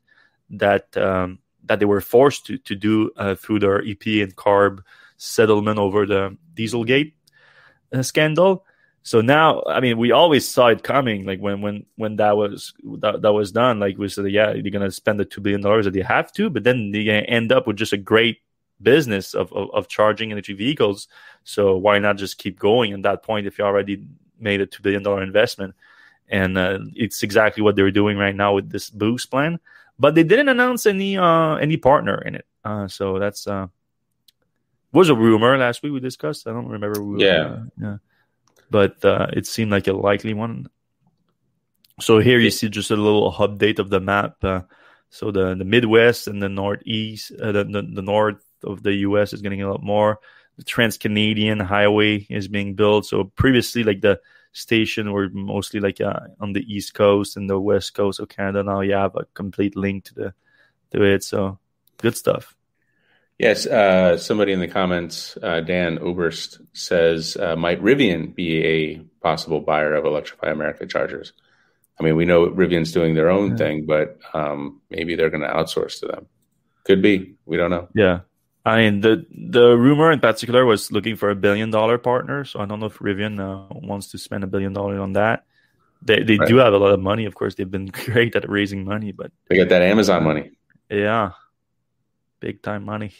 that 0.52 0.96
um, 0.98 1.40
that 1.66 1.78
they 1.78 1.86
were 1.86 2.02
forced 2.02 2.48
to, 2.48 2.58
to 2.58 2.76
do 2.76 3.12
uh, 3.18 3.36
through 3.36 3.60
their 3.60 3.84
EPA 3.84 4.24
and 4.24 4.36
CARB 4.36 4.80
settlement 5.20 5.78
over 5.78 6.08
the 6.08 6.36
Dieselgate 6.56 7.14
uh, 7.94 8.02
scandal. 8.02 8.66
So 9.04 9.22
now, 9.22 9.64
I 9.68 9.80
mean, 9.80 9.98
we 9.98 10.12
always 10.12 10.48
saw 10.48 10.68
it 10.68 10.84
coming. 10.84 11.26
Like 11.26 11.40
when 11.40 11.62
when 11.62 11.86
when 11.96 12.16
that 12.18 12.36
was 12.36 12.74
that, 13.00 13.22
that 13.22 13.34
was 13.34 13.52
done, 13.52 13.80
like 13.80 13.98
we 13.98 14.10
said, 14.10 14.30
yeah, 14.32 14.54
you're 14.54 14.72
gonna 14.72 14.92
spend 14.92 15.20
the 15.20 15.26
two 15.26 15.42
billion 15.42 15.62
dollars 15.62 15.86
that 15.86 15.96
you 15.96 16.04
have 16.04 16.32
to, 16.34 16.50
but 16.50 16.64
then 16.64 16.92
gonna 16.92 17.20
end 17.22 17.52
up 17.52 17.68
with 17.68 17.78
just 17.78 17.94
a 17.94 17.98
great 17.98 18.40
business 18.82 19.34
of, 19.34 19.52
of, 19.54 19.70
of 19.74 19.88
charging 19.88 20.32
energy 20.32 20.54
vehicles. 20.54 21.08
So 21.44 21.78
why 21.78 22.00
not 22.00 22.18
just 22.18 22.38
keep 22.38 22.60
going 22.60 22.94
at 22.94 23.04
that 23.04 23.24
point 23.24 23.48
if 23.48 23.58
you 23.58 23.66
already 23.66 24.06
made 24.40 24.62
a 24.62 24.66
two 24.66 24.82
billion 24.82 25.04
dollar 25.04 25.24
investment? 25.24 25.76
And 26.28 26.58
uh, 26.58 26.80
it's 26.96 27.24
exactly 27.24 27.64
what 27.64 27.76
they're 27.76 27.92
doing 27.92 28.18
right 28.18 28.36
now 28.36 28.54
with 28.54 28.70
this 28.70 28.90
boost 28.90 29.32
plan. 29.32 29.60
But 29.98 30.16
they 30.16 30.24
didn't 30.24 30.50
announce 30.50 30.86
any 30.86 31.18
uh, 31.18 31.56
any 31.56 31.78
partner 31.78 32.22
in 32.22 32.36
it. 32.36 32.46
Uh, 32.64 32.88
so 32.88 33.20
that's 33.20 33.48
uh, 33.48 33.68
was 34.92 35.10
a 35.10 35.16
rumor 35.16 35.58
last 35.58 35.84
week 35.84 35.94
we 35.94 36.00
discussed. 36.00 36.48
I 36.48 36.52
don't 36.52 36.68
remember. 36.68 37.04
We 37.04 37.24
yeah. 37.24 37.64
Yeah 37.80 37.98
but 38.70 39.04
uh, 39.04 39.28
it 39.34 39.48
seemed 39.48 39.72
like 39.72 39.88
a 39.88 39.94
likely 39.94 40.34
one. 40.34 40.70
So 42.00 42.20
here 42.20 42.40
you 42.40 42.52
see 42.52 42.70
just 42.70 42.92
a 42.92 42.96
little 42.96 43.32
update 43.34 43.80
of 43.80 43.90
the 43.90 44.00
map. 44.00 44.44
Uh, 44.44 44.62
so 45.10 45.32
the 45.32 45.56
the 45.56 45.66
Midwest 45.66 46.28
and 46.28 46.42
the 46.42 46.50
Northeast, 46.50 47.32
uh, 47.42 47.52
the, 47.52 47.64
the, 47.64 47.82
the 47.82 48.02
north 48.02 48.44
of 48.64 48.84
the 48.84 48.94
U.S. 49.08 49.34
is 49.34 49.42
getting 49.42 49.62
a 49.62 49.70
lot 49.70 49.84
more. 49.84 50.20
The 50.58 50.64
Trans 50.64 50.98
Canadian 50.98 51.60
Highway 51.60 52.28
is 52.30 52.48
being 52.48 52.76
built. 52.76 53.06
So 53.06 53.26
previously, 53.36 53.84
like 53.84 54.02
the 54.02 54.20
station 54.52 55.12
were 55.12 55.30
mostly 55.30 55.80
like 55.80 56.00
uh, 56.00 56.20
on 56.40 56.54
the 56.54 56.64
East 56.74 56.94
Coast 56.94 57.38
and 57.38 57.50
the 57.50 57.60
West 57.60 57.94
Coast 57.94 58.20
of 58.20 58.30
Canada. 58.30 58.64
Now 58.64 58.82
you 58.82 58.94
have 58.94 59.16
a 59.16 59.26
complete 59.34 59.76
link 59.76 60.06
to 60.06 60.14
the 60.14 60.34
to 60.92 61.04
it. 61.04 61.24
So 61.24 61.60
good 61.98 62.16
stuff. 62.16 62.56
Yes, 63.40 63.66
uh, 63.66 64.18
somebody 64.18 64.52
in 64.52 64.60
the 64.60 64.68
comments, 64.68 65.38
uh, 65.42 65.62
Dan 65.62 65.98
Oberst 66.00 66.60
says, 66.74 67.38
uh, 67.38 67.56
might 67.56 67.82
Rivian 67.82 68.36
be 68.36 68.66
a 68.66 68.98
possible 69.24 69.62
buyer 69.62 69.96
of 69.96 70.04
Electrify 70.04 70.52
America 70.52 70.86
chargers? 70.86 71.32
I 71.98 72.04
mean, 72.04 72.18
we 72.18 72.26
know 72.26 72.48
Rivian's 72.48 72.92
doing 72.92 73.16
their 73.16 73.30
own 73.30 73.52
yeah. 73.52 73.56
thing, 73.56 73.86
but 73.86 74.18
um, 74.34 74.82
maybe 74.90 75.16
they're 75.16 75.30
going 75.30 75.44
to 75.44 75.48
outsource 75.48 76.02
to 76.02 76.08
them. 76.08 76.28
Could 76.84 77.02
be. 77.02 77.36
We 77.46 77.56
don't 77.56 77.72
know. 77.72 77.88
Yeah. 77.96 78.22
I 78.66 78.78
mean, 78.82 79.00
the 79.00 79.26
the 79.32 79.78
rumor 79.78 80.12
in 80.12 80.20
particular 80.20 80.66
was 80.66 80.92
looking 80.92 81.16
for 81.16 81.30
a 81.30 81.36
billion 81.36 81.72
dollar 81.72 81.98
partner. 81.98 82.44
So 82.44 82.60
I 82.60 82.66
don't 82.66 82.82
know 82.82 82.88
if 82.88 83.00
Rivian 83.00 83.40
uh, 83.40 83.74
wants 83.74 84.12
to 84.12 84.18
spend 84.18 84.44
a 84.44 84.48
billion 84.48 84.74
dollars 84.74 85.00
on 85.00 85.14
that. 85.14 85.46
They 86.02 86.24
they 86.24 86.38
right. 86.38 86.48
do 86.48 86.58
have 86.58 86.74
a 86.74 86.78
lot 86.78 86.92
of 86.92 87.00
money. 87.00 87.26
Of 87.26 87.36
course, 87.36 87.56
they've 87.56 87.72
been 87.72 87.86
great 88.06 88.36
at 88.36 88.50
raising 88.50 88.84
money, 88.84 89.14
but 89.14 89.32
they 89.48 89.56
got 89.56 89.70
that 89.70 89.82
Amazon 89.82 90.24
money. 90.24 90.52
Yeah, 90.90 91.32
big 92.42 92.62
time 92.62 92.84
money. 92.84 93.14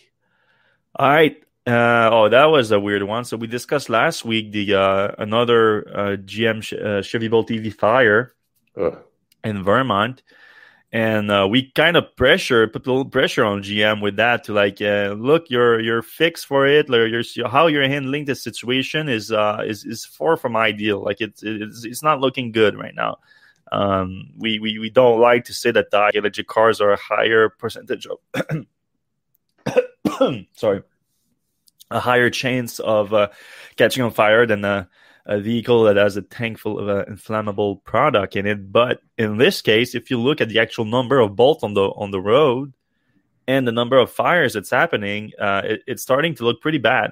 All 0.96 1.10
right. 1.10 1.42
Uh, 1.68 2.10
oh, 2.12 2.30
that 2.30 2.46
was 2.46 2.72
a 2.72 2.80
weird 2.80 3.04
one. 3.04 3.26
So 3.26 3.38
we 3.38 3.46
discussed 3.46 3.90
last 3.90 4.26
week 4.26 4.52
the 4.52 4.74
uh, 4.74 5.12
another 5.18 5.88
uh, 5.88 6.16
GM 6.18 6.64
uh, 6.74 7.02
Chevy 7.02 7.28
Bolt 7.28 7.52
EV 7.52 7.74
fire 7.74 8.34
Ugh. 8.76 8.98
in 9.44 9.64
Vermont, 9.64 10.24
and 10.92 11.30
uh, 11.30 11.48
we 11.50 11.72
kind 11.72 11.96
of 11.96 12.16
pressure 12.16 12.68
put 12.68 12.88
a 12.88 12.90
little 12.90 13.06
pressure 13.06 13.46
on 13.46 13.62
GM 13.62 14.02
with 14.02 14.16
that 14.16 14.46
to 14.46 14.54
like 14.54 14.82
uh, 14.82 15.14
look 15.16 15.52
your 15.52 15.80
your 15.80 16.02
fix 16.02 16.44
for 16.44 16.66
it, 16.66 16.90
or 16.90 17.06
your 17.06 17.24
how 17.48 17.68
you're 17.68 17.88
handling 17.88 18.26
the 18.26 18.34
situation 18.34 19.08
is 19.08 19.32
uh, 19.32 19.62
is 19.64 19.86
is 19.86 20.06
far 20.06 20.38
from 20.38 20.56
ideal. 20.56 21.04
Like 21.04 21.22
it's 21.22 21.44
it's, 21.44 21.86
it's 21.86 22.02
not 22.02 22.20
looking 22.20 22.52
good 22.52 22.76
right 22.76 22.96
now. 22.96 23.18
Um, 23.72 24.32
we, 24.38 24.58
we 24.58 24.80
we 24.80 24.90
don't 24.90 25.20
like 25.20 25.46
to 25.46 25.54
say 25.54 25.70
that 25.70 25.92
the 25.92 26.12
electric 26.16 26.48
cars 26.48 26.82
are 26.82 26.94
a 26.94 26.98
higher 26.98 27.50
percentage 27.50 28.08
of 28.08 28.18
sorry, 30.56 30.84
a 31.92 32.00
higher 32.00 32.30
chance 32.30 32.80
of 32.80 33.14
uh, 33.14 33.30
catching 33.76 34.04
on 34.04 34.12
fire 34.12 34.46
than 34.46 34.64
a, 34.66 34.90
a, 35.26 35.40
vehicle 35.40 35.84
that 35.84 35.98
has 35.98 36.18
a 36.18 36.22
tank 36.22 36.58
full 36.58 36.80
of 36.80 36.88
an 36.88 37.06
inflammable 37.08 37.78
product 37.78 38.36
in 38.36 38.46
it. 38.46 38.72
But 38.72 39.02
in 39.18 39.38
this 39.38 39.62
case, 39.62 39.96
if 39.96 40.12
you 40.12 40.20
look 40.20 40.42
at 40.42 40.50
the 40.50 40.60
actual 40.60 40.86
number 40.86 41.20
of 41.20 41.36
bolts 41.36 41.64
on 41.64 41.74
the 41.74 41.84
on 41.84 42.12
the 42.12 42.22
road 42.22 42.74
and 43.48 43.68
the 43.68 43.72
number 43.72 43.98
of 43.98 44.12
fires 44.12 44.54
that's 44.54 44.70
happening, 44.70 45.32
uh, 45.40 45.62
it, 45.66 45.84
it's 45.88 46.04
starting 46.04 46.36
to 46.36 46.44
look 46.44 46.62
pretty 46.62 46.78
bad. 46.78 47.12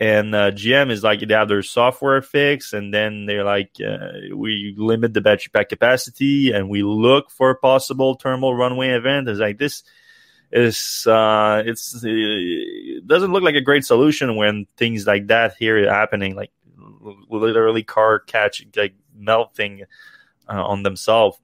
And 0.00 0.34
uh, 0.34 0.50
GM 0.50 0.90
is 0.90 1.04
like 1.04 1.20
they 1.20 1.32
have 1.32 1.48
their 1.48 1.62
software 1.62 2.22
fix, 2.22 2.72
and 2.72 2.92
then 2.92 3.26
they're 3.26 3.44
like, 3.44 3.70
uh, 3.80 4.34
we 4.34 4.74
limit 4.76 5.14
the 5.14 5.20
battery 5.20 5.50
pack 5.52 5.68
capacity, 5.68 6.50
and 6.50 6.68
we 6.68 6.82
look 6.82 7.30
for 7.30 7.50
a 7.50 7.56
possible 7.56 8.14
thermal 8.14 8.52
runaway 8.52 8.88
event. 8.88 9.28
It's 9.28 9.38
like 9.38 9.58
this 9.58 9.84
is 10.52 11.06
uh, 11.06 11.62
it's 11.64 12.00
it 12.04 13.06
doesn't 13.06 13.32
look 13.32 13.42
like 13.42 13.54
a 13.54 13.60
great 13.60 13.84
solution 13.84 14.36
when 14.36 14.66
things 14.76 15.06
like 15.06 15.28
that 15.28 15.54
here 15.58 15.88
are 15.88 15.92
happening, 15.92 16.36
like 16.36 16.52
literally 17.30 17.82
car 17.82 18.18
catch 18.18 18.64
like 18.76 18.94
melting 19.16 19.84
uh, 20.48 20.62
on 20.64 20.82
themselves. 20.82 21.38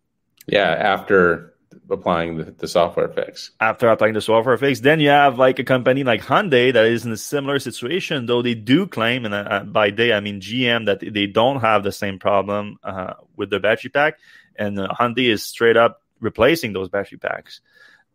Yeah, 0.47 0.71
after 0.71 1.55
applying 1.91 2.37
the, 2.37 2.45
the, 2.45 2.69
software 2.69 3.09
fix. 3.09 3.51
After 3.61 3.89
applying 3.89 4.15
the 4.15 4.21
software 4.21 4.57
fix, 4.59 4.81
then 4.81 5.01
you 5.01 5.09
have 5.09 5.39
like 5.39 5.59
a 5.59 5.65
company 5.65 6.05
like 6.05 6.23
Hyundai 6.23 6.73
that 6.73 6.85
is 6.87 7.07
in 7.07 7.13
a 7.13 7.17
similar 7.17 7.59
situation, 7.59 8.27
though 8.27 8.43
they 8.43 8.55
do 8.55 8.87
claim, 8.87 9.25
and 9.25 9.35
uh, 9.35 9.65
by 9.65 9.91
they 9.91 10.13
I 10.13 10.21
mean 10.21 10.41
GM, 10.41 10.87
that 10.87 11.01
they 11.01 11.27
don't 11.27 11.61
have 11.61 11.83
the 11.83 11.93
same 11.93 12.19
problem 12.19 12.79
uh, 12.83 13.15
with 13.37 13.49
the 13.49 13.59
battery 13.59 13.91
pack, 13.91 14.19
and 14.57 14.79
uh, 14.79 14.89
Hyundai 14.89 15.31
is 15.31 15.43
straight 15.43 15.79
up 15.79 16.03
replacing 16.21 16.73
those 16.73 16.89
battery 16.89 17.19
packs 17.19 17.61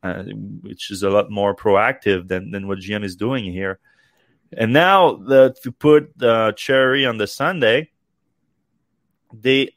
uh, 0.03 0.23
which 0.61 0.91
is 0.91 1.01
a 1.03 1.09
lot 1.09 1.31
more 1.31 1.55
proactive 1.55 2.27
than, 2.27 2.51
than 2.51 2.67
what 2.67 2.79
GM 2.79 3.03
is 3.03 3.15
doing 3.15 3.45
here. 3.45 3.79
And 4.55 4.73
now 4.73 5.15
the, 5.15 5.55
to 5.63 5.71
put 5.71 6.17
the 6.17 6.53
cherry 6.55 7.05
on 7.05 7.17
the 7.17 7.27
Sunday, 7.27 7.89
they 9.33 9.75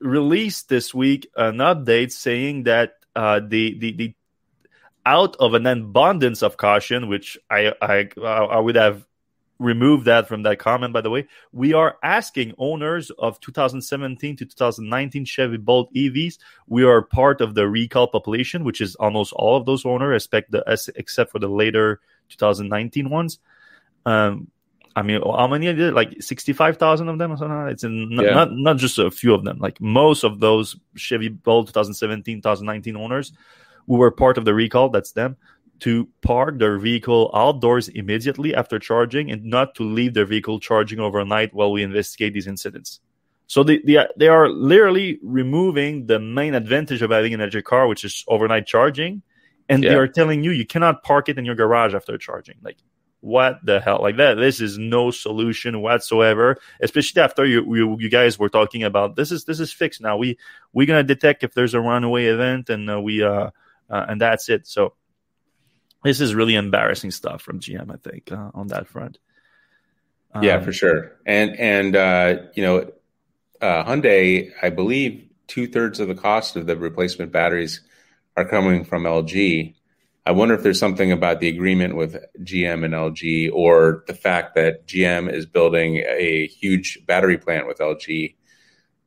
released 0.00 0.68
this 0.68 0.94
week 0.94 1.28
an 1.36 1.56
update 1.56 2.12
saying 2.12 2.64
that 2.64 2.94
uh, 3.16 3.40
the, 3.40 3.78
the 3.78 3.92
the 3.92 4.14
out 5.04 5.36
of 5.36 5.54
an 5.54 5.66
abundance 5.66 6.42
of 6.42 6.56
caution, 6.56 7.08
which 7.08 7.38
I 7.50 7.72
I 7.80 8.08
I 8.22 8.58
would 8.58 8.76
have 8.76 9.04
remove 9.62 10.04
that 10.04 10.28
from 10.28 10.42
that 10.42 10.58
comment, 10.58 10.92
by 10.92 11.00
the 11.00 11.10
way. 11.10 11.26
We 11.52 11.72
are 11.72 11.96
asking 12.02 12.54
owners 12.58 13.10
of 13.18 13.40
2017 13.40 14.36
to 14.36 14.44
2019 14.44 15.24
Chevy 15.24 15.56
Bolt 15.56 15.92
EVs. 15.94 16.38
We 16.66 16.84
are 16.84 17.02
part 17.02 17.40
of 17.40 17.54
the 17.54 17.68
recall 17.68 18.08
population, 18.08 18.64
which 18.64 18.80
is 18.80 18.94
almost 18.96 19.32
all 19.34 19.56
of 19.56 19.66
those 19.66 19.86
owners, 19.86 20.24
except, 20.24 20.50
the, 20.50 20.92
except 20.96 21.30
for 21.30 21.38
the 21.38 21.48
later 21.48 22.00
2019 22.30 23.08
ones. 23.08 23.38
Um, 24.04 24.48
I 24.94 25.02
mean, 25.02 25.22
how 25.22 25.46
many 25.46 25.68
it? 25.68 25.94
Like 25.94 26.20
65,000 26.20 27.08
of 27.08 27.18
them 27.18 27.32
or 27.32 27.36
something? 27.36 27.68
It's 27.68 27.84
in, 27.84 28.10
yeah. 28.10 28.34
not, 28.34 28.52
not 28.52 28.76
just 28.76 28.98
a 28.98 29.10
few 29.10 29.32
of 29.32 29.44
them. 29.44 29.58
Like 29.58 29.80
most 29.80 30.22
of 30.24 30.40
those 30.40 30.76
Chevy 30.96 31.28
Bolt 31.28 31.68
2017, 31.68 32.38
2019 32.38 32.96
owners 32.96 33.32
who 33.86 33.96
were 33.96 34.10
part 34.10 34.36
of 34.36 34.44
the 34.44 34.52
recall, 34.52 34.90
that's 34.90 35.12
them 35.12 35.36
to 35.82 36.08
park 36.20 36.60
their 36.60 36.78
vehicle 36.78 37.30
outdoors 37.34 37.88
immediately 37.88 38.54
after 38.54 38.78
charging 38.78 39.32
and 39.32 39.44
not 39.44 39.74
to 39.74 39.82
leave 39.82 40.14
their 40.14 40.24
vehicle 40.24 40.60
charging 40.60 41.00
overnight 41.00 41.52
while 41.52 41.72
we 41.72 41.82
investigate 41.82 42.32
these 42.32 42.46
incidents. 42.46 43.00
So 43.48 43.64
they, 43.64 43.78
they, 43.78 44.06
they 44.16 44.28
are 44.28 44.48
literally 44.48 45.18
removing 45.22 46.06
the 46.06 46.20
main 46.20 46.54
advantage 46.54 47.02
of 47.02 47.10
having 47.10 47.34
an 47.34 47.40
electric 47.40 47.64
car, 47.64 47.88
which 47.88 48.04
is 48.04 48.24
overnight 48.28 48.66
charging. 48.66 49.22
And 49.68 49.82
yeah. 49.82 49.90
they 49.90 49.96
are 49.96 50.06
telling 50.06 50.44
you 50.44 50.52
you 50.52 50.64
cannot 50.64 51.02
park 51.02 51.28
it 51.28 51.36
in 51.36 51.44
your 51.44 51.56
garage 51.56 51.94
after 51.94 52.16
charging. 52.16 52.58
Like, 52.62 52.78
what 53.20 53.58
the 53.64 53.80
hell? 53.80 53.98
Like 54.00 54.18
that, 54.18 54.34
this 54.34 54.60
is 54.60 54.78
no 54.78 55.10
solution 55.10 55.80
whatsoever. 55.80 56.58
Especially 56.80 57.22
after 57.22 57.44
you, 57.44 57.74
you, 57.74 57.96
you 57.98 58.08
guys 58.08 58.38
were 58.38 58.48
talking 58.48 58.84
about 58.84 59.16
this 59.16 59.32
is 59.32 59.44
this 59.44 59.60
is 59.60 59.72
fixed 59.72 60.00
now. 60.00 60.16
We 60.16 60.38
we're 60.72 60.86
gonna 60.86 61.04
detect 61.04 61.44
if 61.44 61.54
there's 61.54 61.74
a 61.74 61.80
runaway 61.80 62.26
event, 62.26 62.68
and 62.68 62.90
uh, 62.90 63.00
we 63.00 63.22
uh, 63.22 63.50
uh 63.88 64.06
and 64.08 64.20
that's 64.20 64.48
it. 64.48 64.66
So 64.66 64.94
this 66.02 66.20
is 66.20 66.34
really 66.34 66.54
embarrassing 66.54 67.10
stuff 67.10 67.42
from 67.42 67.60
GM. 67.60 67.92
I 67.92 67.96
think 67.96 68.30
uh, 68.32 68.50
on 68.54 68.68
that 68.68 68.86
front. 68.86 69.18
Um, 70.34 70.42
yeah, 70.42 70.60
for 70.60 70.72
sure. 70.72 71.12
And 71.26 71.58
and 71.58 71.96
uh, 71.96 72.36
you 72.54 72.62
know, 72.62 72.92
uh, 73.60 73.84
Hyundai, 73.84 74.50
I 74.62 74.70
believe 74.70 75.28
two 75.46 75.66
thirds 75.66 76.00
of 76.00 76.08
the 76.08 76.14
cost 76.14 76.56
of 76.56 76.66
the 76.66 76.76
replacement 76.76 77.32
batteries 77.32 77.80
are 78.36 78.48
coming 78.48 78.84
from 78.84 79.04
LG. 79.04 79.74
I 80.24 80.30
wonder 80.30 80.54
if 80.54 80.62
there's 80.62 80.78
something 80.78 81.10
about 81.10 81.40
the 81.40 81.48
agreement 81.48 81.96
with 81.96 82.16
GM 82.40 82.84
and 82.84 82.94
LG, 82.94 83.50
or 83.52 84.04
the 84.06 84.14
fact 84.14 84.54
that 84.54 84.86
GM 84.86 85.30
is 85.32 85.46
building 85.46 85.96
a 85.96 86.46
huge 86.46 87.04
battery 87.06 87.38
plant 87.38 87.66
with 87.66 87.78
LG 87.78 88.36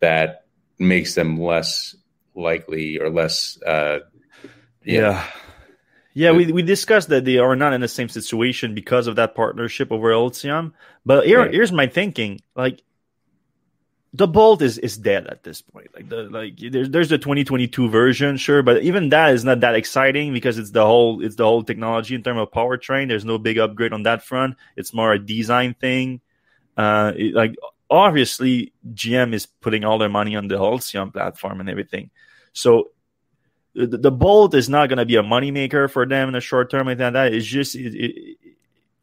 that 0.02 0.46
makes 0.78 1.16
them 1.16 1.40
less 1.40 1.96
likely 2.36 3.00
or 3.00 3.10
less. 3.10 3.58
Uh, 3.66 4.00
yeah. 4.84 5.00
yeah. 5.00 5.28
Yeah, 6.18 6.32
we, 6.32 6.50
we 6.50 6.62
discussed 6.64 7.10
that 7.10 7.26
they 7.26 7.40
are 7.40 7.58
not 7.58 7.74
in 7.74 7.82
the 7.82 7.90
same 7.90 8.08
situation 8.08 8.74
because 8.74 9.08
of 9.08 9.18
that 9.18 9.36
partnership 9.36 9.92
over 9.92 10.12
Ultium. 10.12 10.72
But 11.06 11.28
here, 11.28 11.40
right. 11.40 11.54
here's 11.54 11.74
my 11.74 11.88
thinking: 11.88 12.40
like 12.56 12.82
the 14.14 14.26
Bolt 14.26 14.62
is 14.62 14.78
is 14.78 14.98
dead 14.98 15.28
at 15.28 15.44
this 15.44 15.62
point. 15.62 15.94
Like 15.94 16.08
the 16.08 16.24
like 16.24 16.54
there's 16.58 16.90
there's 16.90 17.10
the 17.10 17.18
2022 17.18 17.90
version, 17.90 18.38
sure, 18.38 18.64
but 18.64 18.82
even 18.82 19.10
that 19.10 19.34
is 19.34 19.44
not 19.44 19.60
that 19.60 19.76
exciting 19.76 20.32
because 20.32 20.58
it's 20.58 20.72
the 20.72 20.86
whole 20.86 21.22
it's 21.22 21.36
the 21.36 21.44
whole 21.44 21.64
technology 21.64 22.16
in 22.16 22.24
terms 22.24 22.40
of 22.40 22.50
powertrain. 22.50 23.10
There's 23.10 23.26
no 23.26 23.38
big 23.38 23.58
upgrade 23.58 23.92
on 23.92 24.04
that 24.04 24.24
front. 24.24 24.56
It's 24.78 24.94
more 24.94 25.12
a 25.12 25.20
design 25.20 25.74
thing. 25.74 26.22
Uh, 26.78 27.12
it, 27.14 27.34
like 27.34 27.56
obviously 27.90 28.72
GM 28.94 29.34
is 29.34 29.48
putting 29.48 29.84
all 29.84 29.98
their 29.98 30.08
money 30.08 30.38
on 30.38 30.48
the 30.48 30.56
Ultium 30.56 31.12
platform 31.12 31.60
and 31.60 31.70
everything. 31.70 32.10
So 32.54 32.92
the, 33.76 33.98
the 33.98 34.12
Bolt 34.12 34.56
is 34.56 34.70
not 34.70 34.90
going 34.90 34.98
to 34.98 35.06
be 35.06 35.18
a 35.18 35.24
moneymaker 35.24 35.92
for 35.92 36.06
them 36.06 36.30
in 36.30 36.34
the 36.34 36.42
short 36.42 36.72
term. 36.72 36.88
Like 36.88 36.98
that, 37.00 37.34
it's 37.34 37.46
just 37.46 37.76
it, 37.76 37.94
it, 37.94 38.38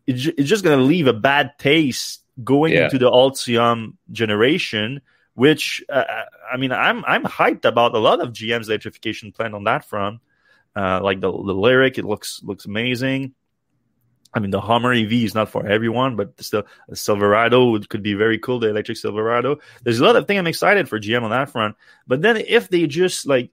it, 0.07 0.35
it's 0.39 0.49
just 0.49 0.65
going 0.65 0.79
to 0.79 0.85
leave 0.85 1.07
a 1.07 1.13
bad 1.13 1.53
taste 1.59 2.23
going 2.43 2.73
yeah. 2.73 2.85
into 2.85 2.99
the 2.99 3.11
Ultium 3.11 3.95
generation, 4.11 5.03
which 5.35 5.85
uh, 5.91 6.05
I 6.51 6.57
mean, 6.57 6.73
I'm 6.73 7.05
I'm 7.05 7.25
hyped 7.25 7.67
about 7.67 7.95
a 7.95 7.99
lot 7.99 8.21
of 8.21 8.31
GM's 8.31 8.69
electrification 8.69 9.33
plan 9.33 9.55
on 9.55 9.65
that 9.65 9.85
front. 9.85 10.21
Uh, 10.75 11.01
like 11.03 11.21
the 11.21 11.31
the 11.31 11.55
Lyriq, 11.55 11.99
it 11.99 12.05
looks 12.05 12.43
looks 12.43 12.65
amazing. 12.65 13.35
I 14.35 14.41
mean, 14.41 14.51
the 14.51 14.63
Hummer 14.63 14.95
EV 14.95 15.13
is 15.13 15.35
not 15.35 15.51
for 15.51 15.67
everyone, 15.67 16.17
but 16.17 16.43
still, 16.43 16.65
the 16.89 16.97
Silverado 16.97 17.79
could 17.81 18.03
be 18.03 18.15
very 18.15 18.39
cool. 18.39 18.59
The 18.59 18.71
electric 18.71 18.97
Silverado. 18.97 19.59
There's 19.83 20.01
a 20.01 20.05
lot 20.05 20.17
of 20.17 20.27
things 20.27 20.39
I'm 20.39 20.47
excited 20.47 20.89
for 20.89 20.99
GM 20.99 21.23
on 21.23 21.31
that 21.31 21.51
front. 21.51 21.77
But 22.07 22.23
then 22.23 22.39
if 22.39 22.71
they 22.71 22.87
just 22.87 23.27
like 23.27 23.51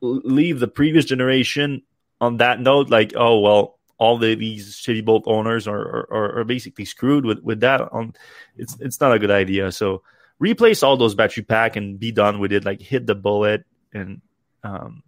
leave 0.00 0.60
the 0.60 0.68
previous 0.68 1.04
generation 1.04 1.82
on 2.20 2.38
that 2.38 2.60
note, 2.60 2.90
like, 2.90 3.12
oh 3.16 3.40
well, 3.40 3.78
all 3.98 4.18
the 4.18 4.34
these 4.34 4.76
Chevy 4.76 5.00
Bolt 5.00 5.24
owners 5.26 5.66
are, 5.66 6.06
are, 6.10 6.38
are 6.40 6.44
basically 6.44 6.84
screwed 6.84 7.24
with 7.24 7.40
with 7.40 7.60
that. 7.60 7.80
On 7.92 8.14
it's 8.56 8.76
it's 8.80 9.00
not 9.00 9.12
a 9.12 9.18
good 9.18 9.30
idea. 9.30 9.72
So 9.72 10.02
replace 10.38 10.82
all 10.82 10.96
those 10.96 11.14
battery 11.14 11.42
pack 11.42 11.76
and 11.76 11.98
be 11.98 12.12
done 12.12 12.38
with 12.38 12.52
it. 12.52 12.64
Like 12.64 12.80
hit 12.80 13.06
the 13.06 13.14
bullet 13.14 13.64
and 13.92 14.20
um, 14.62 15.02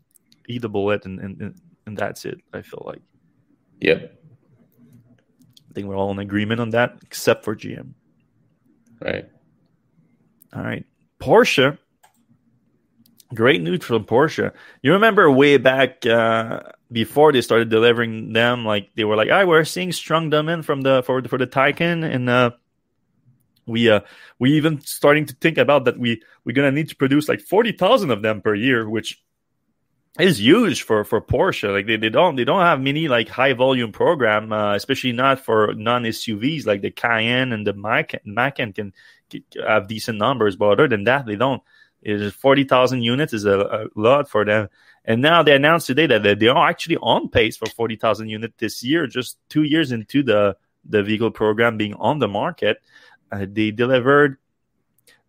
eat 0.49 0.63
the 0.63 0.69
bullet, 0.69 1.05
and, 1.07 1.21
and 1.21 1.55
and 1.87 1.97
that's 1.97 2.25
it. 2.25 2.41
I 2.53 2.63
feel 2.63 2.83
like. 2.85 3.03
Yep. 3.81 4.17
I 5.71 5.73
think 5.73 5.87
we're 5.87 5.97
all 5.97 6.11
in 6.11 6.19
agreement 6.19 6.61
on 6.61 6.71
that, 6.71 6.99
except 7.03 7.45
for 7.45 7.55
GM. 7.55 7.93
Right. 9.01 9.27
All 10.53 10.63
right. 10.63 10.85
Porsche. 11.21 11.79
Great 13.35 13.63
news 13.63 13.85
from 13.85 14.05
Porsche. 14.05 14.53
You 14.83 14.93
remember 14.93 15.31
way 15.31 15.57
back 15.57 16.05
uh, 16.05 16.61
before 16.91 17.33
they 17.33 17.41
started 17.41 17.69
delivering 17.69 18.33
them, 18.33 18.65
like 18.65 18.91
they 18.97 19.05
were 19.05 19.15
like, 19.15 19.31
"I 19.31 19.45
we're 19.45 19.65
seeing 19.65 19.93
strong 19.93 20.31
demand 20.31 20.67
from 20.67 20.81
the 20.81 21.05
for 21.05 21.23
for 21.23 21.39
the 21.39 21.47
Taycan," 21.47 22.03
and 22.03 22.29
uh, 22.29 22.51
we 23.67 23.89
uh 23.89 24.01
we 24.41 24.53
even 24.55 24.81
starting 24.81 25.27
to 25.27 25.35
think 25.35 25.59
about 25.59 25.85
that 25.85 25.99
we 25.99 26.21
we're 26.45 26.55
gonna 26.57 26.73
need 26.73 26.89
to 26.89 26.97
produce 26.97 27.29
like 27.29 27.41
forty 27.41 27.71
thousand 27.71 28.11
of 28.11 28.23
them 28.23 28.41
per 28.43 28.55
year, 28.55 28.89
which 28.89 29.23
is 30.19 30.41
huge 30.41 30.83
for 30.83 31.05
for 31.05 31.21
Porsche. 31.21 31.73
Like 31.73 31.87
they, 31.87 31.97
they 31.97 32.09
don't 32.09 32.35
they 32.37 32.45
don't 32.45 32.63
have 32.63 32.81
many 32.81 33.07
like 33.07 33.29
high 33.29 33.53
volume 33.53 33.93
program, 33.93 34.53
uh, 34.53 34.75
especially 34.75 35.13
not 35.13 35.39
for 35.39 35.73
non 35.75 36.03
SUVs 36.03 36.67
like 36.67 36.83
the 36.83 36.91
Cayenne 36.91 37.53
and 37.53 37.67
the 37.67 37.75
Macan. 37.75 38.21
Macan 38.25 38.73
can, 38.73 38.93
can 39.31 39.45
have 39.67 39.87
decent 39.87 40.19
numbers, 40.19 40.57
but 40.57 40.71
other 40.71 40.89
than 40.89 41.05
that, 41.05 41.27
they 41.27 41.37
don't. 41.37 41.63
Is 42.03 42.33
forty 42.33 42.65
thousand 42.65 43.03
units 43.03 43.33
is 43.33 43.45
a, 43.45 43.61
a, 43.61 43.87
lot 43.95 44.29
for 44.29 44.45
them. 44.45 44.69
And 45.05 45.21
now 45.21 45.43
they 45.43 45.55
announced 45.55 45.87
today 45.87 46.07
that 46.07 46.39
they 46.39 46.49
are 46.49 46.69
actually 46.69 46.97
on 46.97 47.29
pace 47.29 47.57
for 47.57 47.67
forty 47.67 47.97
thousand 47.97 48.31
units 48.31 48.55
this 48.59 48.83
year, 48.83 49.07
just 49.07 49.37
two 49.49 49.65
years 49.65 49.93
into 49.93 50.23
the 50.23 50.57
the 50.85 51.03
vehicle 51.03 51.31
program 51.31 51.77
being 51.77 51.95
on 51.95 52.19
the 52.19 52.29
market. 52.29 52.79
Uh, 53.31 53.47
they 53.49 53.71
delivered 53.71 54.39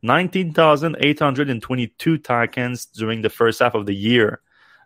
19,822 0.04 2.20
Taycans 2.20 2.92
during 2.94 3.22
the 3.22 3.30
first 3.30 3.60
half 3.60 3.76
of 3.76 3.86
the 3.86 3.94
year. 3.94 4.42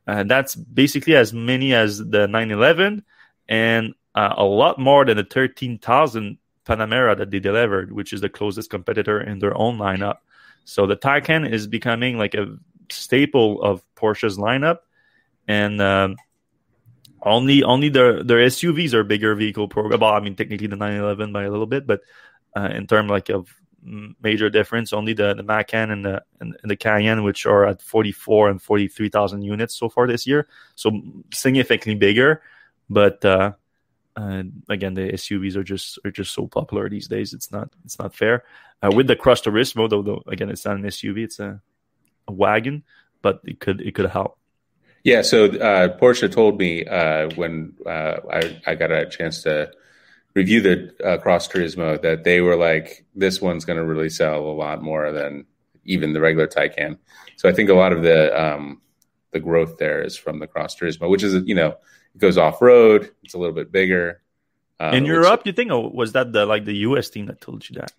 Uh, 0.07 0.23
that's 0.23 0.55
basically 0.55 1.15
as 1.15 1.31
many 1.33 1.73
as 1.73 1.99
the 1.99 2.27
911 2.27 3.03
and 3.47 3.93
uh, 4.13 4.33
a 4.38 4.43
lot 4.43 4.77
more 4.79 5.05
than 5.05 5.17
the 5.17 5.23
13,000 5.23 6.38
Panamera 6.65 7.17
that 7.17 7.31
they 7.31 7.39
delivered, 7.39 7.91
which 7.91 8.13
is 8.13 8.21
the 8.21 8.29
closest 8.29 8.69
competitor 8.69 9.19
in 9.21 9.39
their 9.39 9.57
own 9.57 9.77
lineup. 9.77 10.17
So 10.66 10.86
the 10.86 10.97
Taycan 10.97 11.49
is 11.49 11.68
becoming 11.68 12.18
like 12.18 12.34
a 12.34 12.57
staple 12.91 13.61
of 13.61 13.84
Porsche's 13.95 14.38
lineup, 14.38 14.80
and 15.47 15.82
um, 15.82 16.18
only 17.22 17.63
only 17.63 17.89
their 17.89 18.24
their 18.24 18.39
SUVs 18.39 18.93
are 18.93 19.03
bigger 19.03 19.34
vehicle 19.36 19.68
program. 19.68 19.99
Well, 19.99 20.13
I 20.13 20.20
mean, 20.20 20.36
technically 20.36 20.68
the 20.68 20.76
911 20.76 21.32
by 21.32 21.43
a 21.43 21.51
little 21.51 21.68
bit, 21.68 21.88
but 21.88 22.01
uh, 22.57 22.70
in 22.74 22.88
terms 22.88 23.09
like 23.09 23.30
of 23.30 23.47
major 24.22 24.49
difference, 24.49 24.91
only 24.91 25.13
the 25.13 25.36
the 25.36 25.43
Macan 25.43 25.91
and 25.91 26.03
the 26.03 26.24
and, 26.39 26.57
and 26.61 26.70
the 26.70 26.76
Cayenne, 26.76 27.24
which 27.24 27.45
are 27.45 27.66
at 27.66 27.82
44 27.82 28.49
and 28.49 28.61
43 28.61 29.09
thousand 29.09 29.43
units 29.43 29.76
so 29.76 29.88
far 29.88 30.07
this 30.07 30.26
year, 30.26 30.47
so 30.76 30.91
significantly 31.34 31.95
bigger. 31.95 32.41
But 32.89 33.24
uh, 33.24 33.53
and 34.16 34.63
again, 34.70 34.93
the 34.93 35.11
SUVs 35.13 35.55
are 35.55 35.63
just 35.63 35.99
are 36.05 36.11
just 36.11 36.34
so 36.34 36.47
popular 36.47 36.89
these 36.89 37.07
days. 37.07 37.34
It's 37.34 37.51
not 37.51 37.70
it's 37.84 37.99
not 37.99 38.16
fair. 38.16 38.43
Uh, 38.82 38.91
with 38.93 39.07
the 39.07 39.16
Cross 39.16 39.41
Turismo, 39.41 39.89
though, 39.89 40.01
though 40.01 40.24
again, 40.28 40.49
it's 40.49 40.66
not 40.66 40.78
an 40.78 40.84
SUV; 40.84 41.24
it's 41.24 41.39
a, 41.39 41.61
a 42.28 42.32
wagon, 42.32 42.84
but 43.22 43.41
it 43.43 43.59
could 43.59 43.82
it 43.82 43.93
could 43.95 44.09
help. 44.09 44.38
Yeah. 45.03 45.22
So 45.22 45.45
uh, 45.45 45.97
Porsche 45.97 46.32
told 46.32 46.57
me 46.57 46.86
uh, 46.86 47.30
when 47.36 47.74
uh, 47.86 48.18
I 48.32 48.61
I 48.66 48.76
got 48.76 48.91
a 48.91 49.05
chance 49.05 49.43
to 49.43 49.72
review 50.34 50.61
the 50.61 50.95
uh, 51.03 51.18
Cross 51.18 51.49
Turismo 51.49 52.01
that 52.01 52.24
they 52.24 52.41
were 52.41 52.55
like, 52.55 53.05
this 53.16 53.41
one's 53.41 53.66
going 53.66 53.78
to 53.78 53.86
really 53.86 54.09
sell 54.09 54.39
a 54.39 54.51
lot 54.51 54.82
more 54.82 55.11
than 55.11 55.45
even 55.86 56.13
the 56.13 56.20
regular 56.20 56.47
Taycan. 56.47 56.97
So 57.38 57.49
I 57.49 57.53
think 57.53 57.70
a 57.70 57.74
lot 57.74 57.93
of 57.93 58.01
the 58.01 58.32
um, 58.41 58.82
the 59.32 59.39
growth 59.41 59.78
there 59.78 60.01
is 60.01 60.16
from 60.16 60.39
the 60.39 60.47
Cross 60.47 60.78
Turismo, 60.78 61.09
which 61.09 61.24
is 61.24 61.34
you 61.45 61.55
know 61.55 61.76
it 62.16 62.20
goes 62.20 62.38
off 62.38 62.61
road. 62.61 63.11
It's 63.24 63.34
a 63.34 63.38
little 63.38 63.53
bit 63.53 63.72
bigger. 63.72 64.22
Uh, 64.80 64.91
In 64.93 65.05
Europe, 65.05 65.43
you 65.45 65.53
think, 65.53 65.72
or 65.72 65.89
was 65.89 66.13
that 66.13 66.34
the 66.34 66.45
like 66.45 66.66
the 66.66 66.76
U.S. 66.89 67.09
team 67.09 67.28
that 67.28 67.41
told 67.41 67.70
you 67.70 67.76
that? 67.76 67.93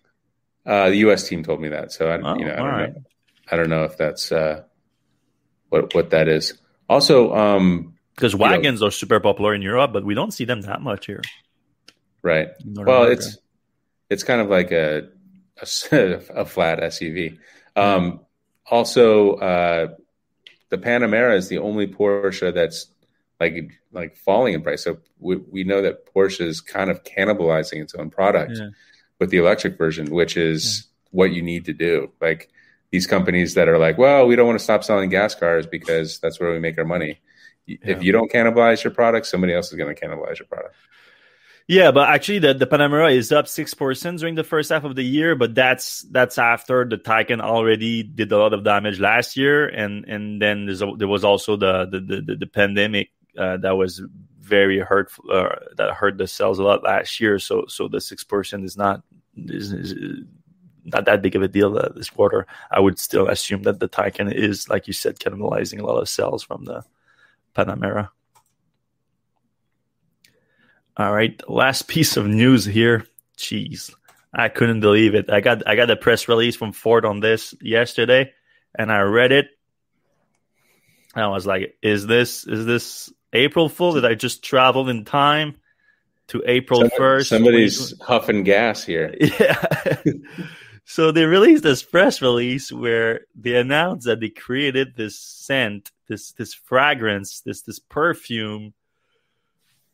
Uh, 0.65 0.89
the 0.89 0.97
U.S. 0.97 1.27
team 1.27 1.43
told 1.43 1.61
me 1.61 1.69
that, 1.69 1.91
so 1.91 2.09
I, 2.09 2.19
oh, 2.19 2.35
you 2.35 2.45
know, 2.45 2.53
I 2.53 2.55
don't 2.55 2.65
right. 2.65 2.95
know. 2.95 3.03
I 3.49 3.55
don't 3.55 3.69
know 3.69 3.83
if 3.85 3.97
that's 3.97 4.31
uh, 4.31 4.63
what 5.69 5.93
what 5.95 6.09
that 6.09 6.27
is. 6.27 6.53
Also, 6.89 7.33
um, 7.33 7.95
because 8.15 8.35
wagons 8.35 8.81
know, 8.81 8.87
are 8.87 8.91
super 8.91 9.19
popular 9.19 9.53
in 9.53 9.61
Europe, 9.61 9.93
but 9.93 10.03
we 10.03 10.13
don't 10.13 10.31
see 10.31 10.45
them 10.45 10.61
that 10.61 10.81
much 10.81 11.05
here. 11.05 11.21
Right. 12.21 12.49
Well, 12.65 13.03
America. 13.03 13.11
it's 13.13 13.37
it's 14.09 14.23
kind 14.23 14.41
of 14.41 14.49
like 14.49 14.71
a 14.71 15.09
a, 15.61 15.67
a 16.35 16.45
flat 16.45 16.79
SUV. 16.79 17.37
Um, 17.75 18.21
also, 18.69 19.35
uh, 19.35 19.87
the 20.69 20.77
Panamera 20.77 21.35
is 21.37 21.47
the 21.47 21.59
only 21.59 21.87
Porsche 21.87 22.53
that's 22.53 22.87
like 23.39 23.71
like 23.91 24.15
falling 24.15 24.53
in 24.53 24.61
price. 24.61 24.83
So 24.83 24.97
we, 25.19 25.37
we 25.37 25.63
know 25.63 25.81
that 25.81 26.13
Porsche 26.13 26.41
is 26.41 26.61
kind 26.61 26.89
of 26.89 27.03
cannibalizing 27.03 27.81
its 27.81 27.95
own 27.95 28.09
product 28.09 28.53
yeah. 28.55 28.69
with 29.19 29.29
the 29.29 29.37
electric 29.37 29.77
version, 29.77 30.09
which 30.11 30.37
is 30.37 30.87
yeah. 30.87 31.09
what 31.11 31.31
you 31.31 31.41
need 31.41 31.65
to 31.65 31.73
do. 31.73 32.11
Like 32.19 32.49
these 32.91 33.07
companies 33.07 33.53
that 33.55 33.67
are 33.67 33.77
like, 33.77 33.97
well, 33.97 34.27
we 34.27 34.35
don't 34.35 34.47
want 34.47 34.59
to 34.59 34.63
stop 34.63 34.83
selling 34.83 35.09
gas 35.09 35.35
cars 35.35 35.67
because 35.67 36.19
that's 36.19 36.39
where 36.39 36.51
we 36.51 36.59
make 36.59 36.77
our 36.77 36.85
money. 36.85 37.19
Yeah. 37.65 37.77
If 37.81 38.03
you 38.03 38.11
don't 38.11 38.31
cannibalize 38.31 38.83
your 38.83 38.93
product, 38.93 39.25
somebody 39.25 39.53
else 39.53 39.71
is 39.71 39.77
going 39.77 39.93
to 39.93 40.01
cannibalize 40.01 40.39
your 40.39 40.47
product. 40.47 40.75
Yeah, 41.67 41.91
but 41.91 42.07
actually, 42.07 42.39
the, 42.39 42.53
the 42.53 42.65
Panamera 42.65 43.13
is 43.13 43.33
up 43.33 43.45
six 43.45 43.73
percent 43.73 44.19
during 44.19 44.35
the 44.35 44.45
first 44.45 44.69
half 44.69 44.85
of 44.85 44.95
the 44.95 45.03
year, 45.03 45.35
but 45.35 45.53
that's 45.53 46.03
that's 46.11 46.37
after 46.37 46.85
the 46.85 46.95
Taycan 46.97 47.41
already 47.41 48.03
did 48.03 48.31
a 48.31 48.37
lot 48.37 48.53
of 48.53 48.63
damage 48.63 49.01
last 49.01 49.35
year, 49.35 49.67
and 49.67 50.05
and 50.05 50.41
then 50.41 50.69
a, 50.69 50.95
there 50.95 51.09
was 51.09 51.25
also 51.25 51.57
the 51.57 51.85
the, 51.85 51.99
the, 51.99 52.35
the 52.37 52.47
pandemic 52.47 53.09
uh, 53.37 53.57
that 53.57 53.77
was 53.77 54.01
very 54.39 54.79
hurtful 54.79 55.25
uh, 55.31 55.55
that 55.75 55.93
hurt 55.93 56.17
the 56.17 56.27
sales 56.27 56.59
a 56.59 56.63
lot 56.63 56.83
last 56.83 57.19
year. 57.19 57.37
So 57.39 57.65
so 57.67 57.87
the 57.87 58.01
six 58.01 58.23
percent 58.23 58.63
is 58.63 58.77
not 58.77 59.03
is, 59.35 59.71
is, 59.71 59.93
not 60.85 61.05
that 61.05 61.21
big 61.21 61.35
of 61.35 61.41
a 61.41 61.47
deal 61.47 61.77
uh, 61.77 61.89
this 61.89 62.09
quarter. 62.09 62.47
I 62.71 62.79
would 62.79 62.97
still 62.97 63.27
assume 63.27 63.63
that 63.63 63.79
the 63.79 63.89
Taycan 63.89 64.33
is, 64.33 64.69
like 64.69 64.87
you 64.87 64.93
said, 64.93 65.19
cannibalizing 65.19 65.81
a 65.81 65.85
lot 65.85 65.99
of 65.99 66.07
sales 66.07 66.43
from 66.43 66.63
the 66.63 66.83
Panamera. 67.53 68.09
All 70.95 71.13
right, 71.13 71.39
last 71.49 71.87
piece 71.87 72.17
of 72.17 72.25
news 72.25 72.65
here. 72.65 73.05
Jeez, 73.37 73.93
I 74.33 74.49
couldn't 74.49 74.79
believe 74.79 75.13
it. 75.13 75.29
I 75.29 75.41
got 75.41 75.67
I 75.67 75.75
got 75.75 75.91
a 75.91 75.95
press 75.95 76.27
release 76.27 76.55
from 76.55 76.71
Ford 76.71 77.05
on 77.05 77.19
this 77.19 77.53
yesterday, 77.61 78.33
and 78.73 78.91
I 78.91 79.01
read 79.01 79.31
it. 79.31 79.49
I 81.13 81.27
was 81.27 81.45
like, 81.45 81.77
"Is 81.83 82.07
this 82.07 82.47
is 82.47 82.65
this 82.65 83.11
April 83.37 83.69
Fool? 83.69 83.93
Did 83.93 84.05
I 84.05 84.15
just 84.15 84.43
travel 84.43 84.89
in 84.89 85.05
time 85.05 85.55
to 86.27 86.43
April 86.45 86.89
first? 86.97 87.29
Somebody's 87.29 87.99
huffing 88.01 88.43
gas 88.43 88.83
here. 88.83 89.15
Yeah. 89.39 90.03
so 90.85 91.11
they 91.11 91.25
released 91.25 91.63
this 91.63 91.83
press 91.83 92.21
release 92.21 92.71
where 92.71 93.21
they 93.35 93.55
announced 93.55 94.07
that 94.07 94.19
they 94.19 94.29
created 94.29 94.95
this 94.95 95.19
scent, 95.19 95.91
this 96.07 96.31
this 96.33 96.53
fragrance, 96.53 97.41
this 97.41 97.61
this 97.61 97.79
perfume 97.79 98.73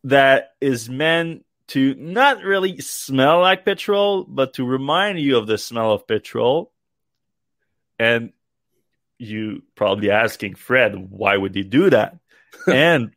that 0.03 0.53
is 0.59 0.89
meant 0.89 1.45
to 1.67 1.95
not 1.95 2.43
really 2.43 2.79
smell 2.79 3.41
like 3.41 3.65
petrol, 3.65 4.25
but 4.25 4.53
to 4.55 4.65
remind 4.65 5.19
you 5.19 5.37
of 5.37 5.47
the 5.47 5.57
smell 5.57 5.91
of 5.91 6.07
petrol. 6.07 6.71
And 7.97 8.33
you 9.17 9.63
probably 9.75 10.11
asking 10.11 10.55
Fred, 10.55 10.95
why 11.09 11.37
would 11.37 11.53
they 11.53 11.63
do 11.63 11.89
that? 11.89 12.17
and 12.67 13.11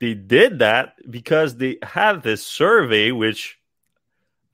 they 0.00 0.14
did 0.14 0.60
that 0.60 0.94
because 1.10 1.56
they 1.56 1.78
have 1.82 2.22
this 2.22 2.46
survey, 2.46 3.10
which 3.10 3.58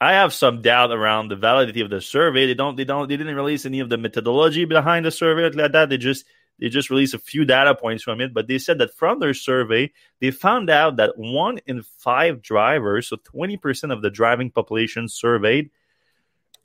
I 0.00 0.14
have 0.14 0.32
some 0.32 0.62
doubt 0.62 0.90
around 0.90 1.28
the 1.28 1.36
validity 1.36 1.80
of 1.80 1.90
the 1.90 2.00
survey. 2.00 2.46
They 2.46 2.54
don't, 2.54 2.76
they 2.76 2.84
don't, 2.84 3.08
they 3.08 3.16
didn't 3.16 3.36
release 3.36 3.66
any 3.66 3.80
of 3.80 3.88
the 3.88 3.98
methodology 3.98 4.64
behind 4.64 5.04
the 5.04 5.10
survey 5.10 5.50
like 5.50 5.72
that. 5.72 5.88
They 5.88 5.98
just 5.98 6.24
they 6.58 6.68
just 6.68 6.90
released 6.90 7.14
a 7.14 7.18
few 7.18 7.44
data 7.44 7.74
points 7.74 8.04
from 8.04 8.20
it, 8.20 8.32
but 8.32 8.46
they 8.46 8.58
said 8.58 8.78
that 8.78 8.94
from 8.94 9.18
their 9.18 9.34
survey, 9.34 9.92
they 10.20 10.30
found 10.30 10.70
out 10.70 10.96
that 10.96 11.18
one 11.18 11.58
in 11.66 11.82
five 11.82 12.42
drivers, 12.42 13.08
so 13.08 13.16
20% 13.16 13.92
of 13.92 14.02
the 14.02 14.10
driving 14.10 14.50
population 14.50 15.08
surveyed, 15.08 15.70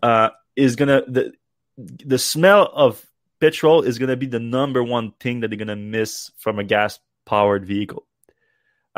uh, 0.03 0.29
is 0.55 0.75
gonna 0.75 1.03
the 1.07 1.33
the 1.77 2.19
smell 2.19 2.69
of 2.73 3.05
petrol 3.39 3.81
is 3.81 3.97
gonna 3.99 4.17
be 4.17 4.25
the 4.25 4.39
number 4.39 4.83
one 4.83 5.11
thing 5.19 5.39
that 5.39 5.47
they're 5.47 5.57
gonna 5.57 5.75
miss 5.75 6.31
from 6.37 6.59
a 6.59 6.63
gas 6.63 6.99
powered 7.25 7.65
vehicle. 7.65 8.05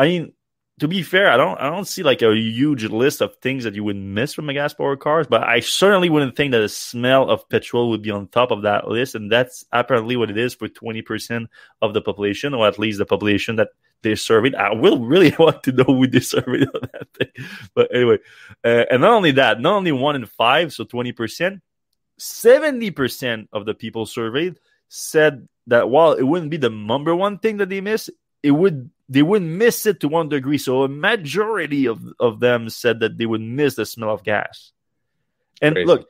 I 0.01 0.07
mean, 0.07 0.33
to 0.79 0.87
be 0.87 1.03
fair, 1.03 1.29
I 1.29 1.37
don't 1.37 1.59
I 1.59 1.69
don't 1.69 1.85
see 1.85 2.01
like 2.01 2.23
a 2.23 2.35
huge 2.35 2.85
list 2.85 3.21
of 3.21 3.35
things 3.35 3.65
that 3.65 3.75
you 3.75 3.83
would 3.83 3.95
miss 3.95 4.33
from 4.33 4.49
a 4.49 4.53
gas 4.55 4.73
powered 4.73 4.99
cars, 4.99 5.27
but 5.29 5.43
I 5.43 5.59
certainly 5.59 6.09
wouldn't 6.09 6.35
think 6.35 6.53
that 6.53 6.61
the 6.61 6.69
smell 6.69 7.29
of 7.29 7.47
petrol 7.49 7.91
would 7.91 8.01
be 8.01 8.09
on 8.09 8.27
top 8.27 8.49
of 8.49 8.63
that 8.63 8.87
list, 8.87 9.13
and 9.13 9.31
that's 9.31 9.63
apparently 9.71 10.15
what 10.15 10.31
it 10.31 10.39
is 10.39 10.55
for 10.55 10.67
twenty 10.67 11.03
percent 11.03 11.51
of 11.83 11.93
the 11.93 12.01
population, 12.01 12.55
or 12.55 12.67
at 12.67 12.79
least 12.79 12.97
the 12.97 13.05
population 13.05 13.57
that 13.57 13.67
they 14.01 14.15
surveyed. 14.15 14.55
I 14.55 14.73
will 14.73 15.05
really 15.05 15.35
want 15.39 15.61
to 15.63 15.71
know 15.71 15.83
who 15.83 16.07
they 16.07 16.19
surveyed 16.19 16.67
on 16.73 16.81
that 16.93 17.07
thing, 17.13 17.45
but 17.75 17.93
anyway, 17.93 18.17
uh, 18.63 18.85
and 18.89 19.01
not 19.01 19.13
only 19.13 19.33
that, 19.33 19.61
not 19.61 19.75
only 19.75 19.91
one 19.91 20.15
in 20.15 20.25
five, 20.25 20.73
so 20.73 20.83
twenty 20.83 21.11
percent, 21.11 21.61
seventy 22.17 22.89
percent 22.89 23.49
of 23.53 23.67
the 23.67 23.75
people 23.75 24.07
surveyed 24.07 24.55
said 24.89 25.47
that 25.67 25.91
while 25.91 26.13
it 26.13 26.23
wouldn't 26.23 26.49
be 26.49 26.57
the 26.57 26.71
number 26.71 27.15
one 27.15 27.37
thing 27.37 27.57
that 27.57 27.69
they 27.69 27.81
miss, 27.81 28.09
it 28.43 28.51
would 28.51 28.89
they 29.09 29.23
wouldn't 29.23 29.51
miss 29.51 29.85
it 29.85 29.99
to 30.01 30.07
one 30.07 30.29
degree. 30.29 30.57
So 30.57 30.83
a 30.83 30.87
majority 30.87 31.87
of, 31.87 32.01
of 32.19 32.39
them 32.39 32.69
said 32.69 33.01
that 33.01 33.17
they 33.17 33.25
would 33.25 33.41
miss 33.41 33.75
the 33.75 33.85
smell 33.85 34.11
of 34.11 34.23
gas. 34.23 34.71
And 35.61 35.75
Crazy. 35.75 35.85
look, 35.85 36.09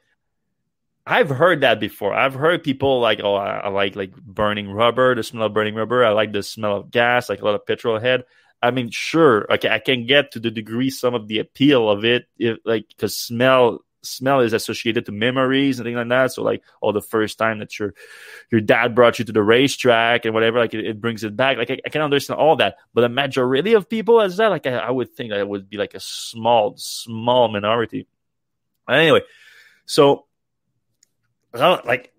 I've 1.05 1.29
heard 1.29 1.61
that 1.61 1.79
before. 1.79 2.13
I've 2.13 2.35
heard 2.35 2.63
people 2.63 2.99
like, 2.99 3.19
oh, 3.23 3.33
I, 3.33 3.57
I, 3.57 3.69
like 3.69 3.95
like 3.95 4.15
burning 4.15 4.69
rubber, 4.69 5.15
the 5.15 5.23
smell 5.23 5.47
of 5.47 5.53
burning 5.53 5.73
rubber. 5.75 6.05
I 6.05 6.11
like 6.11 6.31
the 6.31 6.43
smell 6.43 6.77
of 6.77 6.91
gas, 6.91 7.27
like 7.27 7.41
a 7.41 7.45
lot 7.45 7.55
of 7.55 7.65
petrol 7.65 7.99
head. 7.99 8.23
I 8.61 8.69
mean, 8.69 8.91
sure, 8.91 9.51
okay, 9.51 9.69
I 9.69 9.79
can 9.79 10.05
get 10.05 10.33
to 10.33 10.39
the 10.39 10.51
degree 10.51 10.91
some 10.91 11.15
of 11.15 11.27
the 11.27 11.39
appeal 11.39 11.89
of 11.89 12.05
it, 12.05 12.27
if, 12.37 12.59
like 12.63 12.87
because 12.87 13.17
smell 13.17 13.83
smell 14.03 14.41
is 14.41 14.53
associated 14.53 15.05
to 15.05 15.11
memories 15.11 15.79
and 15.79 15.85
things 15.85 15.95
like 15.95 16.09
that. 16.09 16.31
So 16.31 16.43
like, 16.43 16.63
oh, 16.81 16.91
the 16.91 17.01
first 17.01 17.37
time 17.37 17.59
that 17.59 17.77
your 17.79 17.93
your 18.51 18.61
dad 18.61 18.95
brought 18.95 19.19
you 19.19 19.25
to 19.25 19.31
the 19.31 19.43
racetrack 19.43 20.25
and 20.25 20.33
whatever, 20.33 20.59
like 20.59 20.73
it, 20.73 20.85
it 20.85 21.01
brings 21.01 21.23
it 21.23 21.35
back. 21.35 21.57
Like 21.57 21.71
I, 21.71 21.79
I, 21.85 21.89
can 21.89 22.01
understand 22.01 22.39
all 22.39 22.55
that, 22.57 22.77
but 22.93 23.01
the 23.01 23.09
majority 23.09 23.73
of 23.73 23.89
people 23.89 24.21
as 24.21 24.37
that, 24.37 24.47
like 24.47 24.67
I, 24.67 24.77
I 24.77 24.91
would 24.91 25.13
think 25.13 25.31
that 25.31 25.47
would 25.47 25.69
be 25.69 25.77
like 25.77 25.93
a 25.93 25.99
small, 25.99 26.75
small 26.77 27.47
minority. 27.47 28.07
Anyway, 28.89 29.21
so 29.85 30.25
like 31.53 32.11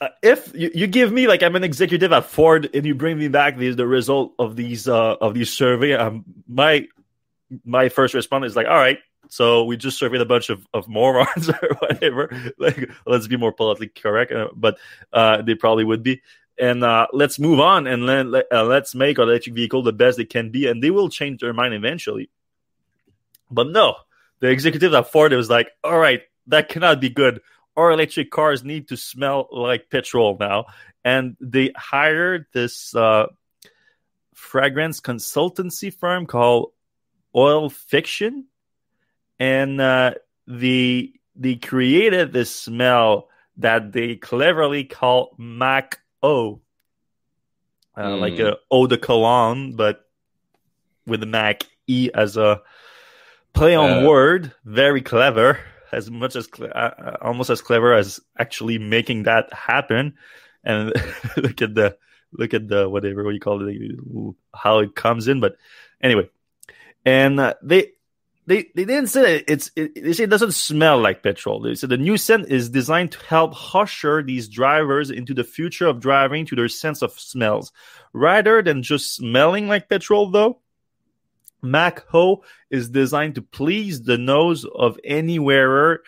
uh, 0.00 0.08
if 0.22 0.54
you, 0.54 0.70
you, 0.74 0.86
give 0.86 1.12
me 1.12 1.26
like 1.26 1.42
I'm 1.42 1.56
an 1.56 1.64
executive 1.64 2.12
at 2.12 2.26
Ford 2.26 2.68
and 2.74 2.84
you 2.84 2.94
bring 2.94 3.18
me 3.18 3.28
back 3.28 3.56
the 3.56 3.70
the 3.72 3.86
result 3.86 4.34
of 4.38 4.56
these 4.56 4.88
uh 4.88 5.16
of 5.20 5.34
these 5.34 5.52
survey, 5.52 5.94
um, 5.94 6.24
my 6.48 6.86
my 7.64 7.88
first 7.88 8.14
response 8.14 8.46
is 8.46 8.56
like, 8.56 8.66
all 8.66 8.76
right, 8.76 8.98
so 9.28 9.64
we 9.64 9.76
just 9.76 9.98
surveyed 9.98 10.20
a 10.20 10.26
bunch 10.26 10.50
of, 10.50 10.66
of 10.72 10.88
morons 10.88 11.48
or 11.62 11.76
whatever. 11.78 12.52
Like, 12.58 12.90
let's 13.06 13.26
be 13.26 13.36
more 13.36 13.52
politically 13.52 13.88
correct, 13.88 14.32
uh, 14.32 14.48
but 14.54 14.78
uh, 15.12 15.42
they 15.42 15.54
probably 15.54 15.84
would 15.84 16.02
be. 16.02 16.22
And 16.58 16.84
uh, 16.84 17.08
let's 17.12 17.38
move 17.38 17.58
on 17.58 17.86
and 17.86 18.06
let, 18.06 18.46
uh, 18.52 18.64
let's 18.64 18.94
make 18.94 19.18
our 19.18 19.24
electric 19.24 19.54
vehicle 19.56 19.82
the 19.82 19.92
best 19.92 20.18
they 20.18 20.24
can 20.24 20.50
be, 20.50 20.68
and 20.68 20.82
they 20.82 20.90
will 20.90 21.08
change 21.08 21.40
their 21.40 21.52
mind 21.52 21.74
eventually. 21.74 22.30
But 23.50 23.68
no, 23.68 23.96
the 24.40 24.48
executive 24.48 24.94
at 24.94 25.10
Ford 25.10 25.32
was 25.32 25.50
like, 25.50 25.70
all 25.82 25.98
right, 25.98 26.22
that 26.48 26.68
cannot 26.68 27.00
be 27.00 27.08
good. 27.08 27.40
Our 27.76 27.90
electric 27.90 28.30
cars 28.30 28.62
need 28.62 28.88
to 28.88 28.96
smell 28.96 29.48
like 29.50 29.90
petrol 29.90 30.36
now. 30.38 30.66
And 31.04 31.36
they 31.40 31.72
hired 31.76 32.46
this 32.52 32.94
uh, 32.94 33.26
fragrance 34.34 35.00
consultancy 35.00 35.92
firm 35.92 36.26
called 36.26 36.72
Olfiction 37.34 38.44
and 39.44 39.78
uh, 39.80 40.14
the 40.46 41.12
they 41.36 41.56
created 41.56 42.32
this 42.32 42.54
smell 42.54 43.28
that 43.58 43.92
they 43.92 44.16
cleverly 44.16 44.84
call 44.84 45.34
Mac 45.36 46.00
O, 46.22 46.60
uh, 47.94 48.02
mm. 48.02 48.20
like 48.20 48.38
a 48.38 48.56
eau 48.70 48.86
de 48.86 48.96
cologne, 48.96 49.76
but 49.76 50.08
with 51.06 51.20
the 51.20 51.26
Mac 51.26 51.64
E 51.86 52.08
as 52.14 52.38
a 52.38 52.62
play 53.52 53.74
on 53.74 54.04
uh, 54.04 54.08
word. 54.08 54.52
Very 54.64 55.02
clever, 55.02 55.58
as 55.92 56.10
much 56.10 56.36
as 56.36 56.48
uh, 56.58 56.64
uh, 56.64 57.16
almost 57.20 57.50
as 57.50 57.60
clever 57.60 57.92
as 57.92 58.20
actually 58.38 58.78
making 58.78 59.24
that 59.24 59.52
happen. 59.52 60.14
And 60.64 60.94
look 61.36 61.60
at 61.60 61.74
the 61.74 61.98
look 62.32 62.54
at 62.54 62.66
the 62.66 62.88
whatever 62.88 63.24
what 63.24 63.34
you 63.34 63.40
call 63.40 63.68
it, 63.68 64.36
how 64.54 64.78
it 64.78 64.94
comes 64.94 65.28
in. 65.28 65.40
But 65.40 65.56
anyway, 66.02 66.30
and 67.04 67.38
uh, 67.38 67.54
they 67.62 67.92
they 68.46 68.70
they 68.74 68.84
didn't 68.84 69.08
say 69.08 69.36
it. 69.36 69.44
it's 69.48 69.70
it, 69.74 69.94
they 69.94 70.12
say 70.12 70.24
it 70.24 70.30
doesn't 70.30 70.52
smell 70.52 71.00
like 71.00 71.22
petrol. 71.22 71.60
They 71.60 71.74
said 71.74 71.90
the 71.90 71.96
new 71.96 72.16
scent 72.16 72.48
is 72.48 72.68
designed 72.68 73.12
to 73.12 73.18
help 73.26 73.74
usher 73.74 74.22
these 74.22 74.48
drivers 74.48 75.10
into 75.10 75.34
the 75.34 75.44
future 75.44 75.86
of 75.86 76.00
driving 76.00 76.44
to 76.46 76.56
their 76.56 76.68
sense 76.68 77.02
of 77.02 77.18
smells, 77.18 77.72
rather 78.12 78.62
than 78.62 78.82
just 78.82 79.14
smelling 79.14 79.66
like 79.68 79.88
petrol. 79.88 80.30
Though, 80.30 80.58
Mach-Eau 81.62 82.42
is 82.70 82.90
designed 82.90 83.36
to 83.36 83.42
please 83.42 84.02
the 84.02 84.18
nose 84.18 84.66
of 84.66 84.98
any 85.02 85.38
wearer, 85.38 86.02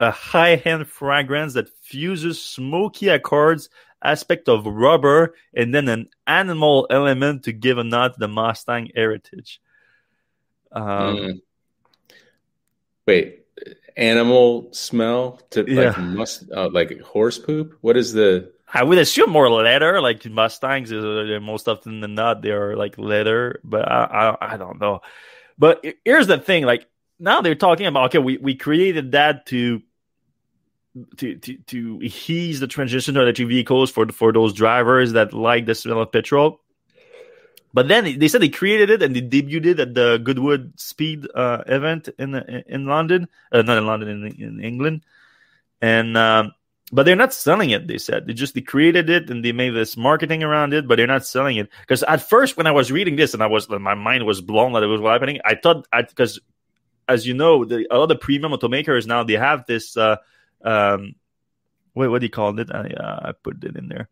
a 0.00 0.10
high-end 0.10 0.88
fragrance 0.88 1.54
that 1.54 1.70
fuses 1.82 2.42
smoky 2.42 3.08
accords 3.08 3.68
aspect 4.02 4.48
of 4.48 4.66
rubber 4.66 5.34
and 5.54 5.74
then 5.74 5.88
an 5.88 6.08
animal 6.26 6.86
element 6.90 7.44
to 7.44 7.52
give 7.52 7.78
a 7.78 7.84
nod 7.84 8.14
to 8.14 8.18
the 8.18 8.28
Mustang 8.28 8.90
heritage. 8.94 9.60
Um, 10.74 11.16
mm. 11.16 11.40
Wait, 13.06 13.46
animal 13.96 14.68
smell 14.72 15.40
to 15.50 15.64
yeah. 15.66 15.88
like 15.88 15.98
must 15.98 16.50
uh, 16.52 16.68
like 16.70 17.00
horse 17.00 17.38
poop? 17.38 17.78
What 17.80 17.96
is 17.96 18.12
the? 18.12 18.52
I 18.72 18.82
would 18.82 18.98
assume 18.98 19.30
more 19.30 19.48
leather. 19.48 20.00
Like 20.00 20.24
Mustangs, 20.26 20.92
uh, 20.92 21.38
most 21.40 21.68
often 21.68 22.00
than 22.00 22.14
not, 22.14 22.42
they 22.42 22.50
are 22.50 22.76
like 22.76 22.98
leather. 22.98 23.60
But 23.62 23.90
I, 23.90 24.36
I, 24.40 24.54
I 24.54 24.56
don't 24.56 24.80
know. 24.80 25.00
But 25.58 25.84
here's 26.04 26.26
the 26.26 26.38
thing: 26.38 26.64
like 26.64 26.86
now 27.18 27.40
they're 27.40 27.54
talking 27.54 27.86
about 27.86 28.06
okay, 28.06 28.18
we 28.18 28.38
we 28.38 28.54
created 28.54 29.12
that 29.12 29.46
to 29.46 29.82
to 31.16 31.36
to 31.36 31.56
to 31.58 32.00
ease 32.02 32.60
the 32.60 32.66
transition 32.66 33.14
to 33.14 33.22
electric 33.22 33.48
vehicles 33.48 33.90
for 33.90 34.08
for 34.08 34.32
those 34.32 34.52
drivers 34.52 35.12
that 35.12 35.32
like 35.32 35.66
the 35.66 35.74
smell 35.74 36.00
of 36.00 36.12
petrol. 36.12 36.60
But 37.74 37.88
then 37.88 38.20
they 38.20 38.28
said 38.28 38.40
they 38.40 38.48
created 38.48 38.88
it 38.88 39.02
and 39.02 39.16
they 39.16 39.20
debuted 39.20 39.66
it 39.66 39.80
at 39.80 39.94
the 39.94 40.18
Goodwood 40.22 40.78
Speed 40.78 41.26
uh, 41.34 41.64
event 41.66 42.08
in 42.20 42.36
in 42.68 42.86
London, 42.86 43.28
uh, 43.50 43.62
not 43.62 43.78
in 43.78 43.86
London, 43.86 44.08
in, 44.08 44.40
in 44.40 44.64
England, 44.64 45.02
and 45.82 46.16
um, 46.16 46.52
but 46.92 47.02
they're 47.02 47.16
not 47.16 47.34
selling 47.34 47.70
it. 47.70 47.88
They 47.88 47.98
said 47.98 48.28
they 48.28 48.32
just 48.32 48.54
they 48.54 48.60
created 48.60 49.10
it 49.10 49.28
and 49.28 49.44
they 49.44 49.50
made 49.50 49.70
this 49.70 49.96
marketing 49.96 50.44
around 50.44 50.72
it, 50.72 50.86
but 50.86 50.98
they're 50.98 51.08
not 51.08 51.26
selling 51.26 51.56
it. 51.56 51.68
Because 51.80 52.04
at 52.04 52.22
first, 52.22 52.56
when 52.56 52.68
I 52.68 52.70
was 52.70 52.92
reading 52.92 53.16
this 53.16 53.34
and 53.34 53.42
I 53.42 53.48
was 53.48 53.68
my 53.68 53.94
mind 53.94 54.24
was 54.24 54.40
blown 54.40 54.74
that 54.74 54.84
it 54.84 54.86
was 54.86 55.00
happening, 55.00 55.40
I 55.44 55.56
thought 55.56 55.88
because 55.90 56.38
as 57.08 57.26
you 57.26 57.34
know, 57.34 57.64
the, 57.64 57.88
a 57.90 57.98
lot 57.98 58.10
of 58.12 58.20
premium 58.20 58.52
automakers 58.52 59.04
now 59.08 59.24
they 59.24 59.34
have 59.34 59.66
this. 59.66 59.96
Uh, 59.96 60.18
um, 60.62 61.16
wait, 61.92 62.06
what 62.06 62.20
do 62.20 62.26
you 62.26 62.30
call 62.30 62.56
it? 62.60 62.70
I, 62.70 62.86
uh, 62.86 63.30
I 63.30 63.32
put 63.32 63.64
it 63.64 63.76
in 63.76 63.88
there 63.88 64.08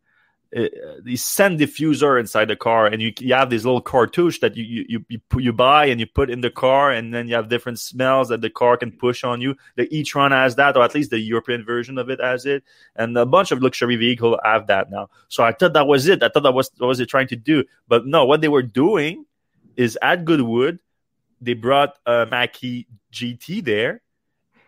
Uh, 0.55 0.67
the 1.01 1.15
scent 1.15 1.59
diffuser 1.59 2.19
inside 2.19 2.47
the 2.47 2.55
car, 2.55 2.85
and 2.85 3.01
you 3.01 3.11
you 3.19 3.33
have 3.33 3.49
these 3.49 3.65
little 3.65 3.81
cartouche 3.81 4.39
that 4.39 4.55
you 4.55 4.85
you 4.87 5.03
you 5.09 5.19
you 5.39 5.51
buy 5.51 5.85
and 5.85 5.99
you 5.99 6.05
put 6.05 6.29
in 6.29 6.41
the 6.41 6.51
car, 6.51 6.91
and 6.91 7.11
then 7.11 7.27
you 7.27 7.33
have 7.33 7.49
different 7.49 7.79
smells 7.79 8.29
that 8.29 8.41
the 8.41 8.51
car 8.51 8.77
can 8.77 8.91
push 8.91 9.23
on 9.23 9.41
you. 9.41 9.55
The 9.77 9.87
e-tron 9.95 10.31
has 10.31 10.55
that, 10.57 10.77
or 10.77 10.83
at 10.83 10.93
least 10.93 11.09
the 11.09 11.17
European 11.17 11.65
version 11.65 11.97
of 11.97 12.09
it 12.11 12.21
has 12.21 12.45
it, 12.45 12.63
and 12.95 13.17
a 13.17 13.25
bunch 13.25 13.51
of 13.51 13.63
luxury 13.63 13.95
vehicles 13.95 14.37
have 14.43 14.67
that 14.67 14.91
now. 14.91 15.09
So 15.27 15.43
I 15.43 15.53
thought 15.53 15.73
that 15.73 15.87
was 15.87 16.07
it. 16.07 16.21
I 16.21 16.29
thought 16.29 16.43
that 16.43 16.53
was 16.53 16.69
what 16.77 16.87
was 16.87 16.99
it 16.99 17.07
trying 17.07 17.29
to 17.29 17.35
do, 17.35 17.63
but 17.87 18.05
no, 18.05 18.25
what 18.25 18.41
they 18.41 18.49
were 18.49 18.61
doing 18.61 19.25
is 19.75 19.97
at 20.03 20.23
Goodwood, 20.23 20.77
they 21.41 21.53
brought 21.53 21.97
a 22.05 22.27
Mach-E 22.29 22.85
GT 23.11 23.63
there, 23.63 24.01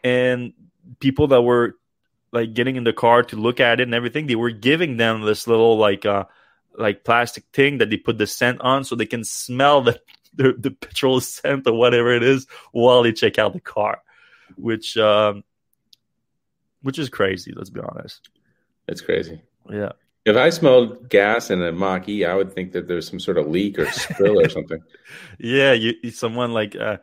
and 0.04 0.54
people 1.00 1.28
that 1.28 1.44
were 1.44 1.76
like 2.36 2.54
getting 2.54 2.76
in 2.76 2.84
the 2.84 2.94
car 2.94 3.24
to 3.24 3.36
look 3.36 3.60
at 3.60 3.80
it 3.80 3.84
and 3.84 3.96
everything, 3.96 4.28
they 4.28 4.36
were 4.36 4.52
giving 4.52 4.98
them 4.98 5.22
this 5.22 5.48
little 5.48 5.78
like 5.78 6.06
uh 6.06 6.26
like 6.78 7.04
plastic 7.04 7.46
thing 7.54 7.80
that 7.80 7.90
they 7.90 7.98
put 7.98 8.18
the 8.18 8.28
scent 8.28 8.60
on 8.62 8.84
so 8.84 8.96
they 8.96 9.06
can 9.06 9.24
smell 9.24 9.82
the 9.82 10.00
the, 10.36 10.54
the 10.60 10.72
petrol 10.72 11.22
scent 11.22 11.66
or 11.66 11.74
whatever 11.74 12.14
it 12.14 12.22
is 12.22 12.46
while 12.74 13.04
they 13.04 13.14
check 13.14 13.40
out 13.40 13.54
the 13.54 13.62
car, 13.62 14.02
which 14.58 14.98
um 14.98 15.44
which 16.82 17.00
is 17.00 17.10
crazy. 17.10 17.54
Let's 17.56 17.72
be 17.72 17.80
honest. 17.80 18.30
It's 18.88 19.02
crazy. 19.02 19.42
Yeah. 19.72 19.94
If 20.26 20.36
I 20.36 20.50
smelled 20.50 21.10
gas 21.10 21.52
in 21.52 21.62
a 21.62 21.72
Mach 21.72 22.10
E, 22.10 22.26
I 22.26 22.34
would 22.34 22.52
think 22.52 22.74
that 22.74 22.88
there's 22.88 23.08
some 23.08 23.20
sort 23.20 23.38
of 23.38 23.48
leak 23.48 23.80
or 23.80 23.90
spill 23.92 24.40
or 24.40 24.50
something. 24.58 24.82
Yeah, 25.40 25.74
you 25.74 26.12
someone 26.12 26.52
like 26.52 26.76
uh, 26.76 26.98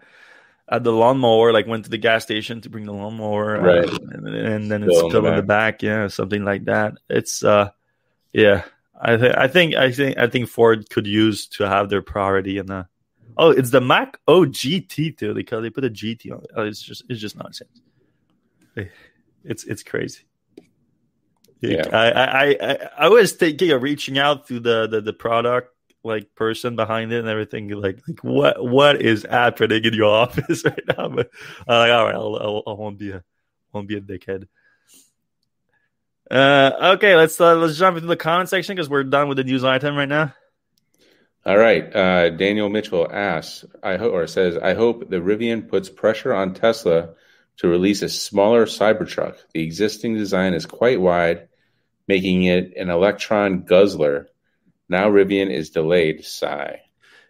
at 0.73 0.85
the 0.85 0.93
lawnmower, 0.93 1.53
like 1.53 1.67
went 1.67 1.85
to 1.85 1.91
the 1.91 1.99
gas 1.99 2.23
station 2.23 2.63
to 2.63 2.71
bring 2.71 2.87
the 2.87 2.95
lawnmower, 2.95 3.61
right? 3.61 3.85
Uh, 3.85 3.99
and, 4.11 4.29
and, 4.29 4.71
then 4.71 4.83
it's 4.83 4.97
still 4.97 5.27
in 5.27 5.37
the, 5.37 5.43
back, 5.43 5.83
yeah, 5.83 6.09
something 6.09 6.45
like 6.45 6.65
that. 6.65 6.95
It's 7.11 7.45
uh, 7.45 7.71
yeah. 8.33 8.65
I 8.99 9.17
think 9.19 9.37
I 9.37 9.49
think 9.49 9.75
I 9.75 9.93
think 9.93 10.19
I 10.19 10.27
think 10.29 10.49
Ford 10.49 10.89
could 10.89 11.07
use 11.07 11.47
to 11.49 11.69
have 11.69 11.91
their 11.91 12.03
priority 12.03 12.57
in 12.57 12.67
the. 12.67 12.89
Oh, 13.37 13.51
it's 13.51 13.71
the 13.71 13.81
Mach-Eau 13.81 14.47
GT 14.47 15.19
too 15.19 15.35
because 15.35 15.63
they 15.63 15.71
put 15.71 15.85
a 15.85 15.91
GT 15.91 16.33
on 16.33 16.39
it. 16.45 16.51
Oh, 16.57 16.63
it's 16.63 16.81
just 16.81 17.05
it's 17.09 17.21
just 17.21 17.37
nonsense. 17.37 17.81
It's 19.45 19.65
it's 19.65 19.83
crazy. 19.83 20.23
Yeah. 21.61 21.89
I, 21.93 22.11
I, 22.11 22.57
I, 22.61 22.89
I 22.99 23.09
was 23.09 23.33
thinking 23.33 23.71
of 23.71 23.83
reaching 23.83 24.19
out 24.19 24.49
to 24.49 24.59
the, 24.59 24.89
the, 24.89 25.01
the 25.01 25.13
product 25.13 25.72
like 26.05 26.35
person 26.35 26.77
behind 26.77 27.13
it 27.13 27.21
and 27.21 27.29
everything. 27.29 27.69
Like, 27.69 28.01
like 28.07 28.21
what 28.23 28.63
what 28.63 29.03
is 29.03 29.27
happening 29.29 29.85
in 29.85 29.95
your 29.95 30.15
office 30.23 30.65
right 30.65 30.85
now? 30.89 31.09
But 31.09 31.31
uh, 31.69 31.79
like, 31.79 31.93
all 31.93 32.05
right, 32.05 32.15
I'll, 32.15 32.37
I'll, 32.37 32.63
I 32.67 32.79
won't 32.79 32.99
be 32.99 33.11
a 33.11 33.23
won't 33.73 33.89
be 33.89 33.97
a 33.97 34.01
dickhead. 34.01 34.49
Uh, 36.31 36.95
okay, 36.95 37.17
let's 37.17 37.41
uh, 37.41 37.57
let's 37.57 37.77
jump 37.77 37.97
into 37.97 38.09
the 38.09 38.17
comment 38.17 38.49
section 38.49 38.75
because 38.75 38.89
we're 38.89 39.05
done 39.05 39.29
with 39.29 39.37
the 39.37 39.45
news 39.45 39.65
item 39.65 39.97
right 39.97 40.09
now. 40.09 40.33
All 41.45 41.59
right, 41.59 41.95
uh, 41.95 42.31
Daniel 42.31 42.69
Mitchell 42.69 43.11
asks, 43.11 43.65
I 43.83 43.97
hope 43.97 44.13
or 44.13 44.29
says, 44.29 44.57
I 44.57 44.75
hope 44.75 45.11
the 45.11 45.17
Rivian 45.17 45.69
puts 45.69 45.91
pressure 45.91 46.33
on 46.33 46.55
Tesla 46.55 47.15
to 47.57 47.69
release 47.69 48.03
a 48.03 48.09
smaller 48.09 48.65
Cybertruck. 48.65 49.39
The 49.53 49.63
existing 49.65 50.15
design 50.15 50.55
is 50.55 50.67
quite 50.67 51.01
wide, 51.01 51.49
making 52.07 52.45
it 52.45 52.77
an 52.77 52.91
electron 52.91 53.65
guzzler 53.65 54.29
now 54.93 55.11
Rivian 55.11 55.51
is 55.51 55.71
delayed. 55.71 56.25
Sigh. 56.25 56.83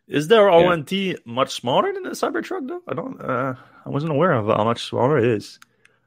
Is 0.09 0.29
their 0.29 0.43
R1T 0.43 1.13
yeah. 1.13 1.17
much 1.25 1.53
smaller 1.53 1.93
than 1.93 2.03
the 2.03 2.11
Cybertruck 2.11 2.69
though? 2.69 2.83
I 2.87 2.95
don't. 2.95 3.21
Uh, 3.21 3.55
I 3.87 3.89
wasn't 3.89 4.13
aware 4.13 4.33
of 4.33 4.47
how 4.47 4.65
much 4.65 4.85
smaller 4.85 5.19
it 5.19 5.25
is. 5.25 5.59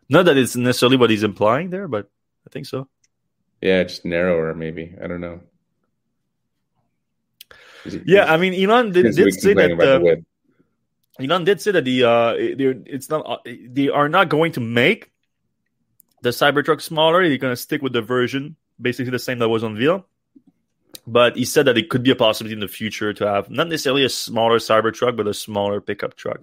Not 0.10 0.26
that 0.26 0.38
it's 0.38 0.56
necessarily 0.56 0.98
what 0.98 1.10
he's 1.10 1.24
implying 1.24 1.70
there, 1.72 1.88
but 1.88 2.10
I 2.46 2.50
think 2.52 2.68
so. 2.68 2.88
Yeah, 3.62 3.82
just 3.84 4.06
narrower, 4.06 4.54
maybe. 4.54 4.94
I 5.02 5.08
don't 5.08 5.22
know. 5.22 5.42
It, 7.86 8.04
yeah, 8.06 8.32
I 8.32 8.38
mean, 8.38 8.54
Elon 8.54 8.92
did, 8.92 9.16
did 9.16 9.34
say 9.34 9.54
that. 9.54 9.80
Uh, 9.80 11.24
Elon 11.24 11.46
did 11.46 11.62
say 11.62 11.72
that 11.72 11.86
the 11.86 12.04
uh, 12.04 12.34
it's 12.38 13.10
not 13.10 13.26
uh, 13.26 13.38
they 13.46 13.90
are 13.90 14.10
not 14.10 14.30
going 14.30 14.52
to 14.54 14.60
make 14.60 15.12
the 16.22 16.30
Cybertruck 16.30 16.82
smaller. 16.82 17.28
They're 17.28 17.38
going 17.38 17.54
to 17.54 17.62
stick 17.62 17.82
with 17.82 17.94
the 17.94 18.02
version 18.02 18.58
basically 18.80 19.12
the 19.12 19.20
same 19.20 19.40
that 19.40 19.50
was 19.50 19.64
on 19.64 19.78
Veal 19.78 20.06
but 21.08 21.36
he 21.36 21.46
said 21.46 21.66
that 21.66 21.78
it 21.78 21.90
could 21.90 22.04
be 22.04 22.12
a 22.12 22.16
possibility 22.16 22.54
in 22.54 22.60
the 22.60 22.68
future 22.68 23.14
to 23.14 23.28
have 23.28 23.50
not 23.50 23.68
necessarily 23.68 24.04
a 24.04 24.10
smaller 24.10 24.58
Cybertruck, 24.58 25.16
but 25.16 25.28
a 25.28 25.34
smaller 25.34 25.82
pickup 25.82 26.16
truck. 26.16 26.42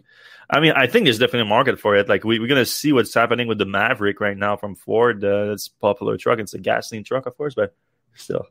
I 0.48 0.60
mean, 0.60 0.72
I 0.72 0.86
think 0.86 1.04
there's 1.04 1.18
definitely 1.18 1.42
a 1.42 1.44
market 1.46 1.80
for 1.80 1.96
it. 1.96 2.08
Like 2.08 2.24
we, 2.24 2.38
are 2.38 2.46
gonna 2.46 2.64
see 2.64 2.92
what's 2.92 3.14
happening 3.14 3.48
with 3.48 3.58
the 3.58 3.66
Maverick 3.66 4.20
right 4.20 4.36
now 4.36 4.56
from 4.56 4.74
Ford. 4.74 5.24
Uh, 5.24 5.52
it's 5.52 5.68
a 5.68 5.80
popular 5.80 6.16
truck. 6.16 6.38
It's 6.38 6.54
a 6.54 6.58
gasoline 6.58 7.04
truck, 7.04 7.26
of 7.26 7.36
course, 7.36 7.54
but 7.54 7.74
still. 8.14 8.46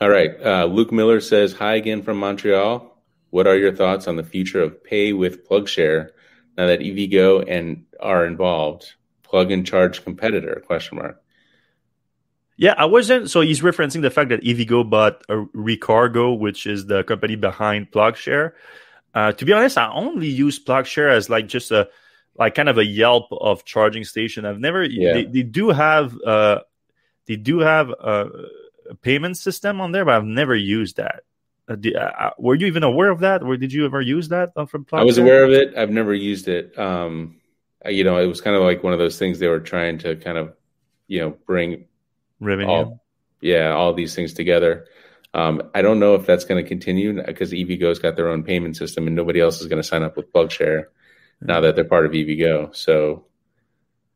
All 0.00 0.08
right. 0.08 0.30
Uh, 0.40 0.66
Luke 0.66 0.92
Miller 0.92 1.20
says 1.20 1.52
hi 1.52 1.74
again 1.74 2.02
from 2.02 2.18
Montreal. 2.18 2.90
What 3.30 3.46
are 3.48 3.56
your 3.56 3.74
thoughts 3.74 4.06
on 4.06 4.16
the 4.16 4.22
future 4.22 4.62
of 4.62 4.84
pay 4.84 5.12
with 5.12 5.48
PlugShare 5.48 6.10
now 6.56 6.66
that 6.66 6.80
EVgo 6.80 7.44
and 7.48 7.84
are 7.98 8.24
involved? 8.24 8.94
Plug 9.24 9.50
and 9.50 9.66
charge 9.66 10.04
competitor? 10.04 10.62
Question 10.64 10.98
mark. 10.98 11.23
Yeah, 12.56 12.74
I 12.76 12.84
wasn't. 12.84 13.30
So 13.30 13.40
he's 13.40 13.60
referencing 13.60 14.02
the 14.02 14.10
fact 14.10 14.30
that 14.30 14.42
EVgo 14.42 14.88
bought 14.88 15.22
a 15.28 15.44
Recargo, 15.54 16.38
which 16.38 16.66
is 16.66 16.86
the 16.86 17.02
company 17.02 17.36
behind 17.36 17.90
PlugShare. 17.90 18.52
Uh, 19.14 19.32
to 19.32 19.44
be 19.44 19.52
honest, 19.52 19.78
I 19.78 19.92
only 19.92 20.28
use 20.28 20.62
PlugShare 20.62 21.10
as 21.10 21.28
like 21.28 21.48
just 21.48 21.70
a 21.70 21.88
like 22.36 22.54
kind 22.54 22.68
of 22.68 22.78
a 22.78 22.84
Yelp 22.84 23.28
of 23.32 23.64
charging 23.64 24.04
station. 24.04 24.44
I've 24.44 24.60
never. 24.60 24.84
Yeah. 24.84 25.14
They, 25.14 25.24
they 25.24 25.42
do 25.42 25.70
have 25.70 26.16
uh, 26.22 26.60
they 27.26 27.36
do 27.36 27.60
have 27.60 27.90
a, 27.90 28.28
a, 28.90 28.94
payment 28.96 29.36
system 29.36 29.80
on 29.80 29.92
there, 29.92 30.04
but 30.04 30.14
I've 30.14 30.24
never 30.24 30.54
used 30.54 30.96
that. 30.96 31.22
Uh, 31.66 31.76
did, 31.76 31.96
uh, 31.96 32.30
were 32.38 32.54
you 32.54 32.66
even 32.66 32.82
aware 32.82 33.10
of 33.10 33.20
that, 33.20 33.42
or 33.42 33.56
did 33.56 33.72
you 33.72 33.84
ever 33.84 34.00
use 34.00 34.28
that 34.28 34.52
uh, 34.56 34.66
from 34.66 34.84
PlugShare? 34.84 35.00
I 35.00 35.04
was 35.04 35.18
aware 35.18 35.44
of 35.44 35.50
it. 35.50 35.76
I've 35.76 35.90
never 35.90 36.14
used 36.14 36.48
it. 36.48 36.78
Um, 36.78 37.40
you 37.86 38.04
know, 38.04 38.18
it 38.18 38.26
was 38.26 38.40
kind 38.40 38.56
of 38.56 38.62
like 38.62 38.82
one 38.82 38.92
of 38.92 38.98
those 38.98 39.18
things 39.18 39.38
they 39.38 39.48
were 39.48 39.60
trying 39.60 39.98
to 39.98 40.16
kind 40.16 40.38
of, 40.38 40.54
you 41.06 41.20
know, 41.20 41.36
bring 41.46 41.86
revenue. 42.40 42.68
All, 42.68 43.04
yeah, 43.40 43.72
all 43.72 43.92
these 43.92 44.14
things 44.14 44.32
together. 44.32 44.86
Um, 45.34 45.62
I 45.74 45.82
don't 45.82 45.98
know 45.98 46.14
if 46.14 46.26
that's 46.26 46.44
going 46.44 46.62
to 46.62 46.68
continue 46.68 47.20
because 47.22 47.52
EVgo's 47.52 47.98
got 47.98 48.14
their 48.16 48.28
own 48.28 48.44
payment 48.44 48.76
system 48.76 49.06
and 49.06 49.16
nobody 49.16 49.40
else 49.40 49.60
is 49.60 49.66
going 49.66 49.82
to 49.82 49.86
sign 49.86 50.04
up 50.04 50.16
with 50.16 50.32
PlugShare 50.32 50.84
now 51.40 51.60
that 51.60 51.74
they're 51.74 51.84
part 51.84 52.06
of 52.06 52.12
EVgo. 52.12 52.74
So 52.74 53.26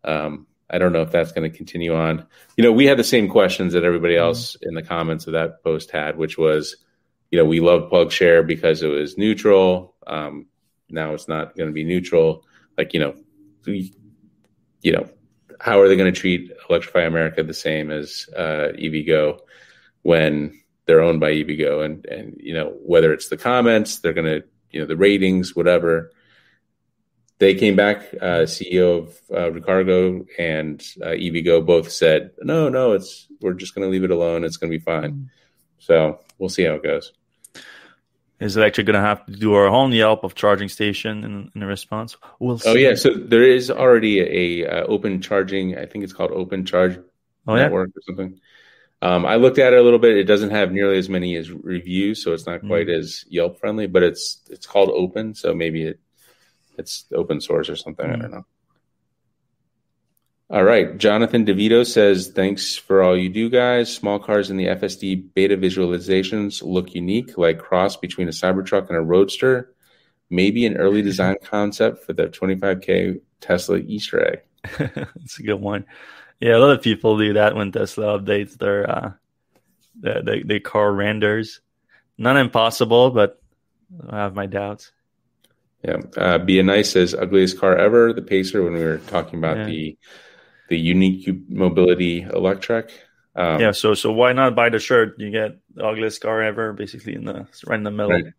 um, 0.05 0.47
I 0.71 0.79
don't 0.79 0.93
know 0.93 1.03
if 1.03 1.11
that's 1.11 1.33
going 1.33 1.51
to 1.51 1.57
continue 1.57 1.95
on. 1.95 2.27
You 2.57 2.64
know, 2.64 2.73
we 2.73 2.87
had 2.87 2.99
the 2.99 3.05
same 3.05 3.29
questions 3.29 3.73
that 3.73 3.85
everybody 3.85 4.14
mm-hmm. 4.14 4.25
else 4.25 4.57
in 4.62 4.75
the 4.75 4.83
comments 4.83 5.27
of 5.27 5.33
that 5.33 5.62
post 5.64 5.91
had, 5.91 6.16
which 6.16 6.39
was, 6.39 6.77
you 7.31 7.39
know, 7.39 7.45
we 7.45 7.61
love 7.61 7.91
PlugShare 7.91 8.47
because 8.47 8.83
it 8.83 8.89
was 8.89 9.19
neutral. 9.19 9.95
Um, 10.07 10.47
now 10.89 11.14
it's 11.14 11.29
not 11.29 11.57
going 11.57 11.69
to 11.69 11.75
be 11.75 11.85
neutral. 11.85 12.45
Like, 12.77 12.95
you 12.95 13.01
know, 13.01 13.14
we, 13.66 13.93
you 14.83 14.93
know, 14.93 15.09
how 15.61 15.80
are 15.80 15.88
they 15.88 15.96
going 15.96 16.12
to 16.12 16.20
treat 16.20 16.52
Electrify 16.68 17.02
America 17.02 17.42
the 17.42 17.54
same 17.54 17.90
as 17.90 18.28
uh, 18.36 18.72
EVgo 18.78 19.40
when 20.02 20.61
they're 20.86 21.00
owned 21.00 21.20
by 21.20 21.32
EVgo? 21.32 21.84
And 21.84 22.06
and 22.06 22.36
you 22.38 22.54
know 22.54 22.76
whether 22.82 23.12
it's 23.12 23.28
the 23.28 23.36
comments, 23.36 23.98
they're 23.98 24.12
going 24.12 24.40
to 24.40 24.46
you 24.70 24.80
know 24.80 24.86
the 24.86 24.96
ratings, 24.96 25.54
whatever. 25.54 26.12
They 27.38 27.54
came 27.54 27.76
back. 27.76 28.09
Uh, 28.14 28.46
CEO 28.46 28.98
of 28.98 29.20
uh, 29.30 30.34
and 30.38 30.80
uh, 31.02 31.11
EVgo 31.11 31.64
both 31.64 31.90
said, 31.90 32.32
"No, 32.42 32.68
no, 32.68 32.92
it's 32.92 33.28
we're 33.40 33.54
just 33.54 33.74
going 33.74 33.86
to 33.86 33.90
leave 33.90 34.04
it 34.04 34.11
alone. 34.11 34.44
It's 34.44 34.56
going 34.56 34.72
to 34.72 34.78
be 34.78 34.84
fine." 34.84 35.30
So 35.78 36.20
we'll 36.38 36.48
see 36.48 36.64
how 36.64 36.74
it 36.74 36.82
goes 36.82 37.12
is 38.41 38.57
it 38.57 38.62
actually 38.62 38.84
going 38.84 38.95
to 38.95 39.07
have 39.07 39.24
to 39.26 39.32
do 39.32 39.55
our 39.55 39.66
own 39.66 39.93
Yelp 39.93 40.24
of 40.24 40.34
charging 40.34 40.68
station 40.68 41.24
in, 41.24 41.51
in 41.55 41.64
response? 41.64 42.16
We'll 42.39 42.59
see. 42.59 42.70
Oh 42.70 42.74
yeah, 42.74 42.95
so 42.95 43.14
there 43.14 43.43
is 43.43 43.70
already 43.70 44.62
a, 44.62 44.68
uh, 44.68 44.86
open 44.86 45.20
charging. 45.20 45.76
I 45.76 45.86
think 45.86 46.05
it's 46.05 46.12
called 46.12 46.30
Open 46.30 46.64
Charge 46.64 46.99
oh, 47.47 47.55
Network 47.57 47.91
yeah? 47.91 47.99
or 47.99 48.03
something. 48.03 48.41
Um, 49.01 49.26
I 49.26 49.36
looked 49.36 49.59
at 49.59 49.72
it 49.72 49.78
a 49.78 49.82
little 49.82 49.99
bit. 49.99 50.16
It 50.16 50.24
doesn't 50.24 50.51
have 50.51 50.72
nearly 50.72 50.99
as 50.99 51.09
many 51.09 51.36
as 51.36 51.51
reviews, 51.51 52.22
so 52.22 52.32
it's 52.32 52.47
not 52.47 52.61
quite 52.66 52.89
mm. 52.89 52.99
as 52.99 53.24
Yelp 53.28 53.61
friendly. 53.61 53.86
But 53.86 54.03
it's 54.03 54.41
it's 54.51 54.66
called 54.66 54.91
Open, 54.91 55.34
so 55.34 55.55
maybe 55.55 55.84
it 55.84 56.01
it's 56.78 57.05
open 57.12 57.41
source 57.41 57.68
or 57.68 57.76
something. 57.76 58.07
Mm. 58.07 58.12
I 58.12 58.16
don't 58.16 58.30
know. 58.30 58.47
All 60.51 60.64
right. 60.64 60.96
Jonathan 60.96 61.44
DeVito 61.44 61.86
says, 61.86 62.28
thanks 62.28 62.74
for 62.74 63.03
all 63.03 63.14
you 63.14 63.28
do, 63.28 63.51
guys. 63.51 63.94
Small 63.94 64.18
cars 64.18 64.51
in 64.51 64.57
the 64.57 64.66
FSD 64.66 65.34
beta 65.34 65.59
visualizations 65.59 66.62
look 66.62 66.94
unique, 66.94 67.36
like 67.36 67.59
cross 67.59 67.96
between 67.96 68.28
a 68.28 68.32
Cybertruck 68.32 68.88
and 68.88 68.96
a 68.96 69.03
Roadster. 69.03 69.74
Maybe 70.30 70.64
an 70.64 70.78
early 70.78 71.03
design 71.03 71.36
concept 71.42 72.05
for 72.05 72.14
the 72.14 72.28
25K 72.28 73.20
Tesla 73.40 73.76
Easter 73.76 74.26
egg. 74.26 74.40
That's 74.94 75.38
a 75.38 75.42
good 75.42 75.61
one. 75.61 75.84
Yeah, 76.40 76.57
a 76.57 76.61
lot 76.61 76.70
of 76.70 76.82
people 76.82 77.18
do 77.18 77.34
that 77.34 77.55
when 77.55 77.70
Tesla 77.70 78.18
updates 78.18 78.57
their 78.57 78.88
uh, 78.88 79.12
their, 80.01 80.22
their, 80.22 80.44
their 80.44 80.61
car 80.61 80.92
renders. 80.92 81.61
Not 82.16 82.36
impossible, 82.36 83.11
but 83.11 83.40
I 84.09 84.18
have 84.18 84.34
my 84.34 84.46
doubts. 84.46 84.92
Yeah. 85.84 85.99
Uh, 86.16 86.38
Be 86.38 86.59
a 86.59 86.62
nice 86.62 86.92
says 86.92 87.14
ugliest 87.14 87.59
car 87.59 87.76
ever, 87.76 88.12
the 88.12 88.22
Pacer, 88.22 88.62
when 88.62 88.74
we 88.74 88.82
were 88.82 88.99
talking 88.99 89.38
about 89.38 89.59
yeah. 89.59 89.66
the 89.66 89.99
the 90.69 90.79
unique 90.79 91.29
mobility 91.49 92.23
electric. 92.23 92.91
Um, 93.35 93.61
yeah, 93.61 93.73
so 93.73 93.95
so 93.95 94.12
why 94.12 94.33
not 94.33 94.57
buy 94.57 94.69
the 94.69 94.79
shirt? 94.79 95.14
You 95.19 95.31
get 95.31 95.59
the 95.75 95.85
ugliest 95.85 96.21
car 96.21 96.43
ever, 96.43 96.73
basically 96.73 97.14
in 97.14 97.25
the 97.25 97.47
right 97.66 97.79
in 97.79 97.85
the 97.85 97.91
middle. 97.91 98.12
Right. 98.12 98.33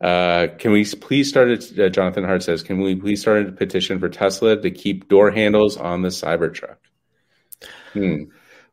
Uh, 0.00 0.48
can 0.58 0.72
we 0.72 0.84
please 0.84 1.28
start? 1.28 1.48
A, 1.48 1.86
uh, 1.86 1.88
Jonathan 1.88 2.24
Hart 2.24 2.42
says, 2.42 2.62
"Can 2.62 2.80
we 2.80 2.94
please 2.94 3.20
start 3.20 3.46
a 3.46 3.52
petition 3.52 3.98
for 4.00 4.08
Tesla 4.08 4.60
to 4.60 4.70
keep 4.70 5.08
door 5.08 5.30
handles 5.30 5.76
on 5.76 6.02
the 6.02 6.08
Cybertruck?" 6.08 6.76
Hmm. 7.92 8.24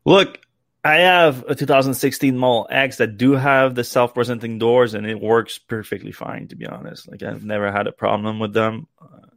Look, 0.03 0.39
I 0.83 0.95
have 0.95 1.45
a 1.47 1.53
2016 1.53 2.35
Model 2.35 2.67
X 2.71 2.97
that 2.97 3.17
do 3.17 3.33
have 3.33 3.75
the 3.75 3.83
self-presenting 3.83 4.57
doors, 4.57 4.95
and 4.95 5.05
it 5.05 5.21
works 5.21 5.59
perfectly 5.59 6.11
fine. 6.11 6.47
To 6.47 6.55
be 6.55 6.65
honest, 6.65 7.09
like 7.09 7.21
I've 7.21 7.45
never 7.45 7.71
had 7.71 7.87
a 7.87 7.91
problem 7.91 8.39
with 8.39 8.53
them. 8.53 8.87
Uh, 8.99 9.27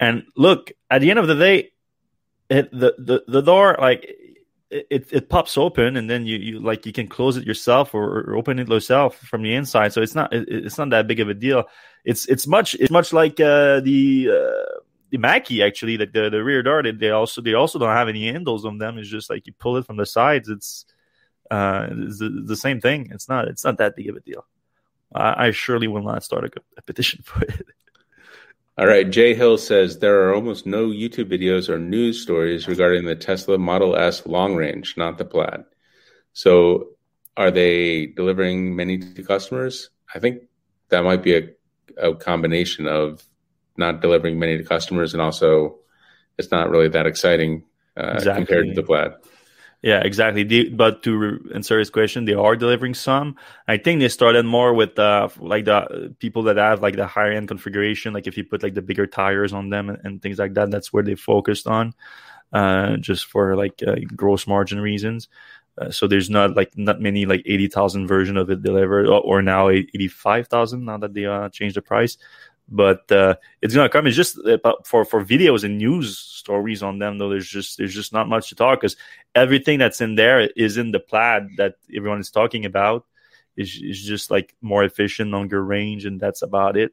and 0.00 0.24
look, 0.36 0.72
at 0.90 1.00
the 1.00 1.10
end 1.10 1.18
of 1.18 1.28
the 1.28 1.34
day, 1.34 1.70
it 2.50 2.70
the 2.72 2.94
the, 2.98 3.24
the 3.26 3.40
door 3.40 3.76
like 3.80 4.04
it, 4.70 5.08
it 5.12 5.28
pops 5.28 5.56
open 5.56 5.96
and 5.96 6.10
then 6.10 6.26
you, 6.26 6.36
you 6.36 6.60
like 6.60 6.84
you 6.84 6.92
can 6.92 7.06
close 7.06 7.36
it 7.36 7.46
yourself 7.46 7.94
or, 7.94 8.20
or 8.22 8.36
open 8.36 8.58
it 8.58 8.68
yourself 8.68 9.16
from 9.18 9.42
the 9.42 9.54
inside. 9.54 9.92
So 9.92 10.02
it's 10.02 10.14
not 10.14 10.32
it, 10.32 10.46
it's 10.48 10.78
not 10.78 10.90
that 10.90 11.06
big 11.06 11.20
of 11.20 11.28
a 11.28 11.34
deal. 11.34 11.64
It's 12.04 12.26
it's 12.26 12.46
much 12.46 12.74
it's 12.74 12.90
much 12.90 13.12
like 13.12 13.38
uh, 13.40 13.80
the 13.80 14.30
uh, 14.30 14.80
the 15.10 15.18
Mach-E 15.18 15.62
actually 15.62 15.96
like 15.96 16.12
the, 16.12 16.28
the 16.28 16.42
rear 16.42 16.62
door. 16.62 16.82
They, 16.82 16.90
they 16.90 17.10
also 17.10 17.40
they 17.40 17.54
also 17.54 17.78
don't 17.78 17.90
have 17.90 18.08
any 18.08 18.26
handles 18.26 18.64
on 18.64 18.78
them. 18.78 18.98
It's 18.98 19.08
just 19.08 19.30
like 19.30 19.46
you 19.46 19.52
pull 19.52 19.76
it 19.76 19.86
from 19.86 19.96
the 19.96 20.06
sides. 20.06 20.48
It's 20.48 20.86
uh 21.50 21.88
it's 21.90 22.18
the, 22.18 22.42
the 22.44 22.56
same 22.56 22.80
thing. 22.80 23.10
It's 23.12 23.28
not 23.28 23.46
it's 23.48 23.64
not 23.64 23.78
that 23.78 23.96
big 23.96 24.08
of 24.08 24.16
a 24.16 24.20
deal. 24.20 24.44
I, 25.14 25.46
I 25.46 25.50
surely 25.52 25.86
will 25.86 26.02
not 26.02 26.24
start 26.24 26.44
a, 26.44 26.50
a 26.76 26.82
petition 26.82 27.22
for 27.24 27.42
it 27.42 27.66
all 28.76 28.86
right. 28.86 29.08
Jay 29.08 29.34
Hill 29.34 29.58
says 29.58 29.98
there 29.98 30.22
are 30.22 30.34
almost 30.34 30.66
no 30.66 30.88
YouTube 30.88 31.30
videos 31.30 31.68
or 31.68 31.78
news 31.78 32.20
stories 32.20 32.66
regarding 32.66 33.04
the 33.04 33.14
Tesla 33.14 33.58
Model 33.58 33.96
S 33.96 34.26
long 34.26 34.56
range, 34.56 34.96
not 34.96 35.18
the 35.18 35.24
Plaid. 35.24 35.64
So 36.32 36.88
are 37.36 37.50
they 37.50 38.06
delivering 38.06 38.74
many 38.74 38.98
to 38.98 39.22
customers? 39.22 39.90
I 40.14 40.18
think 40.18 40.42
that 40.88 41.04
might 41.04 41.22
be 41.22 41.36
a, 41.36 41.48
a 41.96 42.14
combination 42.14 42.86
of 42.86 43.22
not 43.76 44.00
delivering 44.00 44.38
many 44.38 44.58
to 44.58 44.64
customers 44.64 45.14
and 45.14 45.22
also 45.22 45.78
it's 46.38 46.50
not 46.50 46.70
really 46.70 46.88
that 46.88 47.06
exciting 47.06 47.64
uh, 47.96 48.14
exactly. 48.14 48.44
compared 48.44 48.66
to 48.68 48.74
the 48.74 48.82
Plaid. 48.82 49.12
Yeah, 49.84 50.00
exactly. 50.00 50.44
The, 50.44 50.70
but 50.70 51.02
to 51.02 51.16
re- 51.18 51.38
answer 51.54 51.78
his 51.78 51.90
question, 51.90 52.24
they 52.24 52.32
are 52.32 52.56
delivering 52.56 52.94
some. 52.94 53.36
I 53.68 53.76
think 53.76 54.00
they 54.00 54.08
started 54.08 54.46
more 54.46 54.72
with 54.72 54.98
uh, 54.98 55.28
like 55.38 55.66
the 55.66 56.14
people 56.18 56.44
that 56.44 56.56
have 56.56 56.80
like 56.80 56.96
the 56.96 57.06
higher 57.06 57.32
end 57.32 57.48
configuration. 57.48 58.14
Like 58.14 58.26
if 58.26 58.38
you 58.38 58.44
put 58.44 58.62
like 58.62 58.72
the 58.72 58.80
bigger 58.80 59.06
tires 59.06 59.52
on 59.52 59.68
them 59.68 59.90
and, 59.90 59.98
and 60.02 60.22
things 60.22 60.38
like 60.38 60.54
that, 60.54 60.70
that's 60.70 60.90
where 60.90 61.02
they 61.02 61.16
focused 61.16 61.66
on, 61.66 61.92
uh, 62.54 62.96
just 62.96 63.26
for 63.26 63.56
like 63.56 63.82
uh, 63.86 63.96
gross 64.16 64.46
margin 64.46 64.80
reasons. 64.80 65.28
Uh, 65.76 65.90
so 65.90 66.06
there's 66.06 66.30
not 66.30 66.56
like 66.56 66.72
not 66.78 67.00
many 67.00 67.26
like 67.26 67.42
eighty 67.44 67.66
thousand 67.68 68.06
version 68.06 68.38
of 68.38 68.48
it 68.48 68.62
delivered, 68.62 69.06
or, 69.06 69.20
or 69.20 69.42
now 69.42 69.68
eighty 69.68 70.08
five 70.08 70.48
thousand 70.48 70.86
now 70.86 70.96
that 70.96 71.12
they 71.12 71.26
uh, 71.26 71.48
changed 71.50 71.76
the 71.76 71.82
price 71.82 72.16
but 72.74 73.10
uh, 73.12 73.36
it's 73.62 73.74
gonna 73.74 73.88
come. 73.88 74.06
It's 74.06 74.16
just 74.16 74.36
for 74.84 75.04
for 75.04 75.24
videos 75.24 75.62
and 75.62 75.78
news 75.78 76.18
stories 76.18 76.82
on 76.82 76.98
them. 76.98 77.18
Though 77.18 77.30
there's 77.30 77.48
just 77.48 77.78
there's 77.78 77.94
just 77.94 78.12
not 78.12 78.28
much 78.28 78.48
to 78.48 78.56
talk 78.56 78.80
because 78.80 78.96
everything 79.34 79.78
that's 79.78 80.00
in 80.00 80.16
there 80.16 80.40
is 80.40 80.76
in 80.76 80.90
the 80.90 80.98
plaid 80.98 81.56
that 81.56 81.76
everyone 81.94 82.20
is 82.20 82.30
talking 82.30 82.64
about. 82.64 83.06
Is 83.56 83.80
is 83.80 84.02
just 84.02 84.30
like 84.30 84.56
more 84.60 84.82
efficient, 84.82 85.30
longer 85.30 85.62
range, 85.62 86.04
and 86.04 86.18
that's 86.18 86.42
about 86.42 86.76
it. 86.76 86.92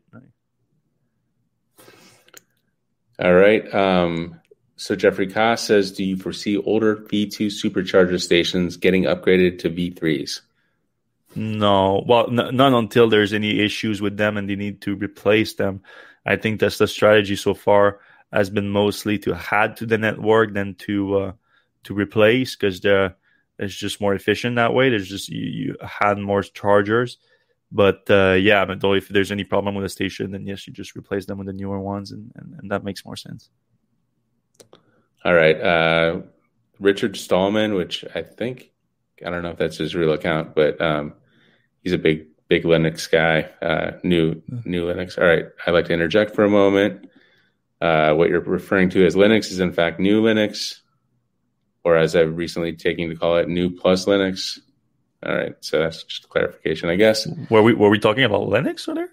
All 3.20 3.34
right. 3.34 3.74
Um, 3.74 4.40
so 4.76 4.96
Jeffrey 4.96 5.28
Koss 5.28 5.60
says, 5.60 5.92
do 5.92 6.04
you 6.04 6.18
foresee 6.18 6.58
older 6.58 6.96
V2 6.96 7.48
supercharger 7.48 8.20
stations 8.20 8.78
getting 8.78 9.04
upgraded 9.04 9.60
to 9.60 9.70
V3s? 9.70 10.42
No, 11.36 12.04
well, 12.08 12.28
n- 12.28 12.56
none 12.56 12.74
until 12.74 13.10
there's 13.10 13.34
any 13.34 13.60
issues 13.60 14.02
with 14.02 14.18
them 14.18 14.38
and 14.38 14.50
they 14.50 14.56
need 14.56 14.82
to 14.82 14.96
replace 14.96 15.54
them. 15.54 15.82
I 16.26 16.36
think 16.36 16.60
that's 16.60 16.78
the 16.78 16.88
strategy 16.88 17.36
so 17.36 17.54
far 17.54 18.00
has 18.32 18.50
been 18.50 18.70
mostly 18.70 19.18
to 19.20 19.38
add 19.52 19.78
to 19.78 19.86
the 19.86 19.98
network 19.98 20.54
than 20.54 20.76
to 20.76 21.18
uh, 21.18 21.32
to 21.84 21.94
replace 21.94 22.56
because 22.56 22.82
it's 23.60 23.76
just 23.76 24.02
more 24.02 24.14
efficient 24.14 24.56
that 24.56 24.74
way. 24.74 24.90
There's 24.90 25.10
just 25.10 25.30
you, 25.30 25.46
you 25.46 25.76
had 25.82 26.18
more 26.18 26.42
chargers, 26.42 27.18
but 27.72 28.04
uh, 28.10 28.34
yeah, 28.34 28.66
but 28.66 28.80
though 28.80 28.94
if 28.94 29.10
there's 29.10 29.32
any 29.32 29.44
problem 29.44 29.76
with 29.76 29.84
the 29.84 29.90
station, 29.90 30.32
then 30.32 30.46
yes, 30.46 30.68
you 30.68 30.74
just 30.74 30.96
replace 30.96 31.26
them 31.26 31.38
with 31.38 31.48
the 31.48 31.54
newer 31.54 31.80
ones, 31.80 32.12
and, 32.12 32.32
and, 32.36 32.56
and 32.60 32.72
that 32.72 32.84
makes 32.84 33.06
more 33.06 33.16
sense. 33.16 33.50
All 35.24 35.34
right, 35.34 35.60
uh, 35.60 36.22
Richard 36.80 37.16
Stallman, 37.16 37.76
which 37.76 38.04
I 38.16 38.22
think 38.22 38.72
I 39.26 39.30
don't 39.30 39.44
know 39.44 39.52
if 39.52 39.58
that's 39.58 39.78
his 39.78 39.96
real 39.96 40.14
account, 40.14 40.56
but 40.56 40.82
um, 40.82 41.14
he's 41.84 41.94
a 41.94 41.98
big 41.98 42.28
big 42.48 42.64
Linux 42.64 43.10
guy. 43.10 43.50
Uh, 43.62 43.98
new 44.04 44.42
GNU 44.50 44.86
Linux. 44.86 45.18
All 45.18 45.26
right, 45.26 45.46
I'd 45.66 45.72
like 45.72 45.86
to 45.86 45.94
interject 45.94 46.36
for 46.36 46.44
a 46.44 46.50
moment. 46.50 47.10
Uh, 47.80 48.14
what 48.14 48.30
you're 48.30 48.42
referring 48.42 48.90
to 48.92 49.06
as 49.06 49.16
Linux 49.16 49.52
is 49.52 49.60
in 49.60 49.74
fact 49.74 50.00
GNU 50.00 50.22
Linux, 50.22 50.80
or 51.84 51.98
as 51.98 52.16
I've 52.16 52.36
recently 52.36 52.74
taken 52.74 53.10
to 53.10 53.16
call 53.16 53.38
it, 53.38 53.48
GNU 53.48 53.72
plus 53.72 54.06
Linux. 54.06 54.60
All 55.26 55.36
right, 55.36 55.56
so 55.62 55.80
that's 55.80 56.04
just 56.04 56.26
a 56.26 56.28
clarification, 56.28 56.90
I 56.90 56.96
guess. 56.96 57.28
Were 57.50 57.62
we 57.62 57.74
were 57.74 57.90
we 57.90 58.00
talking 58.00 58.24
about 58.24 58.50
Linux 58.50 58.88
or 58.88 58.96
there? 58.96 59.10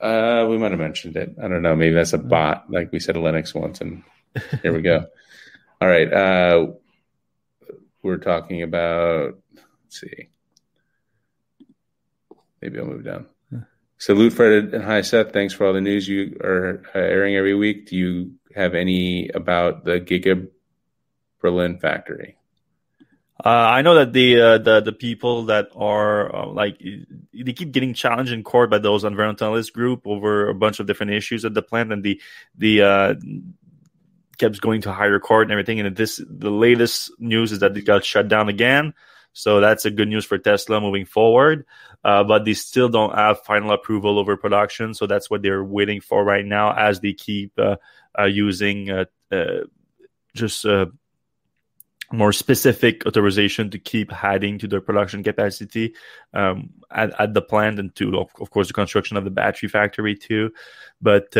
Uh, 0.00 0.46
we 0.48 0.58
might 0.58 0.72
have 0.72 0.80
mentioned 0.80 1.16
it. 1.16 1.34
I 1.42 1.48
don't 1.48 1.62
know. 1.62 1.74
Maybe 1.76 1.94
that's 1.94 2.12
a 2.12 2.18
mm. 2.18 2.28
bot. 2.28 2.70
Like 2.70 2.92
we 2.92 3.00
said, 3.00 3.14
Linux 3.14 3.54
once, 3.54 3.80
and 3.80 4.02
here 4.62 4.74
we 4.74 4.82
go. 4.82 5.06
All 5.80 5.88
right. 5.88 6.12
Uh, 6.12 6.66
we're 8.02 8.18
talking 8.18 8.62
about. 8.62 9.38
Let's 9.54 10.00
see. 10.00 10.28
Maybe 12.64 12.78
I'll 12.78 12.86
move 12.86 13.04
down. 13.04 13.26
Yeah. 13.52 13.58
Salute 13.98 14.32
Fred 14.32 14.72
and 14.72 14.82
hi 14.82 15.02
Seth. 15.02 15.34
Thanks 15.34 15.52
for 15.52 15.66
all 15.66 15.74
the 15.74 15.82
news 15.82 16.08
you 16.08 16.38
are 16.42 16.82
uh, 16.94 16.98
airing 16.98 17.36
every 17.36 17.54
week. 17.54 17.90
Do 17.90 17.96
you 17.96 18.32
have 18.54 18.74
any 18.74 19.28
about 19.28 19.84
the 19.84 20.00
Giga 20.00 20.48
Berlin 21.42 21.78
factory? 21.78 22.38
Uh, 23.44 23.48
I 23.48 23.82
know 23.82 23.96
that 23.96 24.14
the 24.14 24.40
uh, 24.40 24.58
the 24.58 24.80
the 24.80 24.92
people 24.92 25.44
that 25.46 25.68
are 25.76 26.34
uh, 26.34 26.46
like 26.46 26.80
they 27.34 27.52
keep 27.52 27.70
getting 27.70 27.92
challenged 27.92 28.32
in 28.32 28.42
court 28.42 28.70
by 28.70 28.78
those 28.78 29.04
environmentalist 29.04 29.74
group 29.74 30.06
over 30.06 30.48
a 30.48 30.54
bunch 30.54 30.80
of 30.80 30.86
different 30.86 31.12
issues 31.12 31.44
at 31.44 31.52
the 31.52 31.60
plant, 31.60 31.92
and 31.92 32.02
the 32.02 32.18
the 32.56 32.80
uh, 32.80 33.14
kept 34.38 34.58
going 34.62 34.80
to 34.82 34.92
higher 34.92 35.18
court 35.18 35.42
and 35.42 35.52
everything. 35.52 35.80
And 35.80 35.94
this 35.94 36.18
the 36.26 36.50
latest 36.50 37.10
news 37.18 37.52
is 37.52 37.58
that 37.58 37.76
it 37.76 37.84
got 37.84 38.06
shut 38.06 38.28
down 38.28 38.48
again. 38.48 38.94
So 39.34 39.60
that's 39.60 39.84
a 39.84 39.90
good 39.90 40.08
news 40.08 40.24
for 40.24 40.38
Tesla 40.38 40.80
moving 40.80 41.04
forward. 41.04 41.66
Uh, 42.04 42.22
but 42.22 42.44
they 42.44 42.54
still 42.54 42.88
don't 42.88 43.14
have 43.14 43.42
final 43.44 43.72
approval 43.72 44.18
over 44.18 44.36
production. 44.36 44.94
So 44.94 45.06
that's 45.06 45.28
what 45.28 45.42
they're 45.42 45.64
waiting 45.64 46.00
for 46.00 46.24
right 46.24 46.44
now 46.44 46.72
as 46.72 47.00
they 47.00 47.12
keep 47.12 47.52
uh, 47.58 47.76
uh, 48.18 48.24
using 48.24 48.90
uh, 48.90 49.04
uh, 49.32 49.64
just 50.34 50.64
uh, 50.64 50.86
more 52.12 52.32
specific 52.32 53.04
authorization 53.06 53.70
to 53.70 53.78
keep 53.78 54.12
adding 54.22 54.58
to 54.58 54.68
their 54.68 54.80
production 54.80 55.24
capacity 55.24 55.94
um, 56.32 56.70
at, 56.92 57.18
at, 57.18 57.34
the 57.34 57.42
plant 57.42 57.80
and 57.80 57.94
to, 57.96 58.18
of, 58.18 58.30
of, 58.40 58.50
course, 58.50 58.68
the 58.68 58.74
construction 58.74 59.16
of 59.16 59.24
the 59.24 59.30
battery 59.30 59.68
factory 59.68 60.14
too. 60.14 60.52
But 61.00 61.34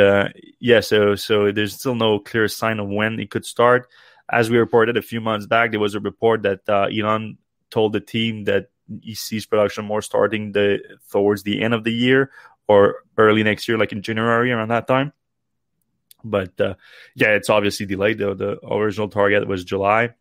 yeah, 0.58 0.80
so 0.80 1.14
so 1.14 1.52
there's 1.52 1.74
still 1.74 1.94
no 1.94 2.18
clear 2.18 2.48
sign 2.48 2.80
of 2.80 2.88
when 2.88 3.20
it 3.20 3.30
could 3.30 3.46
start. 3.46 3.88
As 4.30 4.50
we 4.50 4.56
reported 4.56 4.96
a 4.96 5.02
few 5.02 5.20
months 5.20 5.46
back, 5.46 5.70
there 5.70 5.80
was 5.80 5.94
a 5.94 6.00
report 6.00 6.42
that 6.42 6.60
Elon 6.68 7.36
told 7.74 7.92
the 7.92 8.00
team 8.00 8.44
that 8.44 8.70
he 9.02 9.14
sees 9.14 9.46
production 9.46 9.84
more 9.84 10.00
starting 10.00 10.52
the 10.52 10.78
towards 11.10 11.42
the 11.42 11.60
end 11.60 11.74
of 11.74 11.82
the 11.82 11.92
year 11.92 12.30
or 12.68 13.02
early 13.18 13.42
next 13.42 13.66
year, 13.66 13.76
like 13.76 13.92
in 13.92 14.00
January 14.00 14.52
around 14.52 14.68
that 14.68 14.86
time. 14.86 15.12
But 16.22 16.58
uh, 16.60 16.74
yeah, 17.14 17.30
it's 17.30 17.50
obviously 17.50 17.84
delayed. 17.84 18.18
The, 18.18 18.34
the 18.34 18.66
original 18.66 19.08
target 19.08 19.46
was 19.46 19.64
July. 19.64 20.14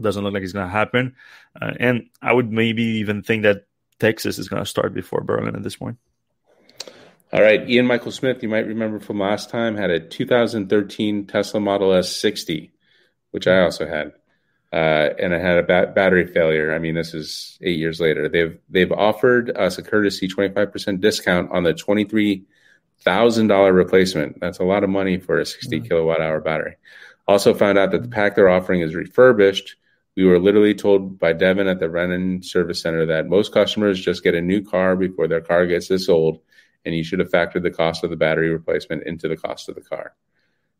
Doesn't 0.00 0.22
look 0.22 0.32
like 0.32 0.42
it's 0.42 0.52
going 0.52 0.66
to 0.66 0.72
happen. 0.72 1.16
Uh, 1.60 1.72
and 1.78 2.08
I 2.22 2.32
would 2.32 2.50
maybe 2.50 2.82
even 3.00 3.22
think 3.22 3.42
that 3.42 3.66
Texas 3.98 4.38
is 4.38 4.48
going 4.48 4.62
to 4.62 4.68
start 4.68 4.94
before 4.94 5.22
Berlin 5.22 5.56
at 5.56 5.62
this 5.62 5.76
point. 5.76 5.98
All 7.32 7.42
right, 7.42 7.68
Ian 7.68 7.86
Michael 7.86 8.12
Smith, 8.12 8.42
you 8.42 8.48
might 8.48 8.66
remember 8.66 9.00
from 9.00 9.18
last 9.18 9.50
time, 9.50 9.76
had 9.76 9.90
a 9.90 9.98
2013 9.98 11.26
Tesla 11.26 11.60
Model 11.60 11.92
S 11.92 12.14
60, 12.16 12.72
which 13.32 13.46
I 13.48 13.60
also 13.62 13.86
had 13.86 14.12
uh, 14.72 15.10
and 15.18 15.32
it 15.32 15.40
had 15.40 15.58
a 15.58 15.62
ba- 15.62 15.92
battery 15.94 16.26
failure. 16.26 16.74
I 16.74 16.78
mean, 16.78 16.94
this 16.94 17.14
is 17.14 17.58
eight 17.62 17.78
years 17.78 18.00
later. 18.00 18.28
They've 18.28 18.58
they've 18.68 18.92
offered 18.92 19.56
us 19.56 19.78
a 19.78 19.82
courtesy 19.82 20.28
twenty 20.28 20.52
five 20.52 20.72
percent 20.72 21.00
discount 21.00 21.50
on 21.52 21.62
the 21.62 21.74
twenty 21.74 22.04
three 22.04 22.44
thousand 23.00 23.46
dollar 23.48 23.72
replacement. 23.72 24.40
That's 24.40 24.58
a 24.58 24.64
lot 24.64 24.84
of 24.84 24.90
money 24.90 25.18
for 25.18 25.38
a 25.38 25.46
60 25.46 25.76
mm-hmm. 25.76 25.86
kilowatt 25.86 26.20
hour 26.20 26.40
battery. 26.40 26.76
Also 27.28 27.54
found 27.54 27.78
out 27.78 27.90
that 27.92 28.02
the 28.02 28.08
pack 28.08 28.34
they're 28.34 28.48
offering 28.48 28.80
is 28.80 28.94
refurbished. 28.94 29.76
We 30.16 30.24
were 30.24 30.38
literally 30.38 30.74
told 30.74 31.18
by 31.18 31.32
Devin 31.34 31.68
at 31.68 31.78
the 31.78 31.90
Renan 31.90 32.42
Service 32.42 32.80
Center 32.80 33.04
that 33.06 33.28
most 33.28 33.52
customers 33.52 34.00
just 34.00 34.24
get 34.24 34.34
a 34.34 34.40
new 34.40 34.62
car 34.62 34.96
before 34.96 35.28
their 35.28 35.42
car 35.42 35.66
gets 35.66 35.88
this 35.88 36.08
old, 36.08 36.40
and 36.84 36.94
you 36.94 37.04
should 37.04 37.18
have 37.18 37.30
factored 37.30 37.62
the 37.62 37.70
cost 37.70 38.02
of 38.02 38.10
the 38.10 38.16
battery 38.16 38.48
replacement 38.50 39.04
into 39.04 39.28
the 39.28 39.36
cost 39.36 39.68
of 39.68 39.74
the 39.74 39.82
car. 39.82 40.14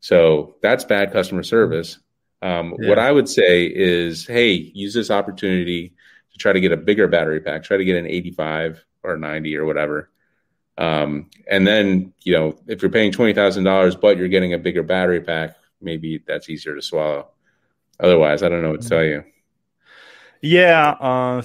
So 0.00 0.56
that's 0.62 0.84
bad 0.84 1.12
customer 1.12 1.42
service. 1.42 1.98
Um, 2.42 2.74
yeah. 2.78 2.88
What 2.88 2.98
I 2.98 3.10
would 3.10 3.28
say 3.28 3.64
is, 3.66 4.26
hey, 4.26 4.52
use 4.52 4.94
this 4.94 5.10
opportunity 5.10 5.94
to 6.32 6.38
try 6.38 6.52
to 6.52 6.60
get 6.60 6.72
a 6.72 6.76
bigger 6.76 7.08
battery 7.08 7.40
pack. 7.40 7.64
Try 7.64 7.76
to 7.76 7.84
get 7.84 7.96
an 7.96 8.06
85 8.06 8.84
or 9.02 9.16
90 9.16 9.56
or 9.56 9.64
whatever. 9.64 10.10
Um, 10.78 11.30
and 11.50 11.66
then, 11.66 12.12
you 12.22 12.34
know, 12.34 12.58
if 12.66 12.82
you're 12.82 12.90
paying 12.90 13.12
twenty 13.12 13.32
thousand 13.32 13.64
dollars, 13.64 13.96
but 13.96 14.18
you're 14.18 14.28
getting 14.28 14.52
a 14.52 14.58
bigger 14.58 14.82
battery 14.82 15.22
pack, 15.22 15.56
maybe 15.80 16.22
that's 16.26 16.50
easier 16.50 16.74
to 16.74 16.82
swallow. 16.82 17.28
Otherwise, 17.98 18.42
I 18.42 18.48
don't 18.48 18.62
know 18.62 18.70
what 18.70 18.82
to 18.82 18.88
tell 18.88 19.04
you. 19.04 19.24
Yeah, 20.42 20.90
uh, 20.90 21.42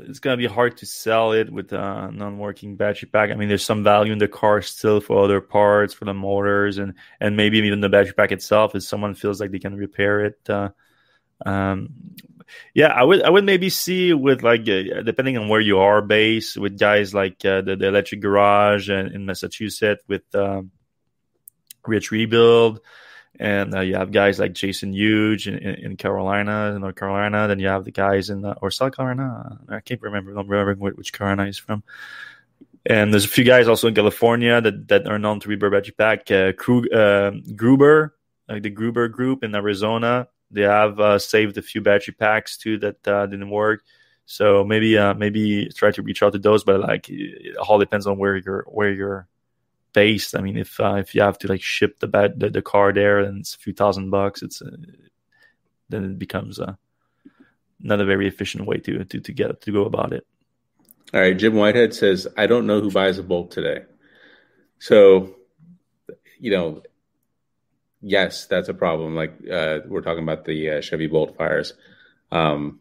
it's 0.00 0.18
gonna 0.18 0.36
be 0.36 0.46
hard 0.46 0.76
to 0.78 0.86
sell 0.86 1.32
it 1.32 1.50
with 1.50 1.72
a 1.72 2.10
non-working 2.12 2.76
battery 2.76 3.08
pack. 3.12 3.30
I 3.30 3.34
mean, 3.34 3.48
there's 3.48 3.64
some 3.64 3.84
value 3.84 4.12
in 4.12 4.18
the 4.18 4.28
car 4.28 4.62
still 4.62 5.00
for 5.00 5.24
other 5.24 5.40
parts, 5.40 5.94
for 5.94 6.04
the 6.04 6.14
motors, 6.14 6.78
and 6.78 6.94
and 7.20 7.36
maybe 7.36 7.58
even 7.58 7.80
the 7.80 7.88
battery 7.88 8.12
pack 8.12 8.32
itself, 8.32 8.74
if 8.74 8.82
someone 8.82 9.14
feels 9.14 9.40
like 9.40 9.50
they 9.50 9.58
can 9.58 9.76
repair 9.76 10.24
it. 10.24 10.38
Uh, 10.48 10.70
um, 11.44 11.90
yeah, 12.74 12.88
I 12.88 13.02
would 13.02 13.22
I 13.22 13.30
would 13.30 13.44
maybe 13.44 13.70
see 13.70 14.12
with 14.12 14.42
like 14.42 14.62
uh, 14.62 15.02
depending 15.02 15.36
on 15.38 15.48
where 15.48 15.60
you 15.60 15.78
are 15.78 16.02
based 16.02 16.56
with 16.56 16.78
guys 16.78 17.14
like 17.14 17.44
uh, 17.44 17.60
the, 17.60 17.76
the 17.76 17.88
Electric 17.88 18.20
Garage 18.20 18.88
and 18.88 19.12
in 19.12 19.26
Massachusetts 19.26 20.02
with 20.08 20.22
um, 20.34 20.70
Rich 21.86 22.10
Rebuild 22.10 22.80
and 23.38 23.74
uh, 23.74 23.80
you 23.80 23.94
have 23.94 24.10
guys 24.10 24.38
like 24.38 24.52
Jason 24.52 24.92
Hughes 24.92 25.46
in, 25.46 25.58
in, 25.58 25.96
Carolina, 25.96 26.72
in 26.74 26.80
North 26.80 26.96
Carolina. 26.96 27.46
Then 27.46 27.60
you 27.60 27.68
have 27.68 27.84
the 27.84 27.92
guys 27.92 28.30
in 28.30 28.44
uh, 28.44 28.54
or 28.60 28.70
South 28.70 28.96
Carolina. 28.96 29.58
I 29.68 29.80
can't 29.80 30.02
remember. 30.02 30.36
I'm 30.36 30.48
remembering 30.48 30.80
which 30.96 31.12
Carolina 31.12 31.46
he's 31.46 31.58
from. 31.58 31.84
And 32.84 33.12
there's 33.12 33.24
a 33.24 33.28
few 33.28 33.44
guys 33.44 33.68
also 33.68 33.86
in 33.86 33.94
California 33.94 34.60
that, 34.60 34.88
that 34.88 35.06
are 35.06 35.18
known 35.18 35.40
to 35.40 35.48
rebuild 35.48 35.72
battery 35.72 35.94
pack. 35.96 36.30
Uh, 36.30 36.52
uh, 36.96 37.32
Gruber, 37.54 38.16
like 38.48 38.62
the 38.62 38.70
Gruber 38.70 39.08
Group 39.08 39.44
in 39.44 39.54
Arizona, 39.54 40.28
they 40.50 40.62
have 40.62 40.98
uh, 40.98 41.18
saved 41.18 41.58
a 41.58 41.62
few 41.62 41.80
battery 41.80 42.14
packs 42.14 42.56
too 42.56 42.78
that 42.78 43.06
uh, 43.06 43.26
didn't 43.26 43.50
work. 43.50 43.82
So 44.26 44.64
maybe 44.64 44.98
uh, 44.98 45.14
maybe 45.14 45.68
try 45.68 45.90
to 45.90 46.02
reach 46.02 46.22
out 46.22 46.32
to 46.32 46.38
those, 46.38 46.64
but 46.64 46.80
like 46.80 47.08
it 47.08 47.56
all 47.56 47.78
depends 47.78 48.06
on 48.06 48.18
where 48.18 48.36
you're 48.36 48.64
where 48.68 48.90
you're 48.90 49.28
based. 49.98 50.36
I 50.36 50.40
mean, 50.40 50.56
if 50.56 50.78
uh, 50.78 50.96
if 51.04 51.14
you 51.14 51.22
have 51.22 51.38
to 51.38 51.48
like 51.48 51.62
ship 51.62 51.98
the 51.98 52.08
the, 52.40 52.50
the 52.50 52.62
car 52.62 52.92
there 52.92 53.18
and 53.18 53.40
it's 53.40 53.54
a 53.54 53.58
few 53.58 53.72
thousand 53.72 54.10
bucks, 54.10 54.42
it's 54.42 54.62
uh, 54.62 54.70
then 55.88 56.04
it 56.04 56.18
becomes 56.18 56.60
uh, 56.60 56.74
not 57.80 58.00
a 58.00 58.04
very 58.04 58.26
efficient 58.28 58.66
way 58.66 58.78
to 58.78 59.04
to 59.04 59.20
to 59.20 59.32
get 59.32 59.60
to 59.62 59.72
go 59.72 59.84
about 59.84 60.12
it. 60.12 60.24
All 61.12 61.20
right, 61.20 61.36
Jim 61.36 61.54
Whitehead 61.54 61.94
says, 61.94 62.28
"I 62.36 62.46
don't 62.46 62.66
know 62.66 62.80
who 62.80 62.90
buys 62.90 63.18
a 63.18 63.22
Bolt 63.22 63.50
today." 63.50 63.80
So, 64.78 65.34
you 66.38 66.52
know, 66.52 66.82
yes, 68.00 68.46
that's 68.46 68.68
a 68.68 68.74
problem. 68.74 69.16
Like 69.16 69.34
uh, 69.50 69.80
we're 69.86 70.06
talking 70.06 70.22
about 70.22 70.44
the 70.44 70.70
uh, 70.70 70.80
Chevy 70.80 71.08
Bolt 71.08 71.36
fires. 71.36 71.72
Um, 72.30 72.80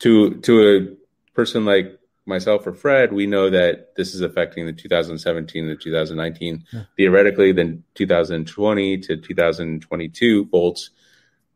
to 0.00 0.40
to 0.40 0.52
a 0.62 1.34
person 1.34 1.64
like 1.64 1.97
myself 2.28 2.66
or 2.66 2.72
Fred, 2.72 3.12
we 3.12 3.26
know 3.26 3.50
that 3.50 3.94
this 3.96 4.14
is 4.14 4.20
affecting 4.20 4.66
the 4.66 4.72
2017 4.72 5.66
to 5.66 5.76
2019. 5.76 6.64
Yeah. 6.72 6.82
Theoretically, 6.96 7.52
then 7.52 7.84
2020 7.94 8.98
to 8.98 9.16
2022 9.16 10.44
bolts 10.44 10.90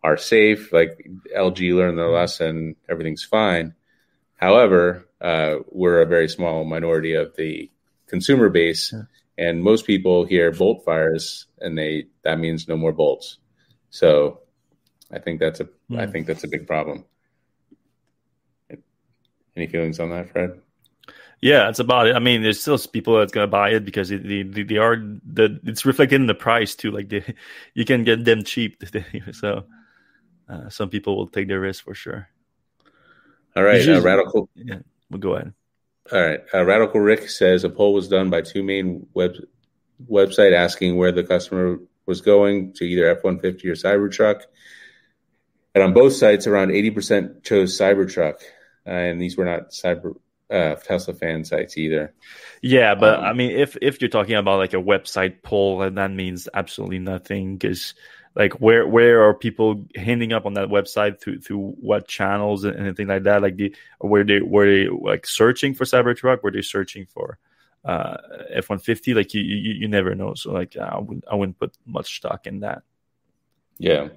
are 0.03 0.17
safe. 0.17 0.73
Like 0.73 1.09
LG 1.37 1.75
learned 1.75 1.99
their 1.99 2.09
lesson, 2.09 2.77
everything's 2.89 3.25
fine. 3.25 3.75
However, 4.37 5.09
uh, 5.21 5.59
we're 5.71 6.03
a 6.03 6.07
very 6.07 6.29
small 6.29 6.65
minority 6.65 7.15
of 7.15 7.37
the 7.37 7.71
consumer 8.09 8.49
base, 8.49 8.93
yeah. 8.93 9.03
and 9.39 9.63
most 9.63 9.87
people 9.87 10.25
hear 10.25 10.51
bolt 10.51 10.85
fires, 10.85 11.47
and 11.61 11.79
they 11.79 12.07
that 12.23 12.41
means 12.41 12.67
no 12.67 12.77
more 12.77 12.93
bolts. 12.93 13.39
So, 13.91 14.41
I 15.13 15.21
think 15.21 15.39
that's 15.39 15.61
a 15.61 15.65
mm. 15.65 16.01
I 16.01 16.07
think 16.09 16.27
that's 16.27 16.43
a 16.43 16.49
big 16.49 16.67
problem. 16.67 17.05
Any 19.57 19.67
feelings 19.67 20.01
on 20.01 20.11
that, 20.11 20.31
Fred? 20.31 20.61
Yeah, 21.43 21.69
it's 21.69 21.81
about 21.81 22.07
it. 22.07 22.15
I 22.15 22.21
mean, 22.21 22.43
there's 22.43 22.61
still 22.61 22.79
people 22.79 23.19
that's 23.19 23.33
gonna 23.33 23.49
buy 23.49 23.71
it 23.71 23.85
because 23.85 24.13
it, 24.13 24.23
they, 24.23 24.45
they 24.45 24.77
are 24.77 24.97
the 24.97 25.61
it's 25.65 25.85
reflected 25.85 26.21
in 26.21 26.29
the 26.29 26.37
price 26.37 26.77
too. 26.77 26.93
Like 26.93 27.09
they, 27.09 27.35
you 27.75 27.85
can 27.85 28.05
get 28.05 28.25
them 28.25 28.45
cheap. 28.45 28.83
so 29.33 29.65
uh, 30.49 30.69
some 30.69 30.89
people 30.89 31.17
will 31.17 31.27
take 31.27 31.49
the 31.49 31.59
risk 31.59 31.85
for 31.85 31.95
sure. 31.95 32.29
All 33.57 33.65
right, 33.65 33.87
uh, 33.87 34.01
radical. 34.01 34.49
Yeah, 34.55 34.79
we'll 35.11 35.19
go 35.19 35.35
ahead. 35.35 35.53
All 36.13 36.21
right, 36.21 36.41
uh, 36.55 36.65
radical 36.65 37.01
Rick 37.01 37.29
says 37.29 37.65
a 37.65 37.71
poll 37.71 37.93
was 37.93 38.09
done 38.09 38.31
by 38.31 38.43
two 38.43 38.63
main 38.63 39.07
web 39.13 39.35
website 40.09 40.55
asking 40.55 40.97
where 40.97 41.13
the 41.13 41.25
customer 41.25 41.79
was 42.07 42.21
going 42.21 42.73
to 42.75 42.85
either 42.85 43.11
F 43.11 43.25
one 43.25 43.41
fifty 43.41 43.69
or 43.69 43.75
Cybertruck, 43.75 44.43
and 45.75 45.83
on 45.83 45.93
both 45.93 46.13
sites, 46.13 46.47
around 46.47 46.71
eighty 46.71 46.91
percent 46.91 47.43
chose 47.43 47.77
Cybertruck 47.77 48.37
and 48.85 49.21
these 49.21 49.37
were 49.37 49.45
not 49.45 49.71
cyber 49.71 50.15
uh, 50.51 50.75
Tesla 50.77 51.15
fan 51.15 51.45
sites 51.45 51.79
either. 51.79 52.13
Yeah, 52.61 52.95
but 52.95 53.19
um, 53.19 53.25
I 53.25 53.33
mean, 53.33 53.53
if 53.53 53.77
if 53.81 54.01
you're 54.01 54.11
talking 54.11 54.35
about 54.35 54.59
like 54.59 54.75
a 54.75 54.83
website 54.83 55.43
poll, 55.43 55.83
and 55.83 55.97
that 55.99 56.11
means 56.11 56.49
absolutely 56.53 56.99
nothing 56.99 57.57
because 57.57 57.95
like 58.35 58.55
where 58.55 58.87
where 58.87 59.23
are 59.23 59.35
people 59.35 59.85
handing 59.95 60.33
up 60.33 60.47
on 60.47 60.55
that 60.55 60.69
website 60.69 61.21
through 61.21 61.41
through 61.41 61.75
what 61.81 62.09
channels 62.09 62.65
and 62.65 62.77
anything 62.77 63.09
like 63.09 63.25
that? 63.25 63.43
Like 63.43 63.57
the 63.57 63.75
were 64.01 64.25
they 64.25 64.41
were 64.41 64.67
they 64.67 64.89
like 64.89 65.27
searching 65.27 65.75
for 65.75 65.85
Cybertruck? 65.85 66.43
Were 66.43 66.51
they 66.51 66.63
searching 66.63 67.07
for 67.07 67.39
uh, 67.85 68.17
F 68.51 68.71
one 68.71 68.79
fifty? 68.79 69.15
Like 69.15 69.35
you, 69.35 69.43
you 69.43 69.73
you 69.73 69.89
never 69.89 70.15
know. 70.15 70.35
So 70.35 70.53
like 70.53 70.77
I 70.77 70.99
wouldn't 70.99 71.25
I 71.31 71.35
wouldn't 71.35 71.59
put 71.59 71.77
much 71.87 72.17
stock 72.17 72.47
in 72.47 72.61
that. 72.61 72.83
Yeah, 73.79 74.09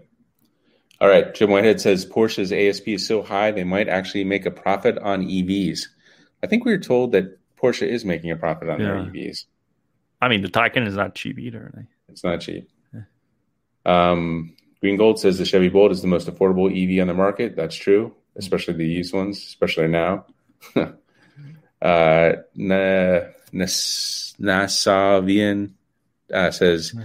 all 1.02 1.10
right. 1.10 1.34
Jim 1.34 1.50
Whitehead 1.50 1.82
says 1.82 2.06
Porsche's 2.06 2.52
ASP 2.52 2.90
is 2.90 3.08
so 3.08 3.22
high 3.22 3.52
they 3.52 3.64
might 3.64 3.90
actually 3.90 4.24
make 4.24 4.46
a 4.46 4.52
profit 4.52 4.98
on 4.98 5.24
EVs. 5.24 5.88
I 6.44 6.48
think 6.48 6.66
we 6.66 6.72
were 6.72 6.78
told 6.78 7.12
that 7.14 7.38
Porsche 7.58 7.88
is 7.88 8.06
making 8.06 8.32
a 8.32 8.36
profit 8.36 8.70
on 8.70 8.80
yeah. 8.80 8.88
their 8.88 8.96
EVs. 8.98 9.46
I 10.22 10.30
mean, 10.30 10.42
the 10.42 10.48
Taycan 10.48 10.88
is 10.88 10.96
not 10.96 11.16
cheap 11.16 11.38
either. 11.40 11.88
It's 12.10 12.24
not 12.24 12.40
cheap. 12.42 12.70
Yeah. 12.94 13.02
Um, 13.86 14.56
Green 14.80 14.98
Gold 14.98 15.20
says 15.20 15.38
the 15.38 15.46
Chevy 15.46 15.70
Bolt 15.70 15.92
is 15.92 16.02
the 16.02 16.08
most 16.08 16.28
affordable 16.28 16.70
EV 16.70 17.02
on 17.02 17.08
the 17.08 17.14
market. 17.14 17.56
That's 17.56 17.76
true, 17.76 18.14
especially 18.36 18.76
the 18.76 18.88
used 18.88 19.14
ones, 19.14 19.38
especially 19.38 19.88
now. 19.88 20.26
uh, 20.76 22.34
Nasavian 24.32 25.72
uh, 26.34 26.52
says, 26.52 26.96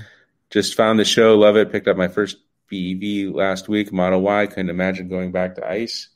just 0.50 0.74
found 0.74 0.98
the 0.98 1.04
show, 1.04 1.38
love 1.38 1.56
it, 1.56 1.72
picked 1.72 1.88
up 1.88 1.96
my 1.96 2.08
first 2.08 2.36
BEV 2.70 3.34
last 3.34 3.68
week, 3.68 3.92
Model 3.92 4.22
Y. 4.22 4.46
Couldn't 4.46 4.70
imagine 4.70 5.08
going 5.08 5.32
back 5.32 5.56
to 5.56 5.68
ICE. 5.68 6.08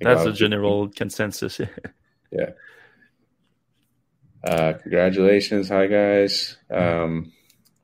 That's 0.00 0.24
a 0.24 0.32
general 0.32 0.86
people. 0.86 0.96
consensus. 0.96 1.60
yeah. 2.30 2.50
Uh, 4.42 4.74
congratulations. 4.74 5.68
Hi, 5.68 5.86
guys. 5.86 6.56
Um, 6.70 7.32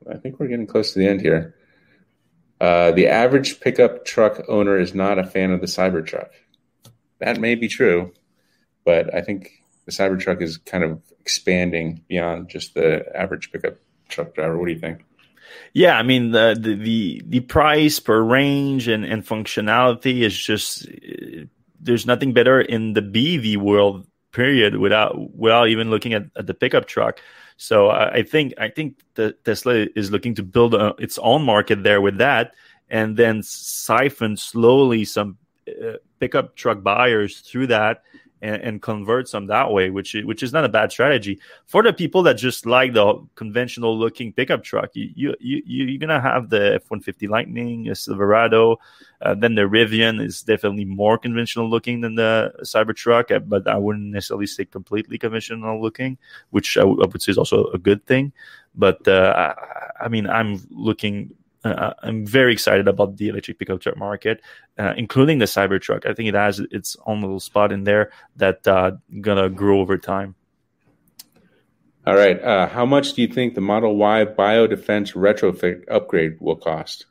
I 0.09 0.17
think 0.17 0.39
we're 0.39 0.47
getting 0.47 0.67
close 0.67 0.93
to 0.93 0.99
the 0.99 1.07
end 1.07 1.21
here. 1.21 1.55
Uh, 2.59 2.91
the 2.91 3.07
average 3.07 3.59
pickup 3.59 4.05
truck 4.05 4.43
owner 4.47 4.77
is 4.77 4.93
not 4.93 5.17
a 5.17 5.25
fan 5.25 5.51
of 5.51 5.61
the 5.61 5.67
Cybertruck. 5.67 6.29
That 7.19 7.39
may 7.39 7.55
be 7.55 7.67
true, 7.67 8.13
but 8.85 9.13
I 9.13 9.21
think 9.21 9.63
the 9.85 9.91
Cybertruck 9.91 10.41
is 10.41 10.57
kind 10.57 10.83
of 10.83 11.01
expanding 11.19 12.03
beyond 12.07 12.49
just 12.49 12.75
the 12.75 13.05
average 13.15 13.51
pickup 13.51 13.77
truck 14.09 14.35
driver. 14.35 14.57
What 14.59 14.67
do 14.67 14.73
you 14.73 14.79
think? 14.79 15.03
Yeah, 15.73 15.97
I 15.97 16.03
mean 16.03 16.31
the 16.31 16.57
the 16.59 16.75
the, 16.75 17.21
the 17.25 17.39
price 17.41 17.99
per 17.99 18.21
range 18.21 18.87
and, 18.87 19.05
and 19.05 19.25
functionality 19.25 20.21
is 20.21 20.37
just 20.37 20.87
there's 21.79 22.05
nothing 22.05 22.33
better 22.33 22.61
in 22.61 22.93
the 22.93 23.01
BEV 23.01 23.61
world. 23.61 24.07
Period. 24.31 24.77
Without 24.77 25.35
without 25.35 25.67
even 25.67 25.89
looking 25.89 26.13
at, 26.13 26.23
at 26.37 26.47
the 26.47 26.53
pickup 26.53 26.85
truck. 26.87 27.19
So 27.57 27.89
I, 27.89 28.13
I 28.13 28.23
think 28.23 28.53
I 28.57 28.69
think 28.69 28.99
the 29.15 29.33
Tesla 29.43 29.87
is 29.93 30.09
looking 30.09 30.35
to 30.35 30.43
build 30.43 30.73
a, 30.73 30.95
its 30.99 31.17
own 31.17 31.43
market 31.43 31.83
there 31.83 31.99
with 31.99 32.19
that, 32.19 32.53
and 32.89 33.17
then 33.17 33.43
siphon 33.43 34.37
slowly 34.37 35.03
some 35.03 35.37
uh, 35.67 35.97
pickup 36.19 36.55
truck 36.55 36.81
buyers 36.81 37.41
through 37.41 37.67
that 37.67 38.03
and, 38.41 38.61
and 38.61 38.81
convert 38.81 39.27
some 39.27 39.47
that 39.47 39.71
way, 39.71 39.89
which 39.89 40.15
which 40.25 40.43
is 40.43 40.51
not 40.51 40.65
a 40.65 40.69
bad 40.69 40.91
strategy 40.91 41.39
for 41.65 41.83
the 41.83 41.93
people 41.93 42.23
that 42.23 42.37
just 42.37 42.65
like 42.65 42.93
the 42.93 43.15
conventional 43.35 43.97
looking 43.97 44.33
pickup 44.33 44.63
truck. 44.63 44.89
You 44.93 45.35
you, 45.39 45.61
you 45.65 45.85
you're 45.85 45.99
gonna 45.99 46.21
have 46.21 46.49
the 46.49 46.75
F 46.75 46.89
one 46.89 47.01
fifty 47.01 47.27
Lightning, 47.27 47.89
a 47.89 47.95
Silverado, 47.95 48.79
uh, 49.21 49.35
then 49.35 49.55
the 49.55 49.61
Rivian 49.61 50.23
is 50.23 50.41
definitely 50.41 50.85
more 50.85 51.17
conventional 51.17 51.69
looking 51.69 52.01
than 52.01 52.15
the 52.15 52.53
Cybertruck, 52.63 53.31
uh, 53.31 53.39
but 53.39 53.67
I 53.67 53.77
wouldn't 53.77 54.11
necessarily 54.11 54.47
say 54.47 54.65
completely 54.65 55.17
conventional 55.17 55.81
looking, 55.81 56.17
which 56.49 56.77
I, 56.77 56.81
w- 56.81 57.01
I 57.01 57.07
would 57.07 57.21
say 57.21 57.31
is 57.31 57.37
also 57.37 57.65
a 57.67 57.77
good 57.77 58.05
thing. 58.05 58.33
But 58.73 59.07
uh, 59.07 59.33
I, 59.35 60.05
I 60.05 60.07
mean, 60.07 60.27
I'm 60.27 60.61
looking 60.69 61.35
uh, 61.63 61.93
I'm 62.01 62.25
very 62.25 62.53
excited 62.53 62.87
about 62.87 63.17
the 63.17 63.29
electric 63.29 63.59
pickup 63.59 63.81
truck 63.81 63.97
market, 63.97 64.41
uh, 64.77 64.93
including 64.97 65.39
the 65.39 65.45
Cybertruck. 65.45 66.05
I 66.05 66.13
think 66.13 66.29
it 66.29 66.35
has 66.35 66.59
its 66.59 66.97
own 67.05 67.21
little 67.21 67.39
spot 67.39 67.71
in 67.71 67.83
there 67.83 68.11
that 68.37 68.67
uh, 68.67 68.91
gonna 69.21 69.49
grow 69.49 69.79
over 69.79 69.97
time. 69.97 70.35
All 72.07 72.15
right. 72.15 72.41
Uh, 72.41 72.67
how 72.67 72.85
much 72.85 73.13
do 73.13 73.21
you 73.21 73.27
think 73.27 73.53
the 73.53 73.61
Model 73.61 73.95
Y 73.95 74.25
biodefense 74.25 75.13
retrofit 75.13 75.83
upgrade 75.87 76.37
will 76.39 76.55
cost? 76.55 77.05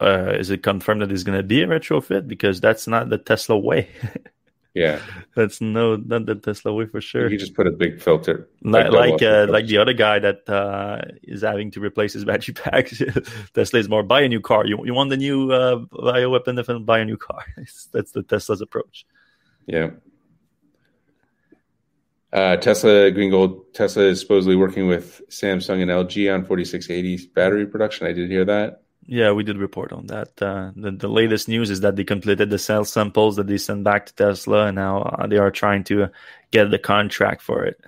uh, 0.00 0.34
is 0.38 0.50
it 0.50 0.62
confirmed 0.62 1.02
that 1.02 1.12
it's 1.12 1.22
going 1.22 1.38
to 1.38 1.44
be 1.44 1.62
a 1.62 1.66
retrofit? 1.66 2.26
Because 2.26 2.60
that's 2.60 2.86
not 2.86 3.08
the 3.08 3.18
Tesla 3.18 3.58
way. 3.58 3.88
yeah, 4.74 5.00
that's 5.34 5.60
no 5.60 5.96
not 5.96 6.26
the 6.26 6.36
Tesla 6.36 6.72
way 6.72 6.86
for 6.86 7.00
sure. 7.00 7.28
You 7.28 7.36
just 7.38 7.54
put 7.54 7.66
a 7.66 7.72
big 7.72 8.00
filter, 8.00 8.48
like 8.62 8.92
like, 8.92 9.20
uh, 9.20 9.46
like 9.48 9.66
the 9.66 9.78
other 9.78 9.92
guy 9.92 10.20
that 10.20 10.48
uh, 10.48 11.00
is 11.24 11.42
having 11.42 11.72
to 11.72 11.80
replace 11.80 12.12
his 12.12 12.24
battery 12.24 12.54
pack. 12.54 12.88
Tesla 13.54 13.80
is 13.80 13.88
more 13.88 14.04
buy 14.04 14.20
a 14.20 14.28
new 14.28 14.40
car. 14.40 14.66
You 14.66 14.84
you 14.86 14.94
want 14.94 15.10
the 15.10 15.16
new 15.16 15.50
uh, 15.50 15.76
bioweapon? 15.92 16.64
Then 16.64 16.84
buy 16.84 17.00
a 17.00 17.04
new 17.04 17.16
car. 17.16 17.44
that's 17.92 18.12
the 18.12 18.22
Tesla's 18.22 18.60
approach. 18.60 19.06
Yeah. 19.66 19.90
Uh, 22.32 22.56
Tesla 22.56 23.10
Green 23.10 23.30
Gold. 23.30 23.74
Tesla 23.74 24.04
is 24.04 24.20
supposedly 24.20 24.54
working 24.54 24.86
with 24.86 25.20
Samsung 25.30 25.82
and 25.82 25.90
LG 25.90 26.32
on 26.32 26.44
4680 26.44 27.32
battery 27.34 27.66
production. 27.66 28.06
I 28.06 28.12
did 28.12 28.30
hear 28.30 28.44
that. 28.44 28.79
Yeah, 29.06 29.32
we 29.32 29.42
did 29.42 29.58
report 29.58 29.92
on 29.92 30.06
that. 30.06 30.40
Uh, 30.40 30.70
the, 30.76 30.92
the 30.92 31.08
latest 31.08 31.48
news 31.48 31.70
is 31.70 31.80
that 31.80 31.96
they 31.96 32.04
completed 32.04 32.50
the 32.50 32.58
cell 32.58 32.84
samples 32.84 33.36
that 33.36 33.46
they 33.46 33.58
sent 33.58 33.82
back 33.82 34.06
to 34.06 34.14
Tesla, 34.14 34.66
and 34.66 34.76
now 34.76 35.02
uh, 35.02 35.26
they 35.26 35.38
are 35.38 35.50
trying 35.50 35.84
to 35.84 36.08
get 36.50 36.70
the 36.70 36.78
contract 36.78 37.42
for 37.42 37.64
it. 37.64 37.80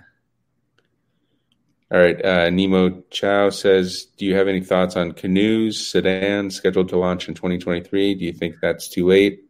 All 1.91 1.99
right. 1.99 2.25
Uh, 2.25 2.49
Nemo 2.49 3.03
Chow 3.11 3.51
says, 3.51 4.05
"Do 4.17 4.25
you 4.25 4.35
have 4.35 4.47
any 4.47 4.61
thoughts 4.61 4.95
on 4.95 5.11
Canoo's, 5.11 5.85
sedan 5.85 6.49
scheduled 6.49 6.89
to 6.89 6.97
launch 6.97 7.27
in 7.27 7.35
2023? 7.35 8.15
Do 8.15 8.25
you 8.25 8.33
think 8.33 8.55
that's 8.61 8.89
too 8.89 9.07
late?" 9.07 9.45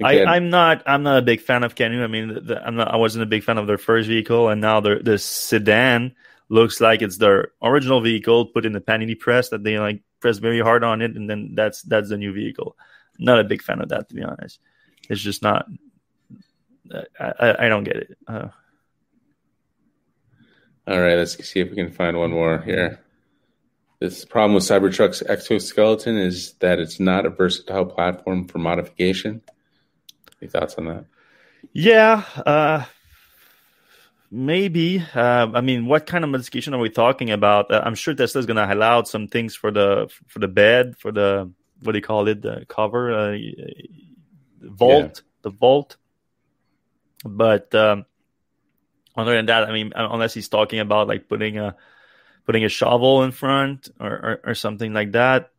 Again, 0.00 0.26
I, 0.26 0.36
am 0.36 0.50
not. 0.50 0.82
I'm 0.86 1.04
not 1.04 1.18
a 1.18 1.22
big 1.22 1.40
fan 1.40 1.62
of 1.62 1.76
Canoo. 1.76 2.02
I 2.02 2.08
mean, 2.08 2.28
the, 2.46 2.60
I'm 2.60 2.74
not. 2.74 2.92
I 2.92 2.96
wasn't 2.96 3.22
a 3.22 3.26
big 3.26 3.44
fan 3.44 3.58
of 3.58 3.68
their 3.68 3.78
first 3.78 4.08
vehicle, 4.08 4.48
and 4.48 4.60
now 4.60 4.80
the 4.80 5.16
sedan 5.18 6.16
looks 6.48 6.80
like 6.80 7.02
it's 7.02 7.18
their 7.18 7.52
original 7.62 8.00
vehicle 8.00 8.46
put 8.46 8.66
in 8.66 8.72
the 8.72 8.80
panini 8.80 9.18
press 9.18 9.50
that 9.50 9.62
they 9.62 9.78
like 9.78 10.02
press 10.24 10.38
very 10.38 10.60
hard 10.60 10.82
on 10.82 11.02
it, 11.02 11.14
and 11.16 11.28
then 11.28 11.50
that's 11.54 11.82
that's 11.82 12.08
the 12.08 12.16
new 12.16 12.32
vehicle. 12.32 12.78
Not 13.18 13.40
a 13.40 13.44
big 13.44 13.60
fan 13.60 13.82
of 13.82 13.90
that, 13.90 14.08
to 14.08 14.14
be 14.14 14.22
honest. 14.22 14.58
It's 15.10 15.20
just 15.20 15.42
not. 15.42 15.66
I, 17.20 17.32
I, 17.38 17.66
I 17.66 17.68
don't 17.68 17.84
get 17.84 17.96
it. 17.96 18.18
Uh, 18.26 18.48
All 20.88 21.00
right, 21.00 21.18
let's 21.18 21.36
see 21.46 21.60
if 21.60 21.68
we 21.68 21.76
can 21.76 21.92
find 21.92 22.16
one 22.16 22.30
more 22.30 22.62
here. 22.62 23.00
This 24.00 24.24
problem 24.24 24.54
with 24.54 24.64
Cybertruck's 24.64 25.22
exoskeleton 25.22 26.16
is 26.16 26.54
that 26.60 26.78
it's 26.78 26.98
not 26.98 27.26
a 27.26 27.30
versatile 27.30 27.84
platform 27.84 28.48
for 28.48 28.58
modification. 28.58 29.42
Any 30.40 30.50
thoughts 30.50 30.76
on 30.76 30.86
that? 30.86 31.04
Yeah, 31.74 32.22
uh, 32.46 32.84
maybe. 34.34 35.02
Uh, 35.14 35.48
I 35.54 35.60
mean, 35.60 35.86
what 35.86 36.06
kind 36.06 36.24
of 36.24 36.30
modification 36.30 36.74
are 36.74 36.78
we 36.78 36.90
talking 36.90 37.30
about? 37.30 37.70
Uh, 37.70 37.82
I'm 37.84 37.94
sure 37.94 38.14
Tesla's 38.14 38.46
going 38.46 38.56
to 38.56 38.72
allow 38.72 39.04
some 39.04 39.28
things 39.28 39.54
for 39.54 39.70
the 39.70 40.10
for 40.26 40.40
the 40.40 40.48
bed, 40.48 40.96
for 40.98 41.12
the 41.12 41.50
what 41.82 41.92
do 41.92 41.98
you 41.98 42.02
call 42.02 42.26
it, 42.28 42.42
the 42.42 42.66
cover, 42.68 43.12
uh, 43.12 43.38
vault, 44.60 45.22
yeah. 45.22 45.42
the 45.42 45.50
vault. 45.50 45.96
But 47.24 47.74
um, 47.74 48.06
other 49.16 49.34
than 49.36 49.46
that, 49.46 49.64
I 49.64 49.72
mean, 49.72 49.92
unless 49.94 50.34
he's 50.34 50.48
talking 50.48 50.80
about 50.80 51.08
like 51.08 51.28
putting 51.28 51.58
a 51.58 51.76
putting 52.44 52.64
a 52.64 52.68
shovel 52.68 53.22
in 53.22 53.30
front 53.30 53.88
or, 53.98 54.10
or, 54.10 54.40
or 54.44 54.54
something 54.54 54.92
like 54.92 55.12
that, 55.12 55.50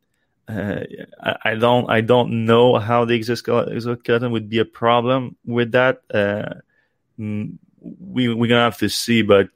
uh, 0.47 0.81
I, 1.19 1.35
I, 1.43 1.55
don't 1.55 1.89
I 1.89 2.01
don't 2.01 2.45
know 2.45 2.77
how 2.77 3.05
the 3.05 3.15
exoskeleton 3.15 4.31
would 4.31 4.49
be 4.49 4.59
a 4.59 4.65
problem 4.65 5.37
with 5.45 5.71
that. 5.71 6.01
Uh, 6.13 6.55
we 7.99 8.33
we're 8.33 8.47
gonna 8.47 8.61
have 8.61 8.77
to 8.79 8.89
see, 8.89 9.21
but 9.21 9.49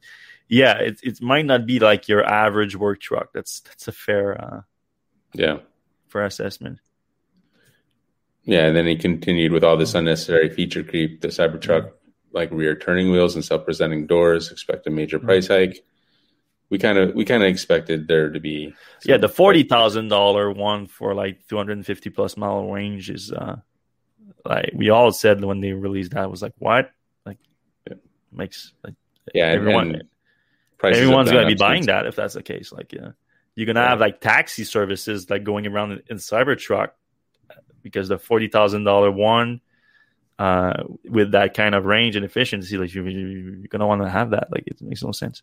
yeah, 0.47 0.77
it 0.79 0.99
it 1.03 1.21
might 1.21 1.45
not 1.45 1.65
be 1.65 1.79
like 1.79 2.07
your 2.07 2.23
average 2.23 2.75
work 2.75 3.01
truck. 3.01 3.33
That's 3.33 3.61
that's 3.61 3.87
a 3.87 3.91
fair 3.91 4.41
uh, 4.41 4.61
yeah 5.33 5.57
fair 6.07 6.25
assessment. 6.25 6.79
Yeah, 8.43 8.65
and 8.65 8.75
then 8.75 8.87
he 8.87 8.95
continued 8.95 9.51
with 9.51 9.63
all 9.63 9.77
this 9.77 9.93
unnecessary 9.93 10.49
feature 10.49 10.83
creep. 10.83 11.21
The 11.21 11.27
Cybertruck, 11.27 11.91
like 12.31 12.49
rear 12.51 12.75
turning 12.75 13.11
wheels 13.11 13.35
and 13.35 13.45
self-presenting 13.45 14.07
doors, 14.07 14.51
expect 14.51 14.87
a 14.87 14.89
major 14.89 15.19
price 15.19 15.47
hike 15.47 15.83
we 16.69 16.77
kind 16.77 16.97
of 16.97 17.15
we 17.15 17.25
kind 17.25 17.43
of 17.43 17.49
expected 17.49 18.07
there 18.07 18.29
to 18.29 18.39
be 18.39 18.73
yeah 19.03 19.17
the 19.17 19.29
forty 19.29 19.63
thousand 19.63 20.07
dollar 20.07 20.51
one 20.51 20.87
for 20.87 21.13
like 21.13 21.45
two 21.47 21.57
hundred 21.57 21.77
and 21.77 21.85
fifty 21.85 22.09
plus 22.09 22.37
mile 22.37 22.69
range 22.69 23.09
is 23.09 23.31
uh 23.31 23.55
like 24.45 24.71
we 24.73 24.89
all 24.89 25.11
said 25.11 25.43
when 25.43 25.61
they 25.61 25.73
released 25.73 26.11
that 26.11 26.31
was 26.31 26.41
like 26.41 26.53
what. 26.57 26.91
Makes 28.31 28.73
like 28.83 28.95
yeah 29.33 29.45
everyone 29.45 30.01
everyone's 30.83 31.31
gonna 31.31 31.47
be 31.47 31.55
buying 31.55 31.85
that 31.85 32.05
if 32.05 32.15
that's 32.15 32.33
the 32.33 32.43
case 32.43 32.71
like 32.71 32.93
yeah 32.93 33.11
you're 33.55 33.65
gonna 33.65 33.81
yeah. 33.81 33.89
have 33.89 33.99
like 33.99 34.21
taxi 34.21 34.63
services 34.63 35.29
like 35.29 35.43
going 35.43 35.67
around 35.67 35.91
in, 35.91 36.03
in 36.09 36.17
Cybertruck 36.17 36.89
because 37.83 38.07
the 38.07 38.17
forty 38.17 38.47
thousand 38.47 38.83
dollar 38.83 39.11
one 39.11 39.61
uh 40.37 40.83
with 41.03 41.31
that 41.31 41.53
kind 41.53 41.75
of 41.75 41.85
range 41.85 42.15
and 42.15 42.23
efficiency 42.23 42.77
like 42.77 42.93
you, 42.93 43.03
you're 43.03 43.67
gonna 43.67 43.87
want 43.87 44.01
to 44.01 44.09
have 44.09 44.29
that 44.29 44.47
like 44.51 44.63
it 44.67 44.81
makes 44.81 45.03
no 45.03 45.11
sense. 45.11 45.41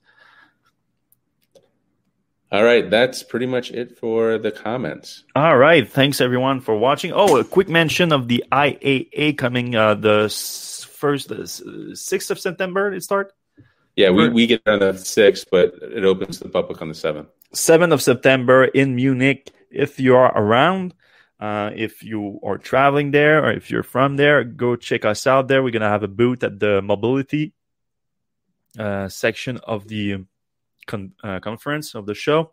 All 2.53 2.63
right, 2.63 2.89
that's 2.89 3.25
pretty 3.25 3.47
much 3.47 3.73
it 3.73 3.99
for 3.99 4.39
the 4.39 4.53
comments. 4.53 5.25
All 5.35 5.59
right, 5.59 5.87
thanks 5.87 6.21
everyone 6.21 6.61
for 6.61 6.77
watching. 6.77 7.13
Oh, 7.13 7.37
a 7.37 7.45
quick 7.45 7.69
mention 7.69 8.13
of 8.13 8.29
the 8.29 8.45
IAA 8.53 9.37
coming 9.37 9.75
uh, 9.75 9.95
the 9.95 10.29
first, 10.97 11.29
the 11.29 11.47
sixth 11.95 12.31
of 12.31 12.39
September. 12.39 12.93
It 12.93 13.03
start. 13.03 13.33
Yeah, 13.95 14.11
we, 14.11 14.29
we 14.29 14.47
get 14.47 14.63
on 14.67 14.81
the 14.81 14.93
sixth, 14.95 15.47
but 15.51 15.75
it 15.81 16.05
opens 16.05 16.39
to 16.39 16.45
the 16.45 16.51
public 16.51 16.83
on 16.83 16.89
the 16.89 16.95
seventh. 16.95 17.29
Seventh 17.53 17.93
of 17.93 18.03
September 18.03 18.65
in 18.65 18.95
Munich. 18.95 19.53
If 19.71 19.99
you 19.99 20.17
are 20.17 20.33
around, 20.37 20.95
uh, 21.41 21.71
if 21.75 22.03
you 22.03 22.41
are 22.43 22.59
traveling 22.59 23.11
there 23.11 23.45
or 23.45 23.53
if 23.53 23.71
you're 23.71 23.83
from 23.83 24.17
there, 24.17 24.45
go 24.45 24.77
check 24.77 25.05
us 25.05 25.27
out 25.27 25.49
there. 25.49 25.63
We're 25.63 25.71
gonna 25.71 25.89
have 25.89 26.03
a 26.03 26.09
booth 26.09 26.45
at 26.45 26.59
the 26.59 26.83
mobility 26.83 27.55
uh, 28.79 29.09
section 29.09 29.59
of 29.59 29.89
the 29.89 30.25
con- 30.87 31.15
uh, 31.23 31.41
conference 31.41 31.95
of 31.95 32.07
the 32.07 32.15
show. 32.15 32.53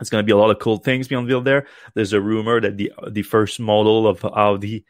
It's 0.00 0.10
going 0.10 0.22
to 0.22 0.26
be 0.26 0.32
a 0.32 0.36
lot 0.36 0.50
of 0.50 0.58
cool 0.58 0.78
things 0.78 1.06
being 1.06 1.20
unveiled 1.20 1.44
there. 1.44 1.66
There's 1.94 2.12
a 2.12 2.20
rumor 2.20 2.60
that 2.60 2.76
the 2.76 2.92
the 3.08 3.22
first 3.22 3.60
model 3.60 4.06
of 4.06 4.24
Audi 4.24 4.84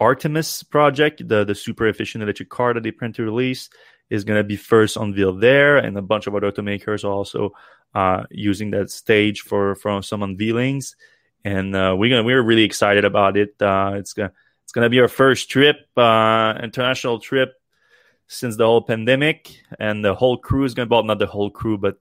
Artemis 0.00 0.62
project, 0.62 1.26
the 1.26 1.44
the 1.44 1.54
super 1.54 1.86
efficient 1.88 2.22
electric 2.22 2.48
car 2.48 2.74
that 2.74 2.82
they 2.82 2.92
plan 2.92 3.12
to 3.14 3.22
release, 3.22 3.68
is 4.10 4.24
going 4.24 4.38
to 4.38 4.44
be 4.44 4.56
first 4.56 4.96
unveiled 4.96 5.40
there, 5.40 5.76
and 5.76 5.96
a 5.96 6.02
bunch 6.02 6.26
of 6.26 6.34
other 6.34 6.50
automakers 6.50 7.04
are 7.04 7.12
also 7.12 7.52
uh, 7.94 8.24
using 8.30 8.70
that 8.70 8.90
stage 8.90 9.40
for 9.40 9.74
for 9.74 10.02
some 10.02 10.20
unveilings. 10.20 10.94
And 11.44 11.74
uh, 11.74 11.94
we're 11.96 12.10
gonna 12.10 12.24
we're 12.24 12.42
really 12.42 12.64
excited 12.64 13.04
about 13.04 13.36
it. 13.36 13.54
Uh, 13.60 13.92
it's 13.94 14.12
gonna 14.12 14.32
it's 14.64 14.72
gonna 14.72 14.90
be 14.90 15.00
our 15.00 15.08
first 15.08 15.50
trip, 15.50 15.76
uh, 15.96 16.58
international 16.62 17.20
trip 17.20 17.54
since 18.28 18.56
the 18.56 18.66
whole 18.66 18.82
pandemic, 18.82 19.62
and 19.78 20.04
the 20.04 20.14
whole 20.14 20.36
crew 20.36 20.64
is 20.64 20.74
going 20.74 20.86
to, 20.88 20.94
well, 20.94 21.02
not 21.02 21.18
the 21.18 21.26
whole 21.26 21.50
crew, 21.50 21.78
but 21.78 21.98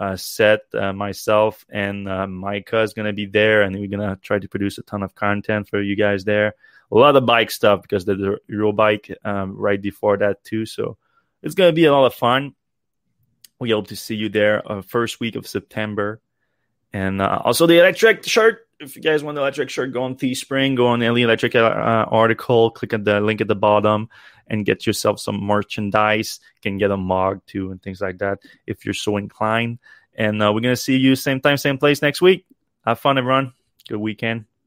uh, 0.00 0.10
uh, 0.10 0.16
Seth, 0.16 0.74
uh, 0.74 0.92
myself, 0.92 1.64
and 1.68 2.08
uh, 2.08 2.26
Micah 2.26 2.80
is 2.80 2.94
going 2.94 3.06
to 3.06 3.12
be 3.12 3.26
there, 3.26 3.62
and 3.62 3.76
we're 3.76 3.86
going 3.86 4.08
to 4.08 4.18
try 4.22 4.38
to 4.38 4.48
produce 4.48 4.78
a 4.78 4.82
ton 4.82 5.02
of 5.02 5.14
content 5.14 5.68
for 5.68 5.80
you 5.80 5.94
guys 5.94 6.24
there. 6.24 6.54
A 6.90 6.96
lot 6.96 7.14
of 7.14 7.26
bike 7.26 7.50
stuff 7.50 7.82
because 7.82 8.04
there's 8.04 8.38
a 8.50 8.72
bike 8.72 9.16
um, 9.24 9.56
right 9.56 9.80
before 9.80 10.16
that 10.16 10.42
too, 10.42 10.66
so 10.66 10.96
it's 11.42 11.54
going 11.54 11.68
to 11.68 11.74
be 11.74 11.84
a 11.84 11.92
lot 11.92 12.06
of 12.06 12.14
fun. 12.14 12.54
We 13.60 13.70
hope 13.70 13.88
to 13.88 13.96
see 13.96 14.14
you 14.14 14.30
there 14.30 14.62
uh, 14.70 14.82
first 14.82 15.20
week 15.20 15.36
of 15.36 15.46
September, 15.46 16.20
and 16.92 17.20
uh, 17.20 17.42
also 17.44 17.66
the 17.66 17.74
Electrek 17.74 18.26
shirt. 18.26 18.66
If 18.80 18.96
you 18.96 19.02
guys 19.02 19.22
want 19.22 19.36
the 19.36 19.42
Electrek 19.42 19.68
shirt, 19.68 19.92
go 19.92 20.04
on 20.04 20.16
Teespring, 20.16 20.74
go 20.76 20.86
on 20.86 21.00
the 21.00 21.06
Electrek 21.06 21.54
uh, 21.54 22.08
article, 22.10 22.70
click 22.70 22.94
at 22.94 23.04
the 23.04 23.20
link 23.20 23.42
at 23.42 23.48
the 23.48 23.54
bottom, 23.54 24.08
and 24.50 24.66
get 24.66 24.86
yourself 24.86 25.20
some 25.20 25.42
merchandise. 25.42 26.40
You 26.56 26.70
can 26.70 26.78
get 26.78 26.90
a 26.90 26.96
mug 26.96 27.42
too 27.46 27.70
and 27.70 27.80
things 27.82 28.00
like 28.00 28.18
that 28.18 28.40
if 28.66 28.84
you're 28.84 28.94
so 28.94 29.16
inclined. 29.16 29.78
And 30.14 30.42
uh, 30.42 30.52
we're 30.52 30.60
going 30.60 30.72
to 30.72 30.76
see 30.76 30.96
you 30.96 31.16
same 31.16 31.40
time, 31.40 31.56
same 31.56 31.78
place 31.78 32.02
next 32.02 32.20
week. 32.20 32.46
Have 32.84 32.98
fun, 32.98 33.18
everyone. 33.18 33.52
Good 33.88 33.98
weekend. 33.98 34.49